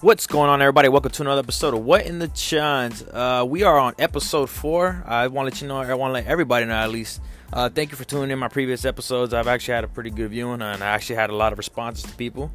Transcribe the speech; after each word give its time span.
What's 0.00 0.28
going 0.28 0.48
on, 0.48 0.62
everybody? 0.62 0.88
Welcome 0.88 1.10
to 1.10 1.22
another 1.22 1.40
episode 1.40 1.74
of 1.74 1.84
What 1.84 2.06
in 2.06 2.20
the 2.20 2.28
Chans. 2.28 3.02
Uh, 3.02 3.44
we 3.44 3.64
are 3.64 3.76
on 3.76 3.94
episode 3.98 4.48
four. 4.48 5.02
I 5.04 5.26
want 5.26 5.48
to 5.48 5.54
let 5.56 5.60
you 5.60 5.66
know, 5.66 5.78
I 5.78 5.92
want 5.94 6.10
to 6.10 6.12
let 6.12 6.26
everybody 6.26 6.66
know 6.66 6.74
at 6.74 6.90
least. 6.92 7.20
Uh, 7.52 7.68
thank 7.68 7.90
you 7.90 7.96
for 7.96 8.04
tuning 8.04 8.30
in 8.30 8.38
my 8.38 8.46
previous 8.46 8.84
episodes. 8.84 9.34
I've 9.34 9.48
actually 9.48 9.74
had 9.74 9.82
a 9.82 9.88
pretty 9.88 10.10
good 10.10 10.30
viewing, 10.30 10.62
and 10.62 10.84
I 10.84 10.86
actually 10.86 11.16
had 11.16 11.30
a 11.30 11.34
lot 11.34 11.50
of 11.50 11.58
responses 11.58 12.04
to 12.04 12.16
people, 12.16 12.52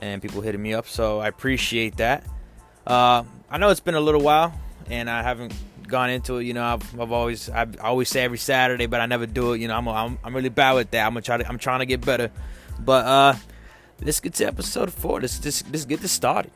and 0.00 0.20
people 0.20 0.42
hitting 0.42 0.60
me 0.60 0.74
up. 0.74 0.86
So 0.86 1.18
I 1.18 1.28
appreciate 1.28 1.96
that. 1.96 2.26
Uh, 2.86 3.24
I 3.50 3.56
know 3.56 3.70
it's 3.70 3.80
been 3.80 3.94
a 3.94 4.00
little 4.00 4.20
while, 4.20 4.52
and 4.90 5.08
I 5.08 5.22
haven't 5.22 5.54
gone 5.88 6.10
into 6.10 6.36
it. 6.36 6.44
You 6.44 6.52
know, 6.52 6.62
I've, 6.62 7.00
I've 7.00 7.12
always 7.12 7.48
I 7.48 7.68
always 7.80 8.10
say 8.10 8.22
every 8.22 8.36
Saturday, 8.36 8.84
but 8.84 9.00
I 9.00 9.06
never 9.06 9.24
do 9.24 9.54
it. 9.54 9.62
You 9.62 9.68
know, 9.68 9.78
I'm 9.78 9.88
I'm, 9.88 10.18
I'm 10.22 10.36
really 10.36 10.50
bad 10.50 10.74
with 10.74 10.90
that. 10.90 11.06
I'm 11.06 11.14
gonna 11.14 11.22
try 11.22 11.38
to 11.38 11.48
I'm 11.48 11.58
trying 11.58 11.78
to 11.78 11.86
get 11.86 12.04
better. 12.04 12.30
But 12.78 13.06
uh, 13.06 13.34
let's 14.02 14.20
get 14.20 14.34
to 14.34 14.44
episode 14.44 14.92
four. 14.92 15.22
Let's 15.22 15.38
just 15.38 15.70
let's 15.70 15.86
get 15.86 16.02
this 16.02 16.12
started. 16.12 16.52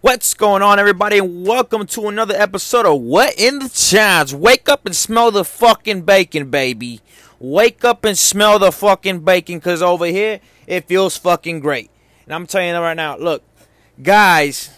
What's 0.00 0.32
going 0.32 0.62
on, 0.62 0.78
everybody, 0.78 1.20
welcome 1.20 1.84
to 1.88 2.06
another 2.06 2.36
episode 2.36 2.86
of 2.86 3.00
What 3.00 3.34
in 3.36 3.58
the 3.58 3.68
Chans. 3.68 4.32
Wake 4.32 4.68
up 4.68 4.86
and 4.86 4.94
smell 4.94 5.32
the 5.32 5.44
fucking 5.44 6.02
bacon, 6.02 6.50
baby. 6.50 7.00
Wake 7.40 7.84
up 7.84 8.04
and 8.04 8.16
smell 8.16 8.60
the 8.60 8.70
fucking 8.70 9.24
bacon, 9.24 9.58
because 9.58 9.82
over 9.82 10.06
here, 10.06 10.38
it 10.68 10.86
feels 10.86 11.16
fucking 11.16 11.58
great. 11.58 11.90
And 12.26 12.32
I'm 12.32 12.46
telling 12.46 12.68
you 12.68 12.78
right 12.78 12.94
now, 12.94 13.16
look, 13.16 13.42
guys, 14.00 14.77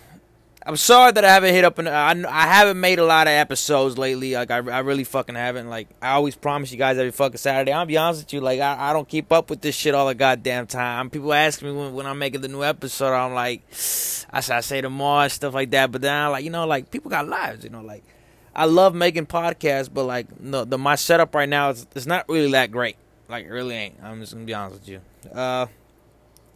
I'm 0.67 0.77
sorry 0.77 1.13
that 1.13 1.25
I 1.25 1.29
haven't 1.29 1.55
hit 1.55 1.65
up, 1.65 1.79
and 1.79 1.89
I, 1.89 2.11
I 2.11 2.47
haven't 2.47 2.79
made 2.79 2.99
a 2.99 3.05
lot 3.05 3.27
of 3.27 3.33
episodes 3.33 3.97
lately. 3.97 4.35
Like, 4.35 4.51
I, 4.51 4.57
I 4.57 4.81
really 4.81 5.05
fucking 5.05 5.35
haven't. 5.35 5.71
Like, 5.71 5.89
I 6.03 6.11
always 6.11 6.37
promise 6.37 6.71
you 6.71 6.77
guys 6.77 6.99
every 6.99 7.13
fucking 7.13 7.39
Saturday. 7.39 7.73
I'll 7.73 7.87
be 7.87 7.97
honest 7.97 8.25
with 8.25 8.33
you, 8.35 8.41
like, 8.41 8.61
I, 8.61 8.91
I 8.91 8.93
don't 8.93 9.09
keep 9.09 9.33
up 9.33 9.49
with 9.49 9.63
this 9.63 9.75
shit 9.75 9.95
all 9.95 10.07
the 10.07 10.15
goddamn 10.15 10.67
time. 10.67 11.09
People 11.09 11.33
ask 11.33 11.63
me 11.63 11.73
when, 11.73 11.95
when 11.95 12.07
I'm 12.07 12.19
making 12.19 12.43
the 12.43 12.49
new 12.49 12.63
episode, 12.63 13.15
I'm 13.15 13.33
like, 13.33 13.63
I 13.71 14.41
say, 14.41 14.55
I 14.55 14.61
say 14.61 14.81
tomorrow, 14.83 15.29
stuff 15.29 15.55
like 15.55 15.71
that. 15.71 15.91
But 15.93 16.03
then 16.03 16.15
I 16.15 16.27
like, 16.27 16.45
you 16.45 16.51
know, 16.51 16.67
like, 16.67 16.91
people 16.91 17.11
got 17.11 17.27
lives, 17.27 17.65
you 17.65 17.71
know, 17.71 17.81
like, 17.81 18.05
I 18.55 18.65
love 18.67 18.95
making 18.95 19.27
podcasts, 19.27 19.89
but 19.93 20.05
like, 20.05 20.41
no, 20.41 20.65
the 20.65 20.77
my 20.77 20.97
setup 20.97 21.35
right 21.35 21.49
now 21.49 21.71
is 21.71 21.87
it's 21.95 22.05
not 22.05 22.29
really 22.29 22.51
that 22.51 22.73
great. 22.73 22.97
Like, 23.29 23.47
it 23.47 23.51
really 23.51 23.77
ain't. 23.77 24.03
I'm 24.03 24.21
just 24.21 24.33
gonna 24.33 24.45
be 24.45 24.55
honest 24.55 24.81
with 24.81 24.89
you. 24.89 25.01
Uh, 25.33 25.67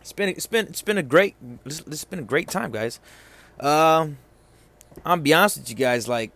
it's 0.01 0.13
been 0.13 0.29
it's 0.31 0.47
been 0.47 0.67
it's 0.67 0.83
been 0.83 0.99
a 0.99 1.05
great 1.05 1.37
it's, 1.65 1.81
it's 1.81 2.05
been 2.05 2.19
a 2.19 2.23
great 2.23 2.49
time, 2.49 2.73
guys. 2.73 2.99
Um, 3.61 4.19
I'm 5.05 5.21
be 5.23 5.33
honest 5.35 5.59
with 5.59 5.71
you 5.71 5.77
guys. 5.77 6.09
Like, 6.09 6.33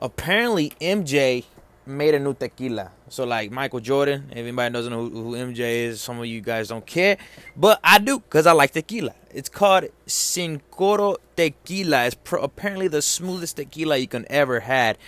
apparently 0.00 0.72
MJ 0.80 1.44
made 1.86 2.14
a 2.14 2.18
new 2.18 2.34
tequila. 2.34 2.90
So 3.08 3.24
like 3.24 3.50
Michael 3.50 3.80
Jordan, 3.80 4.26
if 4.32 4.38
anybody 4.38 4.72
doesn't 4.72 4.92
know 4.92 5.08
who, 5.08 5.22
who 5.22 5.32
MJ 5.32 5.86
is, 5.86 6.00
some 6.00 6.18
of 6.18 6.26
you 6.26 6.40
guys 6.40 6.68
don't 6.68 6.84
care, 6.84 7.16
but 7.56 7.78
I 7.82 7.98
do 7.98 8.18
because 8.18 8.46
I 8.46 8.52
like 8.52 8.72
tequila. 8.72 9.14
It's 9.30 9.48
called 9.48 9.84
Cincoro 10.06 11.16
Tequila. 11.36 12.06
It's 12.06 12.16
pro- 12.16 12.42
apparently 12.42 12.88
the 12.88 13.02
smoothest 13.02 13.56
tequila 13.56 13.96
you 13.96 14.08
can 14.08 14.26
ever 14.28 14.60
had. 14.60 14.98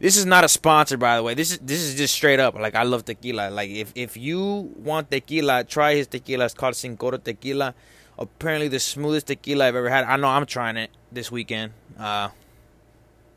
This 0.00 0.16
is 0.16 0.26
not 0.26 0.42
a 0.42 0.48
sponsor, 0.48 0.96
by 0.96 1.16
the 1.16 1.22
way. 1.22 1.34
This 1.34 1.52
is 1.52 1.58
this 1.58 1.80
is 1.80 1.94
just 1.94 2.14
straight 2.14 2.40
up. 2.40 2.54
Like 2.54 2.74
I 2.74 2.82
love 2.82 3.04
tequila. 3.04 3.50
Like 3.50 3.70
if 3.70 3.92
if 3.94 4.16
you 4.16 4.72
want 4.76 5.10
tequila, 5.10 5.64
try 5.64 5.94
his 5.94 6.06
tequila. 6.08 6.46
It's 6.46 6.54
called 6.54 6.74
Cincoro 6.74 7.22
Tequila. 7.22 7.74
Apparently 8.18 8.68
the 8.68 8.80
smoothest 8.80 9.26
tequila 9.28 9.66
I've 9.66 9.76
ever 9.76 9.88
had. 9.88 10.04
I 10.04 10.16
know 10.16 10.28
I'm 10.28 10.46
trying 10.46 10.76
it 10.76 10.90
this 11.10 11.30
weekend. 11.32 11.72
Uh, 11.98 12.28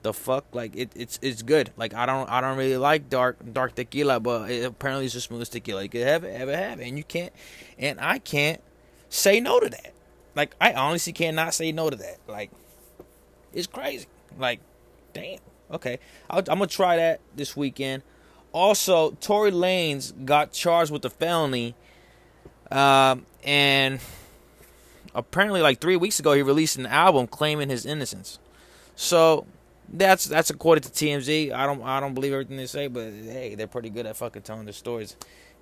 the 0.06 0.14
fuck? 0.14 0.46
Like 0.54 0.76
it, 0.76 0.92
it's 0.96 1.20
it's 1.22 1.42
good. 1.42 1.72
Like 1.76 1.94
i 1.94 2.06
don't 2.06 2.30
i 2.30 2.40
don't 2.40 2.58
really 2.58 2.78
like 2.78 3.10
dark 3.10 3.38
dark 3.52 3.76
tequila 3.76 4.20
but 4.20 4.50
it, 4.50 4.64
apparently 4.64 5.06
it's 5.06 5.16
the 5.16 5.22
smoothest 5.22 5.52
tequila 5.52 5.84
you 5.84 5.90
could 5.90 6.04
ever 6.04 6.28
ever 6.28 6.56
have 6.56 6.80
and 6.80 6.96
you 6.98 7.04
can't 7.04 7.34
and 7.78 8.00
i 8.00 8.20
can't 8.20 8.62
say 9.10 9.40
no 9.40 9.60
to 9.60 9.68
that. 9.68 9.94
Like 10.36 10.56
i 10.62 10.74
honestly 10.74 11.12
cannot 11.12 11.54
say 11.54 11.72
no 11.72 11.90
to 11.90 11.98
that. 11.98 12.20
Like 12.28 12.52
it's 13.52 13.68
crazy. 13.68 14.06
Like 14.38 14.60
damn. 15.14 15.40
Okay. 15.72 15.98
I 16.30 16.38
am 16.38 16.44
gonna 16.46 16.68
try 16.68 16.98
that 16.98 17.20
this 17.36 17.58
weekend. 17.58 18.04
Also 18.52 19.12
tory 19.20 19.52
lanez 19.52 20.14
got 20.24 20.52
charged 20.52 20.92
with 20.92 21.04
a 21.04 21.10
felony 21.10 21.74
um 22.72 23.26
and 23.44 24.00
apparently 25.16 25.62
like 25.62 25.82
three 25.82 25.96
weeks 25.96 26.20
ago 26.20 26.34
he 26.34 26.42
released 26.42 26.78
an 26.78 26.86
album 26.86 27.26
claiming 27.26 27.70
his 27.70 27.86
innocence 27.86 28.38
so 28.96 29.46
that's 29.90 30.26
that's 30.26 30.50
according 30.50 30.84
to 30.84 30.90
TMZ. 30.90 31.52
I 31.52 31.66
don't 31.66 31.84
I 31.84 32.00
don't 32.00 32.14
believe 32.14 32.34
everything 32.34 32.58
they 32.58 32.66
say, 32.66 32.88
but 32.88 33.14
hey, 33.14 33.56
they're 33.56 33.68
pretty 33.68 33.90
good 33.90 34.06
at 34.06 34.18
fucking 34.18 34.42
telling 34.42 34.66
their 34.66 34.74
stories. 34.74 35.16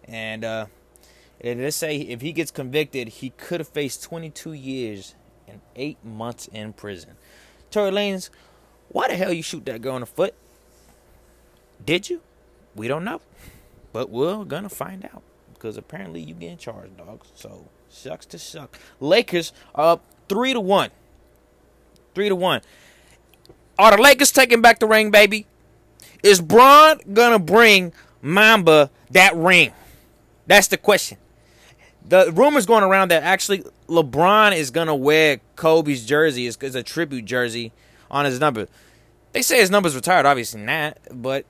And 0.08 0.46
uh 0.46 0.66
they 1.42 1.72
say 1.72 1.98
if 1.98 2.22
he 2.22 2.32
gets 2.32 2.52
convicted, 2.52 3.10
he 3.10 3.32
could 3.32 3.60
have 3.60 3.68
faced 3.68 4.04
22 4.04 4.54
years 4.54 5.16
and 5.48 5.60
eight 5.76 6.04
months 6.06 6.48
in 6.48 6.72
prison. 6.74 7.12
Tory 7.70 7.92
Lanez, 7.92 8.30
why 8.90 9.10
the 9.10 9.16
hell 9.16 9.34
you 9.34 9.44
shoot 9.44 9.66
that 9.66 9.82
girl 9.82 9.96
in 9.96 10.02
the 10.02 10.06
foot? 10.06 10.36
Did 11.84 12.10
you? 12.10 12.22
We 12.76 12.88
don't 12.88 13.04
know, 13.04 13.22
but 13.92 14.10
we're 14.10 14.46
gonna 14.46 14.70
find 14.70 15.04
out 15.06 15.22
because 15.54 15.76
apparently 15.76 16.22
you 16.22 16.34
getting 16.34 16.58
charged, 16.58 16.98
dog. 16.98 17.26
So 17.36 17.66
sucks 17.94 18.26
to 18.28 18.40
suck. 18.40 18.78
Lakers 19.00 19.54
are 19.76 19.94
up 19.94 20.04
three 20.28 20.54
to 20.54 20.60
one. 20.60 20.90
Three 22.16 22.30
to 22.30 22.36
one. 22.36 22.62
Are 23.78 23.96
the 23.96 24.02
Lakers 24.02 24.32
taking 24.32 24.62
back 24.62 24.80
the 24.80 24.88
ring, 24.88 25.12
baby? 25.12 25.46
Is 26.22 26.42
Bron 26.42 27.00
gonna 27.14 27.40
bring 27.40 27.94
Mamba 28.22 28.90
that 29.12 29.36
ring? 29.36 29.72
That's 30.48 30.68
the 30.68 30.78
question. 30.78 31.18
The 32.06 32.32
rumors 32.32 32.66
going 32.66 32.84
around 32.84 33.12
that 33.12 33.24
actually 33.24 33.64
LeBron 33.88 34.56
is 34.56 34.72
gonna 34.72 34.96
wear 34.96 35.40
Kobe's 35.56 36.06
jersey 36.06 36.48
It's 36.48 36.76
a 36.76 36.84
tribute 36.84 37.26
jersey 37.26 37.72
on 38.12 38.26
his 38.26 38.40
number. 38.40 38.68
They 39.32 39.42
say 39.42 39.60
his 39.60 39.72
number's 39.72 39.96
retired, 39.96 40.26
obviously 40.26 40.62
not, 40.62 40.98
but 41.12 41.46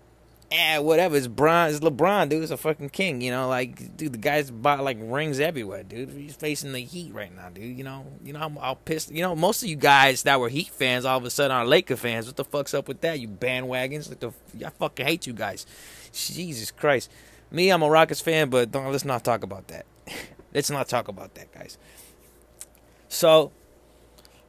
eh, 0.54 0.78
whatever. 0.78 1.18
It's 1.18 1.28
Bron, 1.28 1.70
it's 1.70 1.80
LeBron, 1.80 2.30
dude. 2.30 2.44
It's 2.44 2.52
a 2.52 2.58
fucking 2.58 2.90
king, 2.90 3.22
you 3.22 3.32
know. 3.32 3.48
Like, 3.50 3.98
dude, 3.98 4.14
the 4.14 4.18
guy's 4.18 4.52
bought 4.52 4.84
like 4.84 4.98
rings 5.02 5.40
everywhere, 5.40 5.84
dude. 5.84 6.12
He's 6.12 6.36
facing 6.36 6.72
the 6.72 6.80
Heat 6.82 7.14
right 7.14 7.36
now, 7.36 7.50
dude. 7.50 7.78
You 7.78 7.84
know, 7.84 8.06
you 8.24 8.34
know, 8.34 8.40
I'm 8.40 8.58
all 8.58 8.76
pissed. 8.76 9.12
You 9.12 9.22
know, 9.24 9.36
most 9.36 9.64
of 9.64 9.70
you 9.70 9.76
guys 9.76 10.24
that 10.24 10.40
were 10.40 10.50
Heat 10.50 10.70
fans, 10.70 11.06
all 11.06 11.18
of 11.18 11.26
a 11.26 11.30
sudden 11.30 11.56
are 11.56 11.66
Laker 11.66 11.96
fans. 11.96 12.28
What 12.28 12.36
the 12.38 12.46
fuck's 12.46 12.74
up 12.74 12.88
with 12.88 13.02
that? 13.02 13.20
You 13.20 13.28
bandwagons, 13.28 14.10
like 14.10 14.20
the 14.20 14.32
I 14.66 14.70
fucking 14.70 15.06
hate 15.06 15.28
you 15.28 15.34
guys. 15.34 15.66
Jesus 16.14 16.72
Christ. 16.72 17.10
Me, 17.52 17.70
I'm 17.70 17.84
a 17.84 17.90
Rockets 17.90 18.22
fan, 18.22 18.50
but 18.50 18.72
don't 18.72 18.92
let's 18.92 19.06
not 19.06 19.24
talk 19.24 19.44
about 19.44 19.68
that. 19.68 19.86
let's 20.54 20.70
not 20.70 20.88
talk 20.88 21.08
about 21.08 21.36
that, 21.36 21.52
guys. 21.52 21.78
So, 23.10 23.52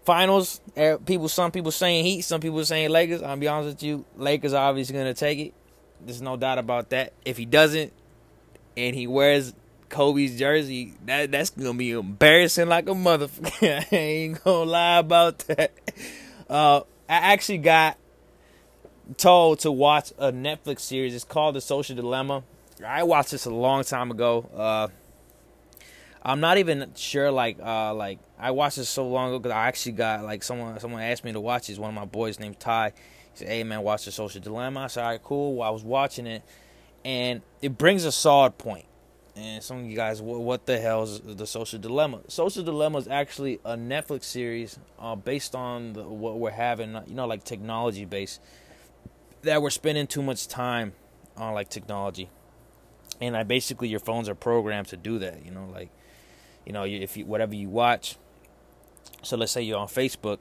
finals. 0.05 0.61
eh, 0.77 0.97
People, 1.05 1.29
some 1.29 1.51
people 1.51 1.71
saying 1.71 2.05
Heat, 2.05 2.23
some 2.23 2.41
people 2.41 2.65
saying 2.65 2.91
Lakers. 2.91 3.23
I'll 3.23 3.37
be 3.37 3.49
honest 3.49 3.77
with 3.77 3.83
you, 3.83 4.05
Lakers 4.17 4.53
are 4.53 4.69
obviously 4.69 4.97
gonna 4.97 5.15
take 5.15 5.39
it. 5.39 5.55
There's 6.05 6.23
no 6.23 6.37
doubt 6.37 6.59
about 6.59 6.91
that. 6.91 7.13
If 7.25 7.37
he 7.37 7.47
doesn't, 7.47 7.93
and 8.77 8.95
he 8.95 9.07
wears 9.07 9.55
Kobe's 9.89 10.39
jersey, 10.39 10.95
that 11.07 11.31
that's 11.31 11.51
gonna 11.51 11.75
be 11.75 11.93
embarrassing 11.93 12.69
like 12.69 12.89
a 12.89 12.93
motherfucker. 12.93 13.87
I 13.93 13.97
ain't 13.97 14.45
gonna 14.45 14.71
lie 14.71 14.99
about 14.99 15.39
that. 15.41 15.73
Uh, 16.49 16.81
I 17.09 17.33
actually 17.33 17.59
got 17.59 17.99
told 19.17 19.61
to 19.61 19.71
watch 19.71 20.13
a 20.19 20.33
Netflix 20.33 20.81
series. 20.81 21.15
It's 21.15 21.25
called 21.25 21.55
The 21.55 21.61
Social 21.61 21.95
Dilemma. 21.97 22.43
I 22.85 23.03
watched 23.05 23.31
this 23.31 23.45
a 23.47 23.51
long 23.51 23.85
time 23.85 24.11
ago. 24.11 24.49
Uh, 24.55 24.89
I'm 26.23 26.41
not 26.41 26.59
even 26.59 26.93
sure. 26.97 27.31
Like, 27.31 27.59
uh, 27.63 27.95
like 27.95 28.19
I 28.39 28.51
watched 28.51 28.77
this 28.77 28.89
so 28.89 29.07
long 29.07 29.29
ago 29.29 29.39
because 29.39 29.55
I 29.55 29.69
actually 29.69 29.93
got 29.93 30.25
like 30.25 30.43
someone 30.43 30.79
someone 30.81 31.03
asked 31.03 31.25
me 31.25 31.33
to 31.33 31.41
watch 31.41 31.69
this. 31.69 31.79
One 31.79 31.91
of 31.91 31.95
my 31.95 32.07
boys 32.07 32.41
named 32.41 32.59
Ty. 32.59 32.93
Said, 33.35 33.49
"Hey 33.49 33.65
man, 33.65 33.83
watch 33.83 34.05
the 34.05 34.13
Social 34.13 34.41
Dilemma." 34.41 34.81
I 34.81 34.87
said, 34.87 35.05
"All 35.05 35.11
right, 35.11 35.23
cool." 35.23 35.57
Well, 35.57 35.69
I 35.69 35.71
was 35.71 35.85
watching 35.85 36.27
it, 36.27 36.43
and 37.05 37.43
it 37.61 37.77
brings 37.77 38.05
a 38.05 38.13
solid 38.13 38.59
point. 38.59 38.87
And 39.37 39.63
some 39.65 39.79
of 39.79 39.87
you 39.87 39.97
guys, 39.97 40.23
what, 40.23 40.65
the 40.65 40.79
hell 40.79 41.03
is 41.03 41.19
the 41.21 41.47
Social 41.47 41.81
Dilemma? 41.81 42.21
Social 42.29 42.63
Dilemma 42.63 42.99
is 42.99 43.09
actually 43.09 43.59
a 43.65 43.77
Netflix 43.77 44.25
series 44.25 44.79
uh, 45.01 45.17
based 45.17 45.57
on 45.57 45.95
the, 45.95 46.05
what 46.05 46.39
we're 46.39 46.51
having, 46.51 46.97
you 47.09 47.15
know, 47.15 47.27
like 47.27 47.43
technology 47.43 48.05
based. 48.05 48.41
That 49.43 49.61
we're 49.61 49.71
spending 49.71 50.07
too 50.07 50.23
much 50.23 50.47
time 50.47 50.93
on 51.37 51.53
like 51.53 51.69
technology, 51.69 52.31
and 53.21 53.37
I 53.37 53.43
basically 53.43 53.89
your 53.89 54.01
phones 54.01 54.29
are 54.29 54.37
programmed 54.37 54.89
to 54.89 54.97
do 54.97 55.19
that. 55.19 55.45
You 55.45 55.51
know, 55.51 55.69
like, 55.73 55.91
you 56.65 56.73
know, 56.73 56.85
if 56.85 57.17
you 57.17 57.27
whatever 57.27 57.55
you 57.55 57.69
watch. 57.69 58.17
So 59.23 59.37
let's 59.37 59.53
say 59.53 59.63
you're 59.63 59.79
on 59.79 59.89
Facebook 59.89 60.39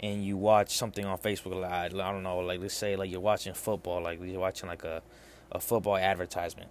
and 0.00 0.24
you 0.24 0.36
watch 0.36 0.76
something 0.76 1.04
on 1.04 1.18
Facebook, 1.18 1.60
like, 1.60 1.72
I 1.72 1.88
don't 1.88 2.22
know, 2.22 2.38
like 2.38 2.60
let's 2.60 2.74
say 2.74 2.96
like 2.96 3.10
you're 3.10 3.20
watching 3.20 3.54
football, 3.54 4.02
like 4.02 4.20
you're 4.22 4.40
watching 4.40 4.68
like 4.68 4.84
a, 4.84 5.02
a 5.52 5.60
football 5.60 5.96
advertisement. 5.96 6.70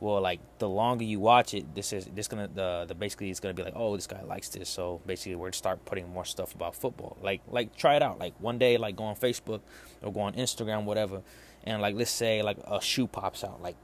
Well, 0.00 0.20
like 0.20 0.40
the 0.58 0.68
longer 0.68 1.04
you 1.04 1.18
watch 1.18 1.54
it, 1.54 1.74
this 1.74 1.92
is 1.92 2.06
this 2.14 2.28
gonna 2.28 2.48
the 2.54 2.84
the 2.86 2.94
basically 2.94 3.30
it's 3.30 3.40
gonna 3.40 3.54
be 3.54 3.64
like, 3.64 3.74
oh, 3.74 3.96
this 3.96 4.06
guy 4.06 4.22
likes 4.22 4.48
this, 4.48 4.68
so 4.68 5.00
basically 5.06 5.34
we're 5.34 5.46
gonna 5.46 5.54
start 5.54 5.84
putting 5.84 6.08
more 6.08 6.24
stuff 6.24 6.54
about 6.54 6.76
football. 6.76 7.16
Like 7.20 7.40
like 7.48 7.76
try 7.76 7.96
it 7.96 8.02
out. 8.02 8.18
Like 8.20 8.34
one 8.38 8.58
day, 8.58 8.76
like 8.76 8.94
go 8.94 9.04
on 9.04 9.16
Facebook 9.16 9.60
or 10.02 10.12
go 10.12 10.20
on 10.20 10.34
Instagram, 10.34 10.84
whatever, 10.84 11.22
and 11.64 11.82
like 11.82 11.96
let's 11.96 12.12
say 12.12 12.42
like 12.42 12.58
a 12.66 12.80
shoe 12.80 13.08
pops 13.08 13.42
out, 13.42 13.60
like 13.60 13.76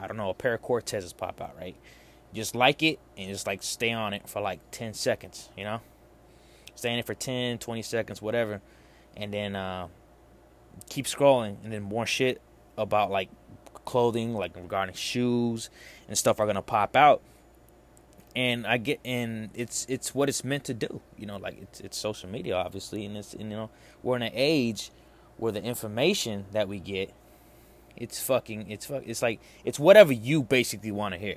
I 0.00 0.06
don't 0.06 0.16
know, 0.16 0.30
a 0.30 0.34
pair 0.34 0.54
of 0.54 0.62
Cortezes 0.62 1.14
pop 1.14 1.42
out, 1.42 1.54
right? 1.58 1.76
just 2.32 2.54
like 2.54 2.82
it 2.82 2.98
and 3.16 3.28
just 3.28 3.46
like 3.46 3.62
stay 3.62 3.92
on 3.92 4.12
it 4.12 4.28
for 4.28 4.40
like 4.40 4.60
10 4.70 4.94
seconds, 4.94 5.48
you 5.56 5.64
know? 5.64 5.80
Stay 6.80 6.94
in 6.94 6.98
it 6.98 7.04
for 7.04 7.12
10, 7.12 7.58
20 7.58 7.82
seconds, 7.82 8.22
whatever. 8.22 8.62
And 9.14 9.34
then 9.34 9.54
uh, 9.54 9.88
keep 10.88 11.04
scrolling. 11.04 11.56
And 11.62 11.70
then 11.70 11.82
more 11.82 12.06
shit 12.06 12.40
about 12.78 13.10
like 13.10 13.28
clothing, 13.84 14.32
like 14.32 14.56
regarding 14.56 14.94
shoes 14.94 15.68
and 16.08 16.16
stuff 16.16 16.40
are 16.40 16.50
to 16.50 16.62
pop 16.62 16.96
out. 16.96 17.20
And 18.34 18.66
I 18.66 18.78
get, 18.78 18.98
and 19.04 19.50
it's 19.52 19.84
it's 19.90 20.14
what 20.14 20.30
it's 20.30 20.42
meant 20.42 20.64
to 20.64 20.74
do, 20.74 21.02
you 21.18 21.26
know. 21.26 21.36
Like 21.36 21.60
it's 21.60 21.80
it's 21.80 21.98
social 21.98 22.30
media, 22.30 22.54
obviously, 22.54 23.04
and 23.04 23.16
it's 23.16 23.34
and, 23.34 23.50
you 23.50 23.56
know 23.56 23.70
we're 24.02 24.16
in 24.16 24.22
an 24.22 24.32
age 24.32 24.90
where 25.36 25.52
the 25.52 25.62
information 25.62 26.46
that 26.52 26.66
we 26.68 26.78
get, 26.78 27.12
it's 27.96 28.22
fucking, 28.22 28.70
it's 28.70 28.88
it's 28.88 29.20
like 29.20 29.40
it's 29.64 29.78
whatever 29.78 30.12
you 30.12 30.44
basically 30.44 30.92
want 30.92 31.12
to 31.12 31.20
hear. 31.20 31.36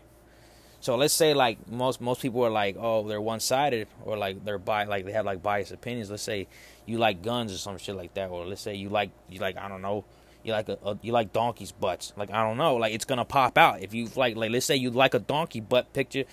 So 0.83 0.97
let's 0.97 1.13
say 1.13 1.33
like 1.33 1.65
most 1.71 2.01
most 2.01 2.21
people 2.21 2.45
are 2.45 2.49
like, 2.49 2.75
oh, 2.77 3.07
they're 3.07 3.21
one 3.21 3.39
sided 3.39 3.87
or 4.03 4.17
like 4.17 4.43
they're 4.43 4.57
bi 4.57 4.83
like 4.83 5.05
they 5.05 5.13
have 5.13 5.25
like 5.25 5.41
biased 5.41 5.71
opinions. 5.71 6.11
Let's 6.11 6.23
say 6.23 6.49
you 6.85 6.97
like 6.97 7.21
guns 7.21 7.53
or 7.53 7.57
some 7.57 7.77
shit 7.77 7.95
like 7.95 8.13
that, 8.15 8.29
or 8.29 8.45
let's 8.45 8.59
say 8.59 8.75
you 8.75 8.89
like 8.89 9.11
you 9.29 9.39
like 9.39 9.55
I 9.55 9.69
don't 9.69 9.81
know, 9.81 10.03
you 10.43 10.51
like 10.51 10.67
a, 10.67 10.77
a 10.83 10.99
you 11.01 11.13
like 11.13 11.31
donkeys 11.31 11.71
butts. 11.71 12.11
Like 12.17 12.31
I 12.31 12.45
don't 12.45 12.57
know, 12.57 12.75
like 12.75 12.93
it's 12.93 13.05
gonna 13.05 13.23
pop 13.23 13.57
out 13.57 13.81
if 13.81 13.93
you 13.93 14.09
like 14.17 14.35
like 14.35 14.51
let's 14.51 14.65
say 14.65 14.75
you 14.75 14.89
like 14.89 15.13
a 15.13 15.19
donkey 15.19 15.61
butt 15.61 15.93
picture. 15.93 16.25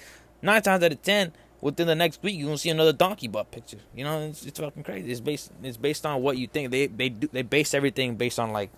Nine 0.42 0.62
times 0.62 0.82
out 0.82 0.90
of 0.90 1.00
ten, 1.00 1.32
within 1.60 1.86
the 1.86 1.94
next 1.94 2.20
week, 2.20 2.36
you're 2.36 2.46
gonna 2.46 2.58
see 2.58 2.70
another 2.70 2.92
donkey 2.92 3.28
butt 3.28 3.52
picture. 3.52 3.78
You 3.94 4.02
know, 4.02 4.18
it's, 4.22 4.44
it's 4.44 4.58
fucking 4.58 4.82
crazy. 4.82 5.12
It's 5.12 5.20
based 5.20 5.52
it's 5.62 5.76
based 5.76 6.04
on 6.04 6.22
what 6.22 6.38
you 6.38 6.48
think. 6.48 6.72
They 6.72 6.88
they 6.88 7.08
do 7.08 7.28
they 7.30 7.42
base 7.42 7.72
everything 7.72 8.16
based 8.16 8.40
on 8.40 8.50
like, 8.50 8.72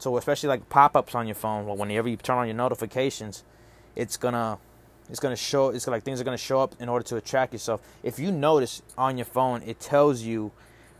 so 0.00 0.16
especially 0.16 0.48
like 0.48 0.68
pop 0.68 0.96
ups 0.96 1.14
on 1.14 1.28
your 1.28 1.36
phone. 1.36 1.64
Well, 1.66 1.76
whenever 1.76 2.08
you 2.08 2.16
turn 2.16 2.38
on 2.38 2.48
your 2.48 2.56
notifications, 2.56 3.44
it's 3.94 4.16
gonna 4.16 4.58
it's 5.10 5.20
gonna 5.20 5.36
show. 5.36 5.70
It's 5.70 5.86
like 5.86 6.02
things 6.02 6.20
are 6.20 6.24
gonna 6.24 6.36
show 6.38 6.60
up 6.60 6.74
in 6.80 6.88
order 6.88 7.04
to 7.04 7.16
attract 7.16 7.52
yourself. 7.52 7.82
If 8.02 8.18
you 8.18 8.30
notice 8.30 8.82
on 8.96 9.18
your 9.18 9.24
phone, 9.26 9.62
it 9.64 9.80
tells 9.80 10.22
you 10.22 10.52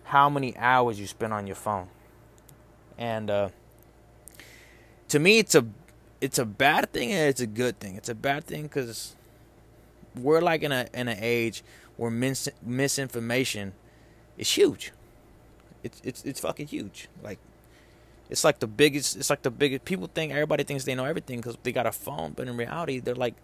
how 0.05 0.29
many 0.29 0.57
hours 0.57 0.99
you 0.99 1.07
spend 1.07 1.33
on 1.33 1.47
your 1.47 1.57
phone, 1.57 1.89
and 2.99 3.31
uh, 3.31 3.49
to 5.09 5.19
me, 5.19 5.39
it's 5.39 5.55
a 5.55 5.65
it's 6.21 6.39
a 6.39 6.45
bad 6.45 6.93
thing 6.93 7.13
and 7.13 7.29
it's 7.29 7.41
a 7.41 7.47
good 7.47 7.79
thing. 7.81 7.97
It's 7.97 8.09
a 8.09 8.15
bad 8.15 8.45
thing 8.45 8.65
because 8.65 9.17
we're 10.15 10.41
like 10.41 10.63
in 10.63 10.73
a 10.73 10.87
in 10.93 11.09
an 11.09 11.19
age 11.21 11.63
where 11.97 12.11
mis- 12.11 12.49
misinformation 12.63 13.73
is 14.37 14.51
huge. 14.51 14.93
It's 15.83 16.01
it's 16.05 16.25
it's 16.25 16.41
fucking 16.41 16.67
huge. 16.67 17.09
Like 17.23 17.39
it's 18.29 18.45
like 18.45 18.59
the 18.59 18.67
biggest. 18.67 19.17
It's 19.17 19.31
like 19.31 19.43
the 19.43 19.51
biggest. 19.51 19.85
People 19.85 20.09
think 20.13 20.33
everybody 20.33 20.65
thinks 20.65 20.85
they 20.85 20.95
know 20.95 21.05
everything 21.05 21.41
because 21.41 21.57
they 21.63 21.73
got 21.73 21.87
a 21.87 21.93
phone, 21.93 22.33
but 22.37 22.49
in 22.49 22.57
reality, 22.57 23.01
they're 23.01 23.15
like 23.15 23.35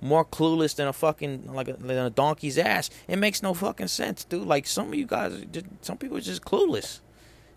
more 0.00 0.24
clueless 0.24 0.76
than 0.76 0.86
a 0.86 0.92
fucking 0.92 1.52
like 1.52 1.68
a, 1.68 1.74
than 1.74 2.06
a 2.06 2.10
donkey's 2.10 2.58
ass. 2.58 2.90
It 3.08 3.16
makes 3.16 3.42
no 3.42 3.54
fucking 3.54 3.88
sense, 3.88 4.24
dude. 4.24 4.46
Like 4.46 4.66
some 4.66 4.88
of 4.88 4.94
you 4.94 5.06
guys, 5.06 5.44
just, 5.50 5.66
some 5.82 5.98
people 5.98 6.16
are 6.16 6.20
just 6.20 6.42
clueless. 6.42 7.00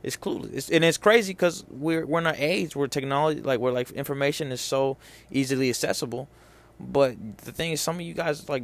It's 0.04 0.18
clueless, 0.18 0.54
it's, 0.54 0.70
and 0.70 0.84
it's 0.84 0.98
crazy 0.98 1.34
because 1.34 1.64
we're 1.70 2.06
we're 2.06 2.20
in 2.20 2.28
an 2.28 2.36
age 2.38 2.76
where 2.76 2.88
technology, 2.88 3.42
like 3.42 3.60
where 3.60 3.72
like 3.72 3.92
information 3.92 4.52
is 4.52 4.62
so 4.62 4.98
easily 5.30 5.70
accessible. 5.70 6.28
But 6.80 7.38
the 7.40 7.52
thing 7.52 7.72
is, 7.72 7.82
some 7.82 7.98
of 7.98 8.02
you 8.02 8.16
guys 8.16 8.50
like 8.50 8.64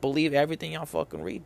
believe 0.00 0.34
everything 0.34 0.72
y'all 0.72 0.84
fucking 0.84 1.22
read, 1.22 1.42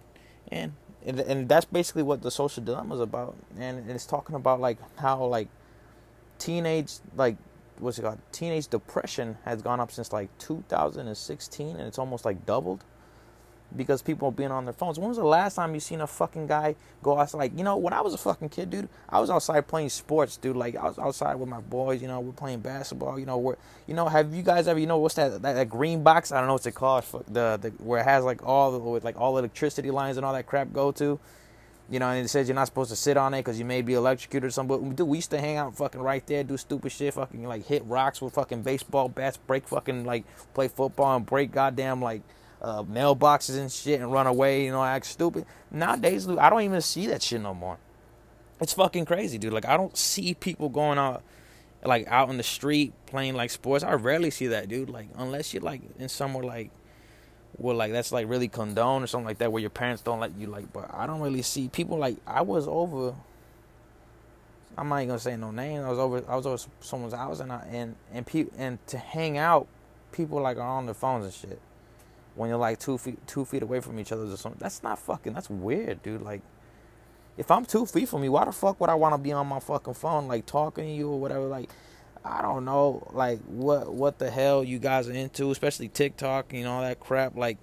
and 0.51 0.73
and 1.07 1.21
and 1.21 1.49
that's 1.49 1.67
basically 1.67 2.03
what 2.03 2.23
the 2.23 2.33
social 2.33 2.65
dilemma 2.65 2.97
is 2.97 3.01
about. 3.01 3.37
And, 3.57 3.79
and 3.79 3.91
it's 3.91 4.07
talking 4.07 4.35
about 4.35 4.61
like 4.61 4.79
how 4.99 5.25
like 5.25 5.47
teenage 6.39 6.95
like 7.15 7.37
what's 7.81 7.99
it 7.99 8.03
called? 8.03 8.19
Teenage 8.33 8.69
depression 8.69 9.39
has 9.45 9.63
gone 9.63 9.81
up 9.81 9.91
since 9.91 10.13
like 10.13 10.37
2016, 10.39 11.77
and 11.77 11.81
it's 11.87 11.99
almost 11.99 12.25
like 12.25 12.47
doubled 12.47 12.85
because 13.77 14.03
people 14.03 14.29
are 14.29 14.33
being 14.33 14.51
on 14.51 14.65
their 14.65 14.73
phones. 14.73 14.99
When 14.99 15.09
was 15.09 15.19
the 15.19 15.25
last 15.25 15.55
time 15.55 15.75
you 15.75 15.81
seen 15.81 16.01
a 16.01 16.07
fucking 16.07 16.47
guy 16.47 16.75
go 17.03 17.19
outside? 17.19 17.39
Like, 17.39 17.57
you 17.57 17.65
know, 17.65 17.77
when 17.77 17.93
I 17.93 18.01
was 18.01 18.15
a 18.15 18.19
fucking 18.19 18.49
kid, 18.49 18.71
dude, 18.71 18.89
I 19.09 19.21
was 19.21 19.31
outside 19.31 19.67
playing 19.69 19.91
sports, 19.91 20.37
dude. 20.37 20.57
Like, 20.57 20.77
I 20.77 20.85
was 20.85 20.99
outside 20.99 21.37
with 21.37 21.49
my 21.49 21.61
boys. 21.61 22.03
You 22.03 22.09
know, 22.09 22.21
we're 22.21 22.33
playing 22.33 22.61
basketball. 22.61 23.19
You 23.19 23.27
know, 23.27 23.39
we're, 23.39 23.57
you 23.87 23.95
know, 23.95 24.09
have 24.09 24.35
you 24.35 24.43
guys 24.43 24.69
ever, 24.69 24.79
you 24.79 24.87
know, 24.87 24.99
what's 24.99 25.15
that 25.15 25.43
that, 25.43 25.55
that 25.55 25.69
green 25.69 26.03
box? 26.03 26.33
I 26.33 26.39
don't 26.39 26.47
know 26.47 26.55
what's 26.55 26.67
it 26.67 26.75
called. 26.75 27.05
The, 27.29 27.59
the 27.61 27.73
where 27.79 28.01
it 28.01 28.05
has 28.05 28.25
like 28.25 28.45
all 28.47 28.73
the 28.73 28.79
like 28.79 29.21
all 29.21 29.39
electricity 29.39 29.91
lines 29.91 30.17
and 30.17 30.27
all 30.27 30.33
that 30.33 30.47
crap 30.47 30.73
go 30.73 30.93
to. 30.93 31.19
You 31.91 31.99
know, 31.99 32.09
and 32.09 32.25
it 32.25 32.29
says 32.29 32.49
you're 32.49 32.55
not 32.55 32.67
supposed 32.67 32.91
to 32.91 32.97
sit 32.97 33.17
on 33.17 33.35
it 33.35 33.41
because 33.41 33.59
you 33.59 33.65
may 33.65 33.83
be 33.83 33.95
electrocuted 33.95 34.47
or 34.47 34.51
something. 34.51 34.91
But 34.91 34.97
dude, 34.97 35.09
we 35.09 35.19
used 35.19 35.33
to 35.33 35.41
hang 35.41 35.57
out 35.57 35.77
fucking 35.77 36.01
right 36.01 36.25
there, 36.27 36.45
do 36.45 36.57
stupid 36.57 36.93
shit, 36.93 37.15
fucking 37.15 37.45
like 37.45 37.67
hit 37.67 37.85
rocks 37.85 38.23
with 38.23 38.35
fucking 38.35 38.63
baseball 38.63 39.09
bats, 39.09 39.37
break 39.37 39.67
fucking 39.67 40.05
like 40.05 40.25
play 40.55 40.69
football 40.69 41.17
and 41.17 41.27
break 41.27 41.51
goddamn 41.51 42.01
like 42.01 42.23
uh, 42.63 42.85
mailboxes 42.85 43.59
and 43.59 43.73
shit 43.73 44.01
and 44.01 44.13
run 44.13 44.29
away, 44.29 44.65
you 44.65 44.71
know, 44.71 44.85
act 44.85 45.07
stupid. 45.07 45.47
Nowadays, 45.71 46.29
I 46.29 46.49
don't 46.49 46.63
even 46.63 46.81
see 46.81 47.09
that 47.09 47.23
shit 47.23 47.41
no 47.41 47.55
more. 47.55 47.79
It's 48.61 48.75
fucking 48.75 49.07
crazy, 49.07 49.39
dude. 49.39 49.53
Like 49.53 49.67
I 49.67 49.77
don't 49.77 49.97
see 49.97 50.35
people 50.35 50.69
going 50.69 50.99
out 50.99 51.23
like 51.83 52.07
out 52.09 52.29
in 52.29 52.37
the 52.37 52.43
street 52.43 52.93
playing 53.07 53.35
like 53.35 53.51
sports. 53.51 53.83
I 53.83 53.95
rarely 53.95 54.31
see 54.31 54.49
that, 54.49 54.69
dude. 54.69 54.91
Like 54.91 55.09
unless 55.17 55.53
you're 55.53 55.63
like 55.63 55.83
in 55.99 56.09
somewhere 56.09 56.45
like 56.45 56.71
where 57.57 57.75
like 57.75 57.93
that's 57.93 58.13
like 58.13 58.29
really 58.29 58.49
condoned 58.49 59.05
or 59.05 59.07
something 59.07 59.27
like 59.27 59.39
that 59.39 59.53
where 59.53 59.61
your 59.61 59.71
parents 59.71 60.03
don't 60.03 60.21
let 60.21 60.35
you 60.37 60.47
like 60.47 60.73
but 60.73 60.91
I 60.95 61.07
don't 61.07 61.21
really 61.21 61.43
see 61.43 61.69
people 61.69 61.99
like 61.99 62.17
I 62.27 62.43
was 62.43 62.67
over 62.69 63.15
I'm 64.77 64.89
not 64.89 64.97
even 64.97 65.09
gonna 65.09 65.19
say 65.19 65.37
no 65.37 65.51
name. 65.51 65.83
I 65.83 65.91
was 65.91 65.99
over 65.99 66.23
I 66.29 66.37
was 66.37 66.47
over 66.47 66.59
someone's 66.81 67.15
house 67.15 67.41
and 67.41 67.53
I, 67.53 67.67
and 67.71 67.97
and 68.13 68.27
people 68.27 68.55
and 68.57 68.85
to 68.89 68.99
hang 68.99 69.37
out, 69.37 69.67
people 70.13 70.41
like 70.41 70.57
are 70.57 70.63
on 70.63 70.87
their 70.87 70.95
phones 70.95 71.25
and 71.27 71.35
shit. 71.35 71.61
When 72.35 72.49
you're 72.49 72.59
like 72.59 72.79
two 72.79 72.97
feet 72.97 73.27
two 73.27 73.45
feet 73.45 73.63
away 73.63 73.81
from 73.81 73.99
each 73.99 74.13
other 74.13 74.25
or 74.25 74.37
something. 74.37 74.59
That's 74.61 74.83
not 74.83 74.99
fucking 74.99 75.35
that's 75.35 75.51
weird, 75.51 76.03
dude. 76.03 76.23
Like 76.23 76.41
if 77.37 77.51
I'm 77.51 77.65
two 77.67 77.85
feet 77.87 78.09
from 78.09 78.25
you, 78.25 78.33
why 78.33 78.45
the 78.47 78.53
fuck 78.53 78.81
would 78.81 78.91
I 78.91 78.95
wanna 78.95 79.19
be 79.19 79.33
on 79.33 79.47
my 79.49 79.61
fucking 79.61 79.95
phone 79.95 80.29
like 80.29 80.47
talking 80.47 80.85
to 80.85 80.91
you 80.91 81.11
or 81.11 81.21
whatever? 81.21 81.47
Like 81.47 81.69
I 82.25 82.43
don't 82.43 82.65
know, 82.65 83.07
like 83.13 83.41
what 83.47 83.93
what 83.93 84.19
the 84.19 84.31
hell 84.31 84.63
you 84.63 84.79
guys 84.79 85.09
are 85.09 85.13
into, 85.13 85.51
especially 85.51 85.89
TikTok 85.89 86.53
and 86.53 86.67
all 86.67 86.83
that 86.83 87.01
crap. 87.01 87.35
Like, 87.37 87.57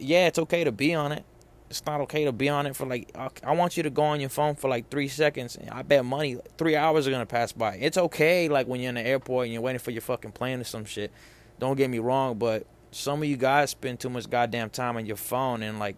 yeah, 0.00 0.28
it's 0.28 0.38
okay 0.38 0.64
to 0.64 0.72
be 0.72 0.94
on 0.94 1.12
it. 1.12 1.24
It's 1.68 1.84
not 1.84 2.00
okay 2.02 2.24
to 2.24 2.32
be 2.32 2.48
on 2.48 2.66
it 2.66 2.76
for 2.76 2.86
like. 2.86 3.10
I 3.42 3.52
want 3.54 3.76
you 3.76 3.82
to 3.82 3.90
go 3.90 4.02
on 4.02 4.20
your 4.20 4.28
phone 4.28 4.54
for 4.54 4.68
like 4.68 4.88
three 4.88 5.08
seconds. 5.08 5.58
I 5.72 5.82
bet 5.82 6.04
money 6.04 6.38
three 6.56 6.76
hours 6.76 7.08
are 7.08 7.10
gonna 7.10 7.26
pass 7.26 7.50
by. 7.50 7.76
It's 7.76 7.98
okay, 7.98 8.48
like 8.48 8.68
when 8.68 8.80
you're 8.80 8.90
in 8.90 8.94
the 8.94 9.06
airport 9.06 9.46
and 9.46 9.52
you're 9.52 9.62
waiting 9.62 9.80
for 9.80 9.90
your 9.90 10.02
fucking 10.02 10.32
plane 10.32 10.60
or 10.60 10.64
some 10.64 10.84
shit. 10.84 11.10
Don't 11.58 11.76
get 11.76 11.90
me 11.90 11.98
wrong, 11.98 12.38
but 12.38 12.66
some 12.92 13.20
of 13.20 13.28
you 13.28 13.36
guys 13.36 13.70
spend 13.70 13.98
too 13.98 14.10
much 14.10 14.30
goddamn 14.30 14.70
time 14.70 14.96
on 14.96 15.06
your 15.06 15.16
phone 15.16 15.64
and 15.64 15.80
like, 15.80 15.96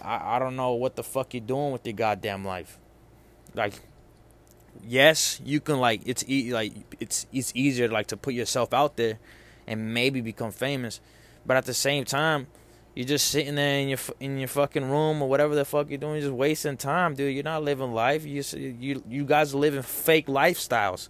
I 0.00 0.36
I 0.36 0.38
don't 0.40 0.56
know 0.56 0.72
what 0.72 0.96
the 0.96 1.04
fuck 1.04 1.34
you're 1.34 1.40
doing 1.40 1.70
with 1.70 1.86
your 1.86 1.94
goddamn 1.94 2.44
life. 2.44 2.80
Like 3.54 3.74
yes, 4.86 5.40
you 5.44 5.60
can 5.60 5.78
like 5.78 6.02
it's 6.06 6.24
e- 6.28 6.52
like 6.52 6.72
it's 7.00 7.26
it's 7.32 7.52
easier 7.54 7.88
like 7.88 8.06
to 8.08 8.16
put 8.16 8.34
yourself 8.34 8.72
out 8.72 8.96
there 8.96 9.18
and 9.66 9.94
maybe 9.94 10.20
become 10.20 10.50
famous, 10.50 11.00
but 11.46 11.56
at 11.56 11.64
the 11.64 11.74
same 11.74 12.04
time, 12.04 12.46
you're 12.94 13.06
just 13.06 13.28
sitting 13.28 13.54
there 13.54 13.78
in 13.78 13.88
your 13.88 13.98
in 14.20 14.38
your 14.38 14.48
fucking 14.48 14.90
room 14.90 15.22
or 15.22 15.28
whatever 15.28 15.54
the 15.54 15.64
fuck 15.64 15.88
you're 15.88 15.98
doing, 15.98 16.14
you're 16.14 16.22
just 16.22 16.32
wasting 16.32 16.76
time, 16.76 17.14
dude. 17.14 17.34
You're 17.34 17.44
not 17.44 17.62
living 17.62 17.92
life. 17.92 18.24
You 18.24 18.42
you 18.56 19.02
you 19.08 19.24
guys 19.24 19.54
are 19.54 19.58
living 19.58 19.82
fake 19.82 20.26
lifestyles. 20.26 21.08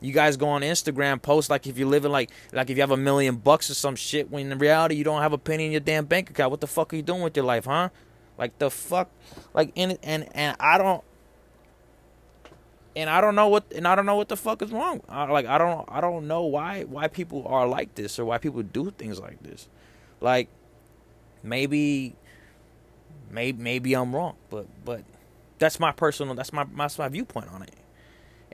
You 0.00 0.12
guys 0.12 0.36
go 0.36 0.48
on 0.48 0.62
Instagram, 0.62 1.22
post 1.22 1.48
like 1.48 1.66
if 1.66 1.78
you're 1.78 1.88
living 1.88 2.10
like 2.10 2.30
like 2.52 2.70
if 2.70 2.76
you 2.76 2.82
have 2.82 2.90
a 2.90 2.96
million 2.96 3.36
bucks 3.36 3.70
or 3.70 3.74
some 3.74 3.96
shit. 3.96 4.30
When 4.30 4.50
in 4.50 4.58
reality 4.58 4.96
you 4.96 5.04
don't 5.04 5.22
have 5.22 5.32
a 5.32 5.38
penny 5.38 5.66
in 5.66 5.72
your 5.72 5.80
damn 5.80 6.06
bank 6.06 6.30
account. 6.30 6.50
What 6.50 6.60
the 6.60 6.66
fuck 6.66 6.92
are 6.92 6.96
you 6.96 7.02
doing 7.02 7.22
with 7.22 7.36
your 7.36 7.46
life, 7.46 7.64
huh? 7.66 7.88
Like 8.36 8.58
the 8.58 8.70
fuck, 8.70 9.10
like 9.54 9.72
and 9.76 9.98
and 10.02 10.28
and 10.34 10.56
I 10.58 10.76
don't 10.76 11.04
and 12.94 13.08
I 13.08 13.20
don't 13.20 13.34
know 13.34 13.48
what 13.48 13.72
and 13.74 13.86
I 13.86 13.94
don't 13.94 14.06
know 14.06 14.16
what 14.16 14.28
the 14.28 14.36
fuck 14.36 14.62
is 14.62 14.72
wrong. 14.72 15.00
I, 15.08 15.24
like 15.30 15.46
I 15.46 15.58
don't 15.58 15.84
I 15.88 16.00
don't 16.00 16.26
know 16.26 16.42
why 16.42 16.84
why 16.84 17.08
people 17.08 17.46
are 17.46 17.66
like 17.66 17.94
this 17.94 18.18
or 18.18 18.24
why 18.24 18.38
people 18.38 18.62
do 18.62 18.90
things 18.90 19.20
like 19.20 19.42
this. 19.42 19.68
Like 20.20 20.48
maybe 21.42 22.14
maybe 23.30 23.62
maybe 23.62 23.94
I'm 23.94 24.14
wrong, 24.14 24.36
but 24.50 24.66
but 24.84 25.02
that's 25.58 25.80
my 25.80 25.92
personal 25.92 26.34
that's 26.34 26.52
my 26.52 26.66
that's 26.76 26.98
my 26.98 27.08
viewpoint 27.08 27.48
on 27.52 27.62
it. 27.62 27.74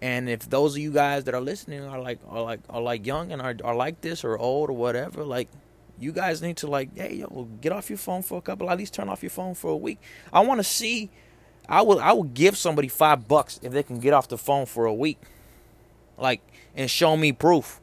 And 0.00 0.28
if 0.28 0.48
those 0.48 0.74
of 0.74 0.78
you 0.78 0.92
guys 0.92 1.24
that 1.24 1.34
are 1.34 1.40
listening 1.40 1.82
are 1.82 2.00
like 2.00 2.20
are 2.28 2.42
like 2.42 2.60
are 2.70 2.80
like 2.80 3.06
young 3.06 3.32
and 3.32 3.42
are 3.42 3.56
are 3.64 3.74
like 3.74 4.00
this 4.00 4.24
or 4.24 4.38
old 4.38 4.70
or 4.70 4.74
whatever, 4.74 5.24
like 5.24 5.48
you 5.98 6.12
guys 6.12 6.40
need 6.40 6.56
to 6.58 6.68
like, 6.68 6.96
hey 6.96 7.16
yo, 7.16 7.48
get 7.60 7.72
off 7.72 7.90
your 7.90 7.98
phone 7.98 8.22
for 8.22 8.38
a 8.38 8.40
couple, 8.40 8.70
at 8.70 8.78
least 8.78 8.94
turn 8.94 9.08
off 9.08 9.22
your 9.22 9.30
phone 9.30 9.54
for 9.54 9.72
a 9.72 9.76
week. 9.76 10.00
I 10.32 10.40
want 10.40 10.60
to 10.60 10.64
see 10.64 11.10
I 11.68 11.82
will 11.82 12.00
I 12.00 12.12
will 12.12 12.24
give 12.24 12.56
somebody 12.56 12.88
five 12.88 13.28
bucks 13.28 13.60
if 13.62 13.72
they 13.72 13.82
can 13.82 14.00
get 14.00 14.12
off 14.12 14.28
the 14.28 14.38
phone 14.38 14.66
for 14.66 14.86
a 14.86 14.94
week, 14.94 15.18
like 16.16 16.40
and 16.74 16.90
show 16.90 17.16
me 17.16 17.32
proof 17.32 17.80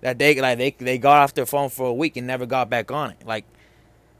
that 0.00 0.18
they 0.18 0.40
like 0.40 0.58
they 0.58 0.70
they 0.78 0.98
got 0.98 1.18
off 1.18 1.34
their 1.34 1.46
phone 1.46 1.68
for 1.68 1.86
a 1.86 1.94
week 1.94 2.16
and 2.16 2.26
never 2.26 2.46
got 2.46 2.70
back 2.70 2.90
on 2.90 3.10
it. 3.10 3.26
Like 3.26 3.44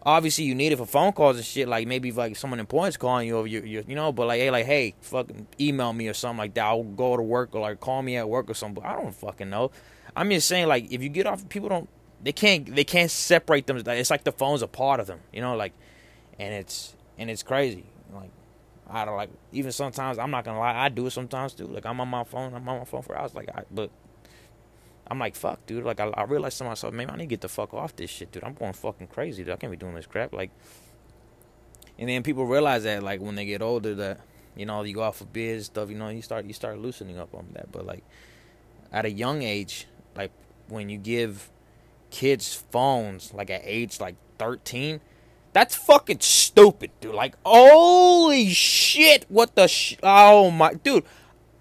obviously 0.02 0.44
you 0.44 0.54
need 0.54 0.72
it 0.72 0.76
for 0.76 0.86
phone 0.86 1.12
calls 1.12 1.36
and 1.36 1.44
shit. 1.44 1.68
Like 1.68 1.86
maybe 1.86 2.10
if, 2.10 2.16
like 2.16 2.36
someone 2.36 2.60
important's 2.60 2.96
calling 2.96 3.28
you 3.28 3.36
over 3.38 3.46
you, 3.46 3.62
you 3.62 3.84
you 3.86 3.94
know, 3.94 4.12
but 4.12 4.26
like 4.26 4.40
hey 4.40 4.50
like 4.50 4.66
hey 4.66 4.94
fucking 5.00 5.46
email 5.60 5.92
me 5.92 6.08
or 6.08 6.14
something 6.14 6.38
like 6.38 6.54
that. 6.54 6.64
I'll 6.64 6.82
go 6.82 7.16
to 7.16 7.22
work 7.22 7.54
or 7.54 7.60
like 7.60 7.80
call 7.80 8.02
me 8.02 8.16
at 8.16 8.28
work 8.28 8.50
or 8.50 8.54
something. 8.54 8.84
I 8.84 8.94
don't 8.94 9.14
fucking 9.14 9.48
know. 9.48 9.70
I'm 10.14 10.30
just 10.30 10.48
saying 10.48 10.66
like 10.66 10.92
if 10.92 11.02
you 11.02 11.08
get 11.08 11.26
off 11.26 11.48
people 11.48 11.68
don't 11.68 11.88
they 12.22 12.32
can't 12.32 12.74
they 12.74 12.84
can't 12.84 13.10
separate 13.10 13.66
them. 13.66 13.76
It's 13.86 14.10
like 14.10 14.24
the 14.24 14.32
phone's 14.32 14.62
a 14.62 14.66
part 14.66 15.00
of 15.00 15.06
them, 15.06 15.20
you 15.32 15.40
know, 15.40 15.56
like, 15.56 15.72
and 16.38 16.52
it's 16.54 16.94
and 17.18 17.30
it's 17.30 17.42
crazy. 17.42 17.84
Like, 18.12 18.30
I 18.88 19.04
don't 19.04 19.16
like 19.16 19.30
even 19.52 19.72
sometimes 19.72 20.18
I'm 20.18 20.30
not 20.30 20.44
gonna 20.44 20.58
lie, 20.58 20.76
I 20.76 20.88
do 20.88 21.06
it 21.06 21.10
sometimes 21.10 21.54
too. 21.54 21.66
Like 21.66 21.86
I'm 21.86 22.00
on 22.00 22.08
my 22.08 22.24
phone, 22.24 22.54
I'm 22.54 22.68
on 22.68 22.78
my 22.80 22.84
phone 22.84 23.02
for 23.02 23.16
hours. 23.16 23.34
Like, 23.34 23.48
I, 23.48 23.62
but 23.70 23.90
I'm 25.08 25.18
like, 25.18 25.34
fuck, 25.34 25.64
dude. 25.66 25.84
Like 25.84 26.00
I, 26.00 26.06
I 26.08 26.24
realized 26.24 26.58
to 26.58 26.64
myself, 26.64 26.94
man, 26.94 27.10
I 27.10 27.16
need 27.16 27.24
to 27.24 27.26
get 27.26 27.40
the 27.40 27.48
fuck 27.48 27.74
off 27.74 27.96
this 27.96 28.10
shit, 28.10 28.32
dude. 28.32 28.44
I'm 28.44 28.54
going 28.54 28.72
fucking 28.72 29.08
crazy, 29.08 29.44
dude. 29.44 29.52
I 29.52 29.56
can't 29.56 29.70
be 29.70 29.76
doing 29.76 29.94
this 29.94 30.06
crap. 30.06 30.32
Like, 30.32 30.50
and 31.98 32.08
then 32.08 32.22
people 32.22 32.44
realize 32.44 32.84
that, 32.84 33.02
like, 33.02 33.20
when 33.20 33.36
they 33.36 33.46
get 33.46 33.62
older, 33.62 33.94
that 33.94 34.20
you 34.56 34.64
know, 34.66 34.82
you 34.82 34.94
go 34.94 35.02
out 35.02 35.14
for 35.14 35.26
beers, 35.26 35.66
stuff. 35.66 35.90
You 35.90 35.96
know, 35.96 36.08
you 36.08 36.22
start 36.22 36.46
you 36.46 36.54
start 36.54 36.78
loosening 36.78 37.18
up 37.18 37.34
on 37.34 37.46
that. 37.52 37.70
But 37.70 37.86
like, 37.86 38.02
at 38.90 39.04
a 39.04 39.10
young 39.10 39.42
age, 39.42 39.86
like 40.16 40.32
when 40.68 40.88
you 40.88 40.98
give 40.98 41.50
kids 42.10 42.54
phones, 42.70 43.34
like 43.34 43.50
at 43.50 43.60
age 43.64 44.00
like 44.00 44.16
13, 44.38 45.00
that's 45.56 45.74
fucking 45.74 46.20
stupid, 46.20 46.90
dude. 47.00 47.14
Like, 47.14 47.34
holy 47.42 48.50
shit, 48.50 49.24
what 49.30 49.54
the 49.54 49.66
sh- 49.66 49.96
oh 50.02 50.50
my 50.50 50.74
dude. 50.74 51.04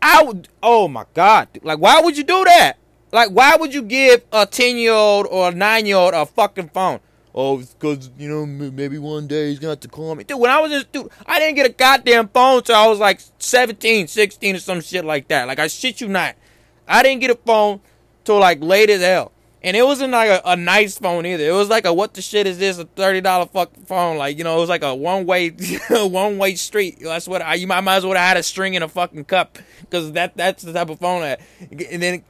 I 0.02 0.22
would 0.22 0.50
oh 0.62 0.90
my 0.90 1.06
god. 1.14 1.48
Dude. 1.54 1.64
Like 1.64 1.80
why 1.80 2.02
would 2.02 2.18
you 2.18 2.26
do 2.26 2.44
that? 2.44 2.74
Like 3.14 3.30
why 3.30 3.56
would 3.56 3.74
you 3.74 3.82
give 3.82 4.26
a 4.34 4.46
10-year-old 4.46 5.28
or 5.32 5.48
a 5.48 5.54
9-year-old 5.54 6.14
a 6.14 6.26
fucking 6.26 6.72
phone? 6.74 7.00
Oh, 7.34 7.60
it's 7.60 7.74
because, 7.74 8.10
you 8.18 8.28
know, 8.28 8.46
maybe 8.46 8.98
one 8.98 9.28
day 9.28 9.50
he's 9.50 9.60
to 9.60 9.68
have 9.70 9.80
to 9.82 9.88
call 9.88 10.16
me. 10.16 10.26
Dude, 10.26 10.40
when 10.40 10.52
I 10.52 10.60
was 10.60 10.72
just, 10.72 10.92
dude, 10.92 11.10
I 11.26 11.40
didn't 11.40 11.56
get 11.56 11.66
a 11.66 11.74
goddamn 11.74 12.28
phone 12.30 12.64
till 12.64 12.76
I 12.76 12.88
was 12.88 13.00
like 13.00 13.22
17, 13.40 14.08
16 14.08 14.56
or 14.56 14.60
some 14.60 14.82
shit 14.82 15.06
like 15.06 15.28
that. 15.30 15.48
Like, 15.48 15.60
I 15.60 15.68
shit 15.68 16.02
you 16.02 16.08
not. 16.08 16.36
I 16.88 17.04
didn't 17.04 17.22
get 17.22 17.32
a 17.32 17.36
phone 17.36 17.80
till 18.26 18.40
like 18.40 18.62
late 18.62 18.90
as 18.90 19.02
hell. 19.02 19.32
And 19.66 19.76
it 19.76 19.84
wasn't 19.84 20.12
like 20.12 20.30
a, 20.30 20.42
a, 20.46 20.56
nice 20.56 21.00
phone 21.00 21.26
either. 21.26 21.44
It 21.44 21.52
was 21.52 21.70
like 21.70 21.86
a 21.86 21.94
what 21.94 22.14
the 22.14 22.22
shit 22.22 22.46
is 22.46 22.60
this? 22.60 22.78
A 22.78 22.86
thirty 22.86 23.20
dollar 23.20 23.48
fucking 23.48 23.86
phone. 23.86 24.16
Like 24.16 24.38
you 24.38 24.44
know, 24.44 24.56
it 24.56 24.60
was 24.60 24.70
like 24.70 24.84
a 24.84 24.94
one 24.94 25.26
way 25.26 25.50
one 25.90 26.38
way 26.38 26.54
street. 26.54 27.00
That's 27.02 27.28
what 27.28 27.42
I 27.42 27.56
you 27.56 27.66
might, 27.66 27.82
might 27.82 27.96
as 27.96 28.06
well 28.06 28.14
have 28.14 28.28
had 28.28 28.38
a 28.38 28.44
string 28.44 28.76
in 28.76 28.84
a 28.84 28.88
fucking 28.88 29.26
cup 29.26 29.58
because 29.82 30.12
that 30.12 30.38
that's 30.38 30.62
the 30.62 30.72
type 30.72 30.92
of 30.92 31.00
phone 31.00 31.22
that. 31.22 31.42
And 31.72 32.04
then 32.04 32.24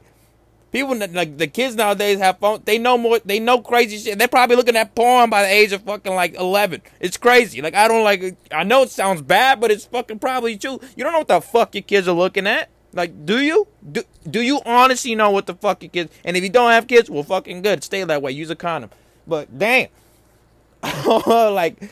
people 0.72 0.96
like 0.96 1.36
the 1.36 1.46
kids 1.46 1.76
nowadays 1.76 2.18
have 2.20 2.38
phone. 2.38 2.62
They 2.64 2.78
know 2.78 2.96
more. 2.96 3.18
They 3.22 3.38
know 3.38 3.60
crazy 3.60 3.98
shit. 3.98 4.18
They're 4.18 4.28
probably 4.28 4.56
looking 4.56 4.76
at 4.76 4.94
porn 4.94 5.28
by 5.28 5.42
the 5.42 5.48
age 5.48 5.72
of 5.72 5.82
fucking 5.82 6.14
like 6.14 6.36
eleven. 6.36 6.80
It's 7.00 7.18
crazy. 7.18 7.60
Like 7.60 7.74
I 7.74 7.86
don't 7.86 8.02
like. 8.02 8.34
I 8.50 8.64
know 8.64 8.84
it 8.84 8.90
sounds 8.90 9.20
bad, 9.20 9.60
but 9.60 9.70
it's 9.70 9.84
fucking 9.84 10.20
probably 10.20 10.56
true. 10.56 10.80
You 10.96 11.04
don't 11.04 11.12
know 11.12 11.18
what 11.18 11.28
the 11.28 11.42
fuck 11.42 11.74
your 11.74 11.82
kids 11.82 12.08
are 12.08 12.14
looking 12.14 12.46
at. 12.46 12.70
Like, 12.96 13.26
do 13.26 13.40
you? 13.40 13.68
Do, 13.92 14.02
do 14.28 14.40
you 14.40 14.60
honestly 14.64 15.14
know 15.14 15.30
what 15.30 15.46
the 15.46 15.54
fuck 15.54 15.82
your 15.82 15.90
kids? 15.90 16.10
And 16.24 16.36
if 16.36 16.42
you 16.42 16.48
don't 16.48 16.70
have 16.70 16.86
kids, 16.86 17.10
well, 17.10 17.22
fucking 17.22 17.60
good. 17.62 17.84
Stay 17.84 18.02
that 18.02 18.22
way. 18.22 18.32
Use 18.32 18.48
a 18.48 18.56
condom. 18.56 18.90
But 19.26 19.58
damn, 19.58 19.88
like, 21.06 21.90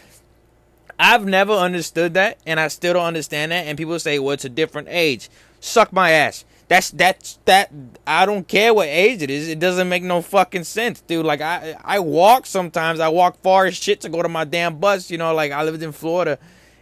I've 0.99 1.27
never 1.27 1.53
understood 1.53 2.15
that, 2.15 2.39
and 2.47 2.59
I 2.59 2.69
still 2.69 2.95
don't 2.95 3.05
understand 3.05 3.53
that. 3.53 3.67
And 3.67 3.77
people 3.77 3.99
say, 3.99 4.19
well, 4.19 4.33
it's 4.33 4.47
a 4.47 4.49
different 4.49 4.89
age. 4.91 5.29
Suck 5.61 5.93
my 5.93 6.11
ass. 6.11 6.45
That's 6.69 6.91
that's 6.91 7.39
that. 7.45 7.71
I 8.07 8.25
don't 8.25 8.49
care 8.49 8.73
what 8.73 8.89
age 8.89 9.21
it 9.21 9.29
is. 9.29 9.49
It 9.49 9.59
doesn't 9.59 9.89
make 9.89 10.03
no 10.03 10.23
fucking 10.23 10.65
sense, 10.65 11.03
dude. 11.03 11.27
Like 11.27 11.43
I 11.43 11.77
I 11.85 11.99
walk 11.99 12.47
sometimes. 12.47 13.01
I 13.01 13.09
walk 13.09 13.43
far 13.43 13.67
as 13.67 13.77
shit 13.77 14.01
to 14.03 14.09
go 14.09 14.23
to 14.23 14.29
my 14.31 14.45
damn 14.45 14.79
bus. 14.79 15.11
You 15.11 15.19
know, 15.19 15.35
like 15.35 15.53
I 15.53 15.63
lived 15.65 15.83
in 15.83 15.93
Florida, 15.93 16.39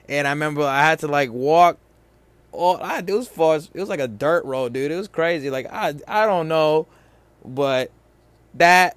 and 0.09 0.29
I 0.29 0.31
remember 0.31 0.63
I 0.63 0.85
had 0.85 1.01
to 1.01 1.09
like 1.09 1.33
walk 1.33 1.79
all 2.53 2.79
I 2.83 2.99
it 2.99 3.11
was 3.11 3.29
far 3.29 3.57
it 3.57 3.75
was 3.75 3.89
like 3.89 4.01
a 4.01 4.09
dirt 4.09 4.45
road, 4.45 4.73
dude. 4.73 4.91
It 4.91 4.97
was 4.97 5.09
crazy. 5.09 5.51
Like 5.51 5.67
I 5.73 5.95
I 6.07 6.27
don't 6.27 6.49
know, 6.49 6.87
but 7.45 7.91
that 8.55 8.97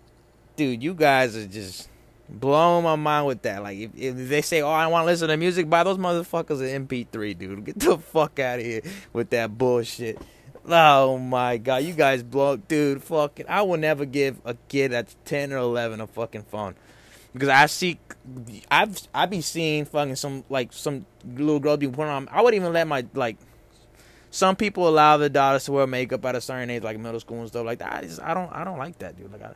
dude, 0.55 0.83
you 0.83 0.93
guys 0.93 1.35
are 1.35 1.47
just 1.47 1.89
blowing 2.29 2.83
my 2.83 2.95
mind 2.95 3.27
with 3.27 3.41
that. 3.43 3.63
Like 3.63 3.77
if, 3.77 3.91
if 3.95 4.29
they 4.29 4.41
say, 4.41 4.61
"Oh, 4.61 4.69
I 4.69 4.87
want 4.87 5.03
to 5.03 5.05
listen 5.05 5.29
to 5.29 5.37
music," 5.37 5.69
by 5.69 5.83
those 5.83 5.97
motherfuckers 5.97 6.61
an 6.61 6.87
MP3, 6.87 7.37
dude. 7.37 7.65
Get 7.65 7.79
the 7.79 7.97
fuck 7.97 8.39
out 8.39 8.59
of 8.59 8.65
here 8.65 8.81
with 9.13 9.29
that 9.31 9.57
bullshit. 9.57 10.19
Oh 10.67 11.17
my 11.17 11.57
god, 11.57 11.83
you 11.83 11.93
guys 11.93 12.23
blow, 12.23 12.57
dude. 12.57 13.03
Fucking, 13.03 13.45
I 13.47 13.61
will 13.61 13.77
never 13.77 14.05
give 14.05 14.39
a 14.45 14.55
kid 14.67 14.91
that's 14.91 15.15
ten 15.25 15.53
or 15.53 15.57
eleven 15.57 16.01
a 16.01 16.07
fucking 16.07 16.43
phone 16.43 16.75
because 17.35 17.49
I 17.49 17.65
see, 17.65 17.99
I've 18.71 18.97
I 19.13 19.25
be 19.25 19.41
seeing 19.41 19.83
fucking 19.83 20.15
some 20.15 20.45
like 20.47 20.71
some 20.71 21.05
little 21.25 21.59
girl 21.59 21.75
be 21.75 21.85
putting 21.85 22.05
on. 22.05 22.29
I 22.31 22.41
would 22.41 22.53
even 22.53 22.71
let 22.71 22.87
my 22.87 23.05
like. 23.13 23.35
Some 24.31 24.55
people 24.55 24.87
allow 24.87 25.17
their 25.17 25.29
daughters 25.29 25.65
to 25.65 25.73
wear 25.73 25.85
makeup 25.85 26.23
at 26.25 26.35
a 26.35 26.41
certain 26.41 26.69
age, 26.69 26.83
like 26.83 26.97
middle 26.97 27.19
school 27.19 27.39
and 27.39 27.47
stuff 27.49 27.65
like 27.65 27.79
that. 27.79 27.91
I 27.91 28.01
just 28.01 28.21
I 28.21 28.33
don't 28.33 28.51
I 28.53 28.63
don't 28.63 28.77
like 28.77 28.97
that, 28.99 29.17
dude. 29.17 29.33
Like 29.33 29.43
I, 29.43 29.53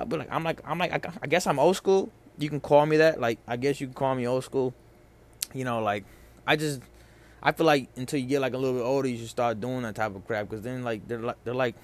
I 0.00 0.04
be 0.04 0.16
like 0.16 0.28
I'm 0.30 0.44
like 0.44 0.60
I'm 0.64 0.78
like 0.78 0.92
I, 0.92 1.10
I 1.20 1.26
guess 1.26 1.48
I'm 1.48 1.58
old 1.58 1.74
school. 1.74 2.10
You 2.38 2.48
can 2.48 2.60
call 2.60 2.86
me 2.86 2.98
that. 2.98 3.20
Like 3.20 3.40
I 3.48 3.56
guess 3.56 3.80
you 3.80 3.88
can 3.88 3.94
call 3.94 4.14
me 4.14 4.26
old 4.26 4.44
school. 4.44 4.72
You 5.52 5.64
know, 5.64 5.80
like 5.82 6.04
I 6.46 6.54
just 6.54 6.80
I 7.42 7.50
feel 7.50 7.66
like 7.66 7.88
until 7.96 8.20
you 8.20 8.26
get 8.26 8.40
like 8.40 8.54
a 8.54 8.58
little 8.58 8.78
bit 8.78 8.84
older, 8.84 9.08
you 9.08 9.18
should 9.18 9.28
start 9.28 9.60
doing 9.60 9.82
that 9.82 9.96
type 9.96 10.14
of 10.14 10.24
crap 10.24 10.48
because 10.48 10.62
then 10.62 10.84
like 10.84 11.06
they're 11.08 11.18
like 11.18 11.36
they're 11.42 11.54
like 11.54 11.74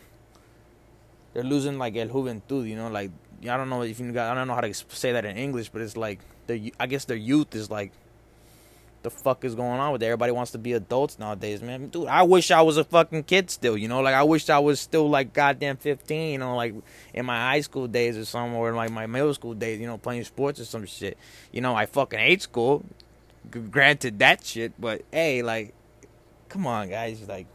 they're 1.32 1.42
losing 1.42 1.76
like 1.76 1.96
el 1.96 2.08
juventud. 2.08 2.68
You 2.68 2.76
know, 2.76 2.88
like 2.88 3.10
I 3.48 3.56
don't 3.56 3.68
know 3.68 3.82
if 3.82 4.00
you 4.00 4.12
got 4.12 4.30
I 4.30 4.34
don't 4.34 4.48
know 4.48 4.54
how 4.54 4.60
to 4.60 4.72
say 4.72 5.12
that 5.12 5.24
in 5.24 5.36
English, 5.36 5.68
but 5.68 5.82
it's 5.82 5.96
like 5.96 6.20
the 6.46 6.72
I 6.78 6.86
guess 6.86 7.04
their 7.04 7.16
youth 7.16 7.54
is 7.54 7.70
like 7.70 7.92
the 9.04 9.10
fuck 9.10 9.44
is 9.44 9.54
going 9.54 9.80
on 9.80 9.92
with 9.92 10.02
it? 10.02 10.06
Everybody 10.06 10.32
wants 10.32 10.52
to 10.52 10.58
be 10.58 10.72
adults 10.72 11.18
nowadays, 11.18 11.60
man. 11.60 11.88
Dude, 11.88 12.08
I 12.08 12.22
wish 12.22 12.50
I 12.50 12.62
was 12.62 12.78
a 12.78 12.84
fucking 12.84 13.24
kid 13.24 13.50
still, 13.50 13.76
you 13.76 13.86
know? 13.86 14.00
Like 14.00 14.14
I 14.14 14.22
wish 14.22 14.48
I 14.48 14.58
was 14.58 14.80
still 14.80 15.10
like 15.10 15.34
goddamn 15.34 15.76
15, 15.76 16.32
you 16.32 16.38
know, 16.38 16.56
like 16.56 16.74
in 17.12 17.26
my 17.26 17.38
high 17.38 17.60
school 17.60 17.86
days 17.86 18.16
or 18.16 18.24
something 18.24 18.56
or 18.56 18.72
like 18.72 18.90
my 18.90 19.06
middle 19.06 19.34
school 19.34 19.52
days, 19.52 19.78
you 19.78 19.86
know, 19.86 19.98
playing 19.98 20.24
sports 20.24 20.58
or 20.58 20.64
some 20.64 20.86
shit. 20.86 21.18
You 21.52 21.60
know, 21.60 21.74
I 21.74 21.84
fucking 21.84 22.18
hate 22.18 22.42
school. 22.42 22.82
Granted 23.50 24.18
that 24.20 24.42
shit, 24.42 24.72
but 24.80 25.02
hey, 25.12 25.42
like 25.42 25.74
come 26.48 26.66
on, 26.66 26.88
guys, 26.88 27.28
like 27.28 27.46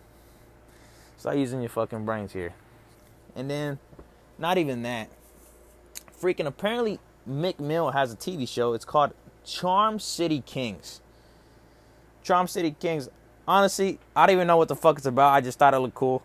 start 1.17 1.37
using 1.37 1.61
your 1.61 1.69
fucking 1.69 2.05
brains 2.05 2.31
here. 2.31 2.53
And 3.35 3.49
then 3.49 3.79
not 4.37 4.59
even 4.59 4.83
that 4.83 5.09
freaking 6.19 6.45
apparently 6.45 6.99
Meek 7.25 7.59
Mill 7.59 7.91
has 7.91 8.11
a 8.11 8.15
TV 8.15 8.47
show. 8.47 8.73
It's 8.73 8.85
called 8.85 9.13
Charm 9.45 9.99
City 9.99 10.41
Kings. 10.45 11.01
Charm 12.23 12.47
City 12.47 12.75
Kings. 12.79 13.09
Honestly, 13.47 13.99
I 14.15 14.27
don't 14.27 14.35
even 14.35 14.47
know 14.47 14.57
what 14.57 14.67
the 14.67 14.75
fuck 14.75 14.97
it's 14.97 15.07
about. 15.07 15.33
I 15.33 15.41
just 15.41 15.57
thought 15.57 15.73
it 15.73 15.79
looked 15.79 15.95
cool. 15.95 16.23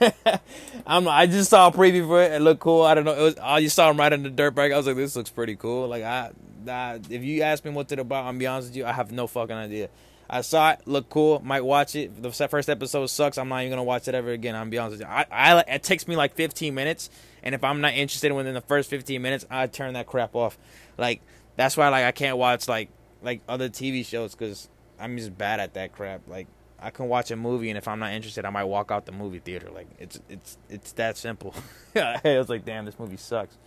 I'm, 0.86 1.06
I 1.06 1.26
just 1.26 1.50
saw 1.50 1.68
a 1.68 1.72
preview 1.72 2.06
for 2.06 2.22
it. 2.22 2.32
It 2.32 2.40
looked 2.40 2.60
cool. 2.60 2.82
I 2.82 2.94
don't 2.94 3.04
know. 3.04 3.14
It 3.14 3.22
was. 3.22 3.36
I 3.40 3.60
just 3.60 3.76
saw 3.76 3.90
him 3.90 3.98
riding 3.98 4.22
the 4.22 4.30
dirt 4.30 4.54
bike. 4.54 4.72
I 4.72 4.76
was 4.76 4.86
like, 4.86 4.96
this 4.96 5.14
looks 5.14 5.30
pretty 5.30 5.56
cool. 5.56 5.86
Like 5.88 6.02
I, 6.02 6.30
I 6.66 7.00
if 7.10 7.22
you 7.22 7.42
ask 7.42 7.64
me 7.64 7.70
what 7.70 7.92
it's 7.92 8.00
about, 8.00 8.24
I'm 8.24 8.38
be 8.38 8.46
honest 8.46 8.70
with 8.70 8.76
you, 8.76 8.86
I 8.86 8.92
have 8.92 9.12
no 9.12 9.26
fucking 9.26 9.54
idea. 9.54 9.88
I 10.32 10.40
saw 10.40 10.70
it, 10.70 10.80
look 10.86 11.10
cool, 11.10 11.42
might 11.44 11.62
watch 11.62 11.94
it. 11.94 12.22
The 12.22 12.32
first 12.32 12.70
episode 12.70 13.04
sucks. 13.08 13.36
I'm 13.36 13.50
not 13.50 13.60
even 13.60 13.72
gonna 13.72 13.84
watch 13.84 14.08
it 14.08 14.14
ever 14.14 14.30
again. 14.30 14.56
I'm 14.56 14.70
be 14.70 14.78
honest 14.78 14.98
with 14.98 15.00
you. 15.02 15.06
I, 15.06 15.26
I 15.30 15.60
it 15.68 15.82
takes 15.82 16.08
me 16.08 16.16
like 16.16 16.34
15 16.36 16.74
minutes, 16.74 17.10
and 17.42 17.54
if 17.54 17.62
I'm 17.62 17.82
not 17.82 17.92
interested 17.92 18.32
within 18.32 18.54
the 18.54 18.62
first 18.62 18.88
15 18.88 19.20
minutes, 19.20 19.44
I 19.50 19.66
turn 19.66 19.92
that 19.92 20.06
crap 20.06 20.34
off. 20.34 20.56
Like 20.96 21.20
that's 21.56 21.76
why 21.76 21.90
like 21.90 22.06
I 22.06 22.12
can't 22.12 22.38
watch 22.38 22.66
like 22.66 22.88
like 23.22 23.42
other 23.46 23.68
TV 23.68 24.06
shows 24.06 24.34
because 24.34 24.70
I'm 24.98 25.18
just 25.18 25.36
bad 25.36 25.60
at 25.60 25.74
that 25.74 25.92
crap. 25.92 26.22
Like 26.26 26.46
I 26.80 26.88
can 26.88 27.08
watch 27.08 27.30
a 27.30 27.36
movie, 27.36 27.68
and 27.68 27.76
if 27.76 27.86
I'm 27.86 27.98
not 27.98 28.12
interested, 28.12 28.46
I 28.46 28.50
might 28.50 28.64
walk 28.64 28.90
out 28.90 29.04
the 29.04 29.12
movie 29.12 29.38
theater. 29.38 29.68
Like 29.70 29.88
it's 29.98 30.18
it's 30.30 30.56
it's 30.70 30.92
that 30.92 31.18
simple. 31.18 31.54
I 31.94 32.20
was 32.24 32.48
like, 32.48 32.64
damn, 32.64 32.86
this 32.86 32.98
movie 32.98 33.18
sucks. 33.18 33.58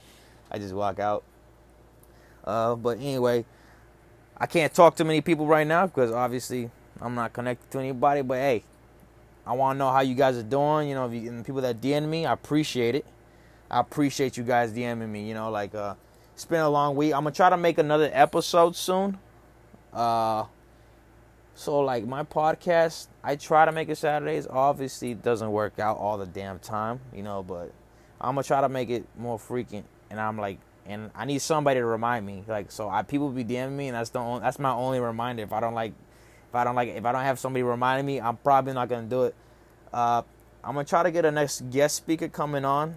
I 0.50 0.58
just 0.58 0.74
walk 0.74 1.00
out. 1.00 1.24
Uh, 2.44 2.76
but 2.76 2.98
anyway, 2.98 3.46
I 4.38 4.48
can't 4.48 4.74
talk 4.74 4.96
to 4.98 5.06
many 5.06 5.22
people 5.22 5.48
right 5.48 5.66
now 5.66 5.88
because 5.88 6.12
obviously 6.12 6.70
I'm 7.02 7.16
not 7.16 7.34
connected 7.34 7.72
to 7.72 7.80
anybody. 7.80 8.22
But 8.22 8.36
hey, 8.36 8.64
I 9.46 9.54
want 9.54 9.76
to 9.76 9.80
know 9.80 9.92
how 9.92 10.02
you 10.02 10.16
guys 10.16 10.38
are 10.38 10.44
doing. 10.44 10.90
You 10.90 10.96
know, 10.96 11.08
if 11.08 11.14
you, 11.14 11.30
and 11.30 11.46
people 11.46 11.62
that 11.62 11.82
DM 11.82 12.08
me, 12.08 12.26
I 12.26 12.34
appreciate 12.34 12.96
it. 12.96 13.06
I 13.70 13.80
appreciate 13.80 14.38
you 14.38 14.44
guys 14.44 14.72
DMing 14.72 15.10
me. 15.10 15.28
You 15.28 15.34
know, 15.34 15.50
like 15.50 15.74
uh, 15.74 15.96
it's 16.34 16.46
been 16.46 16.62
a 16.62 16.70
long 16.70 16.96
week. 16.96 17.14
I'm 17.14 17.24
gonna 17.24 17.36
try 17.36 17.50
to 17.50 17.58
make 17.58 17.78
another 17.78 18.10
episode 18.14 18.76
soon. 18.76 19.18
Uh, 19.94 20.46
so 21.56 21.80
like 21.80 22.06
my 22.06 22.24
podcast, 22.24 23.08
I 23.24 23.38
try 23.38 23.66
to 23.66 23.72
make 23.72 23.88
it 23.88 23.98
Saturdays. 23.98 24.48
Obviously, 24.48 25.12
it 25.12 25.24
doesn't 25.24 25.52
work 25.52 25.80
out 25.80 25.98
all 25.98 26.18
the 26.18 26.26
damn 26.26 26.60
time, 26.60 27.00
you 27.14 27.24
know. 27.24 27.42
But 27.42 27.72
I'm 28.20 28.36
gonna 28.36 28.44
try 28.44 28.62
to 28.62 28.70
make 28.70 28.90
it 28.90 29.06
more 29.18 29.40
frequent. 29.40 29.86
And 30.10 30.20
I'm 30.20 30.38
like 30.38 30.60
and 30.86 31.12
I 31.16 31.26
need 31.26 31.42
somebody 31.42 31.80
to 31.80 31.86
remind 31.86 32.26
me. 32.26 32.44
Like 32.48 32.72
so, 32.72 32.90
I 32.90 33.04
people 33.04 33.30
be 33.30 33.44
DMing 33.44 33.72
me, 33.72 33.88
and 33.88 33.96
that's 33.96 34.10
the 34.10 34.20
only, 34.20 34.42
that's 34.42 34.60
my 34.60 34.72
only 34.72 35.00
reminder. 35.00 35.44
If 35.44 35.54
I 35.54 35.60
don't 35.60 35.74
like, 35.74 35.94
if 36.50 36.56
I 36.56 36.64
don't 36.64 36.76
like, 36.76 36.90
if 36.90 37.06
I 37.06 37.12
don't 37.12 37.24
have 37.24 37.40
somebody 37.40 37.64
reminding 37.64 38.06
me, 38.06 38.22
I'm 38.22 38.38
probably 38.38 38.74
not 38.74 38.90
gonna 38.90 39.08
do 39.08 39.24
it. 39.24 39.36
Uh, 39.94 40.22
I'm 40.64 40.76
gonna 40.76 40.86
try 40.86 41.04
to 41.04 41.12
get 41.12 41.26
a 41.26 41.32
next 41.32 41.70
guest 41.70 41.96
speaker 41.96 42.28
coming 42.28 42.66
on 42.66 42.96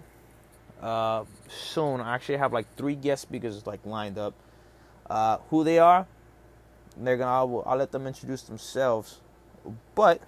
uh, 0.81 1.23
soon. 1.47 2.01
I 2.01 2.15
actually 2.15 2.37
have 2.37 2.53
like 2.53 2.67
three 2.75 2.95
guest 2.95 3.23
speakers 3.23 3.65
like 3.65 3.85
lined 3.85 4.17
up. 4.17 4.33
Uh, 5.09 5.37
who 5.49 5.63
they 5.63 5.79
are, 5.79 6.05
they're 6.95 7.17
gonna 7.17 7.31
I'll, 7.31 7.63
I'll 7.65 7.77
let 7.77 7.91
them 7.91 8.05
introduce 8.05 8.43
themselves. 8.43 9.21
But 9.95 10.21